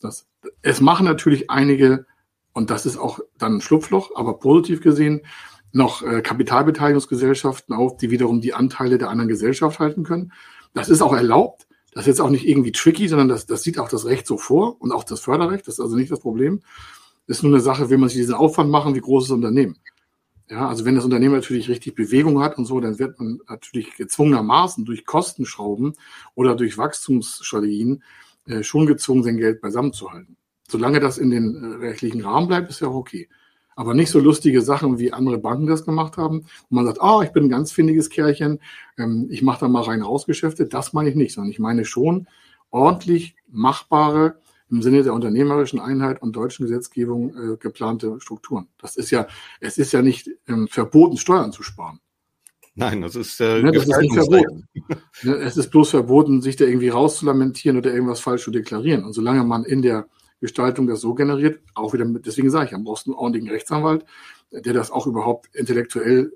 das, 0.00 0.26
es 0.62 0.80
machen 0.80 1.06
natürlich 1.06 1.48
einige, 1.48 2.06
und 2.52 2.70
das 2.70 2.86
ist 2.86 2.96
auch 2.96 3.20
dann 3.38 3.56
ein 3.56 3.60
Schlupfloch, 3.60 4.10
aber 4.16 4.38
positiv 4.40 4.80
gesehen, 4.80 5.22
noch 5.70 6.02
äh, 6.02 6.22
Kapitalbeteiligungsgesellschaften 6.22 7.74
auf, 7.74 7.96
die 7.96 8.10
wiederum 8.10 8.40
die 8.40 8.52
Anteile 8.52 8.98
der 8.98 9.10
anderen 9.10 9.28
Gesellschaft 9.28 9.78
halten 9.78 10.02
können. 10.02 10.32
Das 10.74 10.88
ist 10.88 11.02
auch 11.02 11.14
erlaubt. 11.14 11.68
Das 11.92 12.02
ist 12.02 12.08
jetzt 12.08 12.20
auch 12.20 12.30
nicht 12.30 12.46
irgendwie 12.46 12.72
tricky, 12.72 13.06
sondern 13.06 13.28
das, 13.28 13.46
das 13.46 13.62
sieht 13.62 13.78
auch 13.78 13.88
das 13.88 14.06
Recht 14.06 14.26
so 14.26 14.38
vor 14.38 14.80
und 14.80 14.92
auch 14.92 15.04
das 15.04 15.20
Förderrecht. 15.20 15.68
Das 15.68 15.74
ist 15.74 15.80
also 15.80 15.94
nicht 15.94 16.10
das 16.10 16.20
Problem. 16.20 16.62
Das 17.26 17.38
ist 17.38 17.42
nur 17.44 17.52
eine 17.52 17.62
Sache, 17.62 17.90
will 17.90 17.98
man 17.98 18.08
sich 18.08 18.18
diesen 18.18 18.34
Aufwand 18.34 18.70
machen, 18.70 18.94
wie 18.96 19.00
groß 19.00 19.24
ist 19.24 19.30
das 19.30 19.36
Unternehmen. 19.36 19.78
Ja, 20.48 20.68
also 20.68 20.84
wenn 20.84 20.94
das 20.94 21.04
Unternehmen 21.04 21.34
natürlich 21.34 21.68
richtig 21.68 21.94
Bewegung 21.94 22.42
hat 22.42 22.58
und 22.58 22.66
so, 22.66 22.80
dann 22.80 22.98
wird 22.98 23.18
man 23.18 23.40
natürlich 23.48 23.96
gezwungenermaßen 23.96 24.84
durch 24.84 25.06
Kostenschrauben 25.06 25.94
oder 26.34 26.54
durch 26.54 26.76
Wachstumsstrategien 26.76 28.02
äh, 28.46 28.62
schon 28.62 28.86
gezwungen, 28.86 29.22
sein 29.22 29.38
Geld 29.38 29.60
beisammen 29.60 29.92
zu 29.92 30.10
halten. 30.12 30.36
Solange 30.68 31.00
das 31.00 31.18
in 31.18 31.30
den 31.30 31.54
äh, 31.54 31.86
rechtlichen 31.86 32.22
Rahmen 32.22 32.48
bleibt, 32.48 32.70
ist 32.70 32.80
ja 32.80 32.88
auch 32.88 32.94
okay. 32.94 33.28
Aber 33.74 33.94
nicht 33.94 34.10
so 34.10 34.18
lustige 34.20 34.60
Sachen, 34.60 34.98
wie 34.98 35.12
andere 35.12 35.38
Banken 35.38 35.66
das 35.66 35.84
gemacht 35.84 36.18
haben. 36.18 36.40
Und 36.40 36.70
man 36.70 36.84
sagt, 36.84 36.98
oh, 37.00 37.22
ich 37.22 37.30
bin 37.30 37.44
ein 37.44 37.48
ganz 37.48 37.72
findiges 37.72 38.10
Kerlchen, 38.10 38.60
ähm, 38.98 39.28
ich 39.30 39.42
mache 39.42 39.60
da 39.60 39.68
mal 39.68 39.82
rein 39.82 40.02
Rausgeschäfte. 40.02 40.66
Das 40.66 40.92
meine 40.92 41.08
ich 41.08 41.14
nicht, 41.14 41.34
sondern 41.34 41.50
ich 41.50 41.58
meine 41.58 41.84
schon 41.84 42.26
ordentlich 42.70 43.36
machbare, 43.48 44.40
im 44.72 44.82
Sinne 44.82 45.02
der 45.02 45.12
unternehmerischen 45.12 45.78
Einheit 45.78 46.22
und 46.22 46.34
deutschen 46.34 46.66
Gesetzgebung 46.66 47.34
äh, 47.36 47.56
geplante 47.58 48.18
Strukturen. 48.20 48.68
Das 48.78 48.96
ist 48.96 49.10
ja, 49.10 49.26
es 49.60 49.76
ist 49.76 49.92
ja 49.92 50.00
nicht 50.00 50.30
ähm, 50.48 50.66
verboten, 50.66 51.18
Steuern 51.18 51.52
zu 51.52 51.62
sparen. 51.62 52.00
Nein, 52.74 53.02
das 53.02 53.14
ist, 53.14 53.38
äh, 53.40 53.62
ne, 53.62 53.70
das 53.70 53.86
ist 53.86 53.98
nicht 53.98 54.14
verboten. 54.14 54.68
Ne, 55.24 55.34
es 55.36 55.56
ist 55.56 55.70
bloß 55.70 55.90
verboten, 55.90 56.40
sich 56.40 56.56
da 56.56 56.64
irgendwie 56.64 56.88
rauszulamentieren 56.88 57.76
oder 57.76 57.92
irgendwas 57.92 58.20
falsch 58.20 58.44
zu 58.44 58.50
deklarieren. 58.50 59.04
Und 59.04 59.12
solange 59.12 59.44
man 59.44 59.64
in 59.64 59.82
der 59.82 60.06
Gestaltung 60.40 60.86
das 60.86 61.00
so 61.00 61.14
generiert, 61.14 61.60
auch 61.74 61.92
wieder 61.92 62.06
mit, 62.06 62.26
deswegen 62.26 62.50
sage 62.50 62.66
ich, 62.66 62.72
man 62.72 62.84
braucht 62.84 63.06
einen 63.06 63.14
ordentlichen 63.14 63.50
Rechtsanwalt, 63.50 64.04
der 64.50 64.72
das 64.72 64.90
auch 64.90 65.06
überhaupt 65.06 65.54
intellektuell 65.54 66.32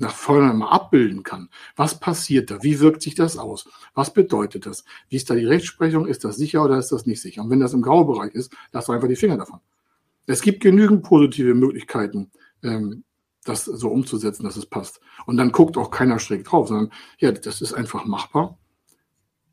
nach 0.00 0.14
vorne 0.14 0.52
mal 0.54 0.68
abbilden 0.68 1.22
kann. 1.22 1.48
Was 1.76 2.00
passiert 2.00 2.50
da? 2.50 2.62
Wie 2.62 2.80
wirkt 2.80 3.02
sich 3.02 3.14
das 3.14 3.36
aus? 3.36 3.68
Was 3.94 4.12
bedeutet 4.12 4.66
das? 4.66 4.84
Wie 5.08 5.16
ist 5.16 5.28
da 5.30 5.34
die 5.34 5.44
Rechtsprechung? 5.44 6.06
Ist 6.06 6.24
das 6.24 6.36
sicher 6.36 6.64
oder 6.64 6.78
ist 6.78 6.90
das 6.90 7.06
nicht 7.06 7.20
sicher? 7.20 7.42
Und 7.42 7.50
wenn 7.50 7.60
das 7.60 7.74
im 7.74 7.82
Graubereich 7.82 8.34
ist, 8.34 8.52
lass 8.72 8.88
einfach 8.88 9.08
die 9.08 9.16
Finger 9.16 9.36
davon. 9.36 9.60
Es 10.26 10.42
gibt 10.42 10.60
genügend 10.60 11.02
positive 11.02 11.54
Möglichkeiten, 11.54 12.30
ähm, 12.62 13.04
das 13.44 13.64
so 13.64 13.88
umzusetzen, 13.88 14.44
dass 14.44 14.56
es 14.56 14.66
passt. 14.66 15.00
Und 15.26 15.36
dann 15.36 15.52
guckt 15.52 15.76
auch 15.76 15.90
keiner 15.90 16.18
schräg 16.18 16.44
drauf, 16.44 16.68
sondern 16.68 16.92
ja, 17.18 17.32
das 17.32 17.60
ist 17.60 17.72
einfach 17.72 18.04
machbar. 18.04 18.58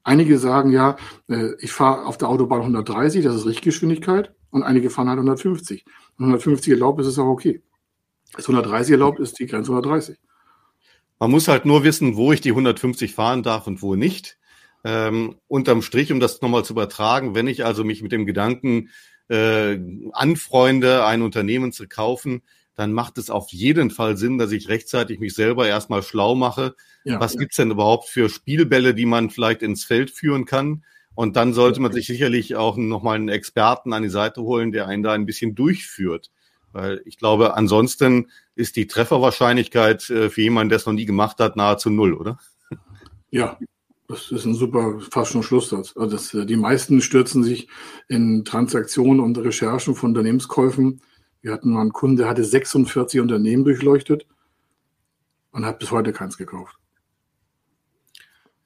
Einige 0.04 0.40
sagen 0.40 0.72
ja, 0.72 0.96
äh, 1.28 1.56
ich 1.60 1.74
fahre 1.74 2.06
auf 2.06 2.18
der 2.18 2.30
Autobahn 2.30 2.62
130, 2.62 3.24
das 3.24 3.36
ist 3.36 3.46
Richtgeschwindigkeit, 3.46 4.34
und 4.50 4.64
einige 4.64 4.90
fahren 4.90 5.10
halt 5.10 5.18
150. 5.18 5.84
150 6.18 6.72
erlaubt 6.72 7.02
ist 7.02 7.08
es 7.08 7.20
auch 7.20 7.28
okay. 7.28 7.62
Ist 8.38 8.48
130 8.48 8.94
erlaubt, 8.94 9.20
ist 9.20 9.38
die 9.40 9.46
Grenze 9.46 9.72
130. 9.72 10.18
Man 11.20 11.32
muss 11.32 11.48
halt 11.48 11.66
nur 11.66 11.84
wissen, 11.84 12.16
wo 12.16 12.32
ich 12.32 12.42
die 12.42 12.52
150 12.52 13.14
fahren 13.14 13.44
darf 13.44 13.68
und 13.68 13.82
wo 13.82 13.96
nicht. 13.96 14.38
Ähm, 14.84 15.36
unterm 15.48 15.82
Strich, 15.82 16.12
um 16.12 16.20
das 16.20 16.42
nochmal 16.42 16.64
zu 16.64 16.74
übertragen, 16.74 17.36
wenn 17.36 17.48
ich 17.48 17.66
also 17.66 17.84
mich 17.84 18.02
mit 18.02 18.12
dem 18.12 18.26
Gedanken 18.26 18.90
äh, 19.30 19.80
anfreunde, 20.14 21.06
ein 21.06 21.22
Unternehmen 21.22 21.72
zu 21.72 21.88
kaufen, 21.88 22.44
dann 22.76 22.94
macht 22.94 23.18
es 23.18 23.32
auf 23.32 23.52
jeden 23.52 23.90
Fall 23.90 24.18
Sinn, 24.18 24.38
dass 24.38 24.52
ich 24.52 24.70
rechtzeitig 24.70 25.20
mich 25.20 25.34
selber 25.34 25.68
erstmal 25.68 26.04
schlau 26.04 26.36
mache. 26.36 26.76
Ja, 27.04 27.20
Was 27.20 27.34
ja. 27.34 27.40
gibt's 27.40 27.56
denn 27.58 27.72
überhaupt 27.72 28.08
für 28.08 28.30
Spielbälle, 28.30 28.94
die 28.94 29.08
man 29.08 29.32
vielleicht 29.32 29.64
ins 29.64 29.84
Feld 29.84 30.12
führen 30.12 30.46
kann? 30.46 30.84
Und 31.16 31.36
dann 31.36 31.54
sollte 31.54 31.82
man 31.82 31.92
sich 31.92 32.06
sicherlich 32.06 32.56
auch 32.56 32.78
nochmal 32.78 33.16
einen 33.16 33.30
Experten 33.30 33.92
an 33.94 34.04
die 34.04 34.10
Seite 34.10 34.44
holen, 34.44 34.72
der 34.72 34.88
einen 34.88 35.02
da 35.02 35.14
ein 35.14 35.26
bisschen 35.26 35.56
durchführt. 35.56 36.30
Weil 36.72 37.02
ich 37.06 37.18
glaube, 37.18 37.56
ansonsten 37.56 38.30
ist 38.56 38.76
die 38.76 38.88
Trefferwahrscheinlichkeit 38.88 40.10
äh, 40.10 40.30
für 40.30 40.42
jemanden, 40.42 40.70
der 40.70 40.78
es 40.78 40.86
noch 40.86 40.94
nie 40.94 41.06
gemacht 41.06 41.40
hat, 41.40 41.56
nahezu 41.56 41.90
null, 41.90 42.14
oder? 42.14 42.40
Ja, 43.30 43.58
das 44.08 44.32
ist 44.32 44.46
ein 44.46 44.56
super, 44.56 45.00
fast 45.12 45.32
schon 45.32 45.44
Schlusssatz. 45.44 45.94
Also 45.96 46.16
das, 46.16 46.34
äh, 46.34 46.46
die 46.46 46.56
meisten 46.56 47.02
stürzen 47.02 47.44
sich 47.44 47.68
in 48.08 48.46
Transaktionen 48.46 49.20
und 49.20 49.38
Recherchen 49.38 49.96
von 49.96 50.10
Unternehmenskäufen 50.10 51.02
wir 51.42 51.54
hatten 51.54 51.72
mal 51.72 51.82
einen 51.82 51.94
Kunden, 51.94 52.18
der 52.18 52.28
hatte 52.28 52.44
46 52.44 53.22
Unternehmen 53.22 53.64
durchleuchtet 53.64 54.26
und 55.52 55.66
hat 55.66 55.80
bis 55.80 55.92
heute 55.92 56.12
keins 56.12 56.38
gekauft. 56.38 56.76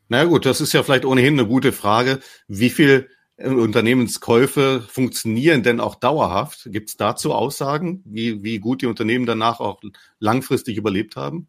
Na 0.10 0.26
gut, 0.26 0.46
das 0.46 0.62
ist 0.62 0.74
ja 0.74 0.84
vielleicht 0.84 1.06
ohnehin 1.06 1.40
eine 1.40 1.48
gute 1.48 1.74
Frage. 1.74 2.20
Wie 2.48 2.70
viel 2.70 3.10
Unternehmenskäufe 3.38 4.82
funktionieren 4.88 5.63
denn 5.63 5.80
auch 5.80 5.96
dauerhaft? 5.96 6.70
Gibt 6.72 6.89
es 6.89 6.98
dazu 6.98 7.34
Aussagen, 7.34 8.04
wie, 8.06 8.44
wie 8.44 8.60
gut 8.60 8.82
die 8.82 8.88
Unternehmen 8.88 9.26
danach 9.26 9.60
auch 9.60 9.82
langfristig 10.20 10.78
überlebt 10.78 11.15
haben? 11.15 11.48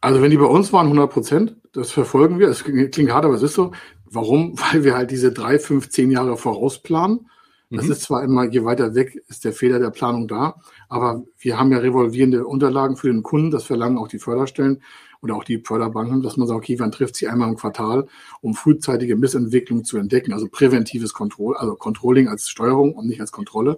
Also 0.00 0.22
wenn 0.22 0.30
die 0.30 0.36
bei 0.36 0.44
uns 0.44 0.72
waren, 0.72 0.86
100 0.86 1.10
Prozent, 1.10 1.56
das 1.72 1.90
verfolgen 1.90 2.38
wir. 2.38 2.48
Es 2.48 2.64
klingt 2.64 3.12
hart, 3.12 3.24
aber 3.24 3.34
es 3.34 3.42
ist 3.42 3.54
so. 3.54 3.72
Warum? 4.04 4.58
Weil 4.72 4.84
wir 4.84 4.94
halt 4.94 5.10
diese 5.10 5.32
drei, 5.32 5.58
fünf, 5.58 5.90
zehn 5.90 6.10
Jahre 6.10 6.36
vorausplanen 6.36 7.28
das 7.70 7.86
mhm. 7.86 7.92
ist 7.92 8.02
zwar 8.02 8.22
immer, 8.22 8.44
je 8.44 8.64
weiter 8.64 8.94
weg 8.94 9.20
ist 9.26 9.44
der 9.44 9.52
Fehler 9.52 9.80
der 9.80 9.90
Planung 9.90 10.28
da, 10.28 10.54
aber 10.88 11.24
wir 11.38 11.58
haben 11.58 11.72
ja 11.72 11.78
revolvierende 11.78 12.46
Unterlagen 12.46 12.96
für 12.96 13.08
den 13.08 13.24
Kunden, 13.24 13.50
das 13.50 13.64
verlangen 13.64 13.98
auch 13.98 14.06
die 14.06 14.20
Förderstellen 14.20 14.82
oder 15.26 15.36
auch 15.36 15.44
die 15.44 15.58
Förderbanken, 15.58 16.22
dass 16.22 16.36
man 16.36 16.46
sagt, 16.46 16.58
okay, 16.58 16.76
man 16.78 16.92
trifft 16.92 17.16
sie 17.16 17.26
einmal 17.26 17.48
im 17.48 17.56
Quartal, 17.56 18.06
um 18.40 18.54
frühzeitige 18.54 19.16
Missentwicklung 19.16 19.84
zu 19.84 19.98
entdecken, 19.98 20.32
also 20.32 20.46
präventives 20.48 21.12
Control, 21.12 21.56
also 21.56 21.74
Controlling 21.74 22.28
als 22.28 22.48
Steuerung 22.48 22.94
und 22.94 23.06
nicht 23.06 23.20
als 23.20 23.32
Kontrolle. 23.32 23.76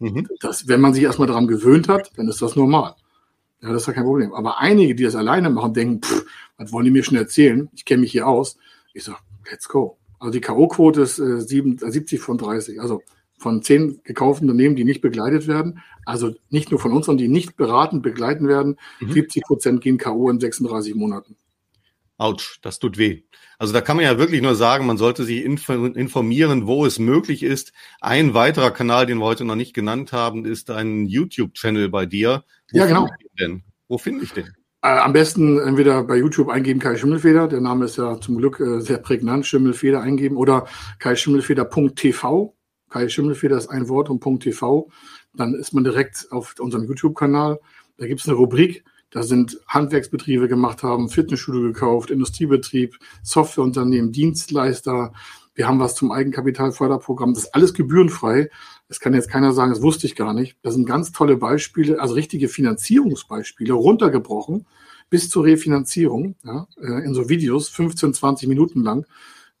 Mhm. 0.00 0.28
Das, 0.40 0.66
wenn 0.66 0.80
man 0.80 0.92
sich 0.92 1.04
erstmal 1.04 1.28
daran 1.28 1.46
gewöhnt 1.46 1.88
hat, 1.88 2.10
dann 2.16 2.28
ist 2.28 2.42
das 2.42 2.56
normal. 2.56 2.94
Ja, 3.62 3.72
das 3.72 3.82
ist 3.82 3.86
ja 3.86 3.92
kein 3.92 4.04
Problem. 4.04 4.32
Aber 4.32 4.58
einige, 4.58 4.94
die 4.94 5.04
das 5.04 5.14
alleine 5.14 5.50
machen, 5.50 5.72
denken, 5.72 6.02
pff, 6.02 6.24
was 6.56 6.72
wollen 6.72 6.84
die 6.84 6.90
mir 6.90 7.04
schon 7.04 7.16
erzählen? 7.16 7.68
Ich 7.74 7.84
kenne 7.84 8.02
mich 8.02 8.12
hier 8.12 8.26
aus. 8.26 8.56
Ich 8.92 9.04
sage, 9.04 9.18
let's 9.50 9.68
go. 9.68 9.98
Also 10.18 10.32
die 10.32 10.40
K.O.-Quote 10.40 11.00
ist 11.00 11.18
äh, 11.20 11.40
70 11.40 12.20
von 12.20 12.38
30. 12.38 12.80
Also 12.80 13.02
von 13.38 13.62
zehn 13.62 14.00
gekauften 14.04 14.48
Unternehmen, 14.48 14.76
die 14.76 14.84
nicht 14.84 15.00
begleitet 15.00 15.46
werden. 15.46 15.80
Also 16.04 16.34
nicht 16.50 16.70
nur 16.70 16.80
von 16.80 16.92
uns, 16.92 17.06
sondern 17.06 17.24
die 17.24 17.32
nicht 17.32 17.56
beraten, 17.56 18.02
begleiten 18.02 18.48
werden. 18.48 18.76
Mhm. 19.00 19.12
70 19.12 19.42
Prozent 19.44 19.80
gehen 19.80 19.98
K.O. 19.98 20.28
in 20.30 20.40
36 20.40 20.94
Monaten. 20.94 21.36
Autsch, 22.18 22.58
das 22.62 22.80
tut 22.80 22.98
weh. 22.98 23.22
Also 23.58 23.72
da 23.72 23.80
kann 23.80 23.96
man 23.96 24.04
ja 24.04 24.18
wirklich 24.18 24.42
nur 24.42 24.56
sagen, 24.56 24.86
man 24.86 24.96
sollte 24.96 25.24
sich 25.24 25.44
informieren, 25.44 26.66
wo 26.66 26.84
es 26.84 26.98
möglich 26.98 27.42
ist. 27.42 27.72
Ein 28.00 28.34
weiterer 28.34 28.72
Kanal, 28.72 29.06
den 29.06 29.18
wir 29.18 29.24
heute 29.24 29.44
noch 29.44 29.54
nicht 29.54 29.74
genannt 29.74 30.12
haben, 30.12 30.44
ist 30.44 30.70
ein 30.70 31.06
YouTube-Channel 31.06 31.88
bei 31.88 32.06
dir. 32.06 32.44
Wo 32.72 32.78
ja, 32.78 32.86
genau. 32.86 33.08
denn? 33.38 33.62
Wo 33.86 33.98
finde 33.98 34.24
ich 34.24 34.32
den? 34.32 34.52
Äh, 34.82 34.98
am 34.98 35.12
besten 35.12 35.58
entweder 35.58 36.04
bei 36.04 36.16
YouTube 36.16 36.48
eingeben 36.48 36.78
Kai 36.78 36.96
Schimmelfeder, 36.96 37.48
der 37.48 37.60
Name 37.60 37.86
ist 37.86 37.98
ja 37.98 38.20
zum 38.20 38.38
Glück 38.38 38.60
äh, 38.60 38.80
sehr 38.80 38.98
prägnant, 38.98 39.44
Schimmelfeder 39.44 40.00
eingeben 40.00 40.36
oder 40.36 40.66
kaischimmelfeder.tv 41.00 42.56
Kai 42.88 43.08
Schimmelfeder 43.08 43.56
ist 43.56 43.68
ein 43.68 43.88
Wort 43.88 44.10
und 44.10 44.40
.tv. 44.40 44.88
Dann 45.34 45.54
ist 45.54 45.72
man 45.72 45.84
direkt 45.84 46.26
auf 46.30 46.54
unserem 46.58 46.84
YouTube-Kanal. 46.84 47.60
Da 47.96 48.06
gibt 48.06 48.20
es 48.20 48.28
eine 48.28 48.36
Rubrik, 48.36 48.84
da 49.10 49.22
sind 49.22 49.58
Handwerksbetriebe 49.66 50.48
gemacht 50.48 50.82
haben, 50.82 51.08
Fitnessstudio 51.08 51.62
gekauft, 51.62 52.10
Industriebetrieb, 52.10 52.98
Softwareunternehmen, 53.22 54.12
Dienstleister. 54.12 55.12
Wir 55.54 55.66
haben 55.66 55.80
was 55.80 55.94
zum 55.94 56.12
Eigenkapitalförderprogramm. 56.12 57.34
Das 57.34 57.44
ist 57.44 57.54
alles 57.54 57.72
gebührenfrei. 57.72 58.50
Es 58.88 59.00
kann 59.00 59.14
jetzt 59.14 59.30
keiner 59.30 59.52
sagen, 59.52 59.72
das 59.72 59.82
wusste 59.82 60.06
ich 60.06 60.14
gar 60.14 60.34
nicht. 60.34 60.56
Das 60.62 60.74
sind 60.74 60.86
ganz 60.86 61.10
tolle 61.12 61.36
Beispiele, 61.36 62.00
also 62.00 62.14
richtige 62.14 62.48
Finanzierungsbeispiele, 62.48 63.72
runtergebrochen 63.72 64.66
bis 65.10 65.30
zur 65.30 65.44
Refinanzierung, 65.44 66.36
ja, 66.44 66.68
äh, 66.80 67.04
in 67.04 67.14
so 67.14 67.28
Videos, 67.28 67.68
15, 67.70 68.12
20 68.12 68.48
Minuten 68.48 68.82
lang. 68.82 69.06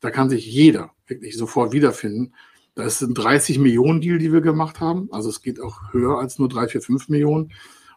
Da 0.00 0.10
kann 0.10 0.28
sich 0.28 0.46
jeder 0.46 0.90
wirklich 1.06 1.36
sofort 1.36 1.72
wiederfinden. 1.72 2.34
Das 2.78 3.02
ist 3.02 3.08
ein 3.08 3.14
30 3.14 3.58
Millionen 3.58 4.00
Deal, 4.00 4.18
die 4.18 4.32
wir 4.32 4.40
gemacht 4.40 4.78
haben. 4.78 5.08
Also 5.10 5.30
es 5.30 5.42
geht 5.42 5.60
auch 5.60 5.92
höher 5.92 6.18
als 6.18 6.38
nur 6.38 6.48
3, 6.48 6.68
4, 6.68 6.80
5 6.80 7.08
Millionen. 7.08 7.52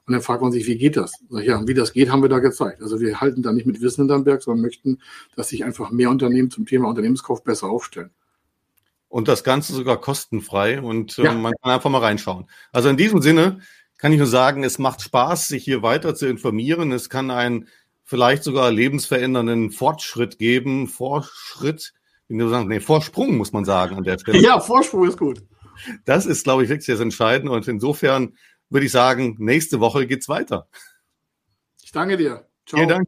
Und 0.07 0.13
dann 0.13 0.23
fragt 0.23 0.41
man 0.41 0.51
sich, 0.51 0.65
wie 0.65 0.75
geht 0.75 0.97
das? 0.97 1.13
Ja, 1.29 1.67
wie 1.67 1.75
das 1.75 1.93
geht, 1.93 2.09
haben 2.09 2.23
wir 2.23 2.29
da 2.29 2.39
gezeigt. 2.39 2.81
Also 2.81 2.99
wir 2.99 3.21
halten 3.21 3.43
da 3.43 3.53
nicht 3.53 3.67
mit 3.67 3.79
Wissen 3.79 4.01
hinterm 4.01 4.23
Berg, 4.23 4.41
sondern 4.41 4.63
möchten, 4.63 4.97
dass 5.35 5.49
sich 5.49 5.63
einfach 5.63 5.91
mehr 5.91 6.09
Unternehmen 6.09 6.49
zum 6.49 6.65
Thema 6.65 6.89
Unternehmenskauf 6.89 7.43
besser 7.43 7.69
aufstellen. 7.69 8.09
Und 9.07 9.27
das 9.27 9.43
Ganze 9.43 9.73
sogar 9.73 10.01
kostenfrei 10.01 10.81
und 10.81 11.19
äh, 11.19 11.25
ja. 11.25 11.33
man 11.35 11.53
kann 11.61 11.73
einfach 11.73 11.91
mal 11.91 11.99
reinschauen. 11.99 12.49
Also 12.71 12.89
in 12.89 12.97
diesem 12.97 13.21
Sinne 13.21 13.59
kann 13.99 14.13
ich 14.13 14.17
nur 14.17 14.25
sagen, 14.25 14.63
es 14.63 14.79
macht 14.79 15.03
Spaß, 15.03 15.47
sich 15.47 15.63
hier 15.63 15.83
weiter 15.83 16.15
zu 16.15 16.25
informieren. 16.25 16.91
Es 16.91 17.07
kann 17.07 17.29
einen 17.29 17.67
vielleicht 18.03 18.43
sogar 18.43 18.71
lebensverändernden 18.71 19.69
Fortschritt 19.69 20.39
geben. 20.39 20.87
Fortschritt, 20.87 21.93
nee, 22.31 22.79
Vorsprung 22.79 23.37
muss 23.37 23.51
man 23.51 23.65
sagen 23.65 23.95
an 23.95 24.03
der 24.03 24.17
Stelle. 24.17 24.39
Ja, 24.39 24.59
Vorsprung 24.59 25.07
ist 25.07 25.17
gut. 25.17 25.43
Das 26.05 26.25
ist, 26.25 26.43
glaube 26.43 26.63
ich, 26.63 26.69
wirklich 26.69 26.87
das 26.87 26.99
Entscheidende. 26.99 27.51
Und 27.51 27.67
insofern 27.67 28.35
würde 28.69 28.85
ich 28.85 28.91
sagen, 28.91 29.35
nächste 29.39 29.79
Woche 29.79 30.07
geht's 30.07 30.29
weiter. 30.29 30.67
Ich 31.83 31.91
danke 31.91 32.17
dir. 32.17 32.47
Ciao. 32.65 32.77
Vielen 32.77 32.89
Dank. 32.89 33.07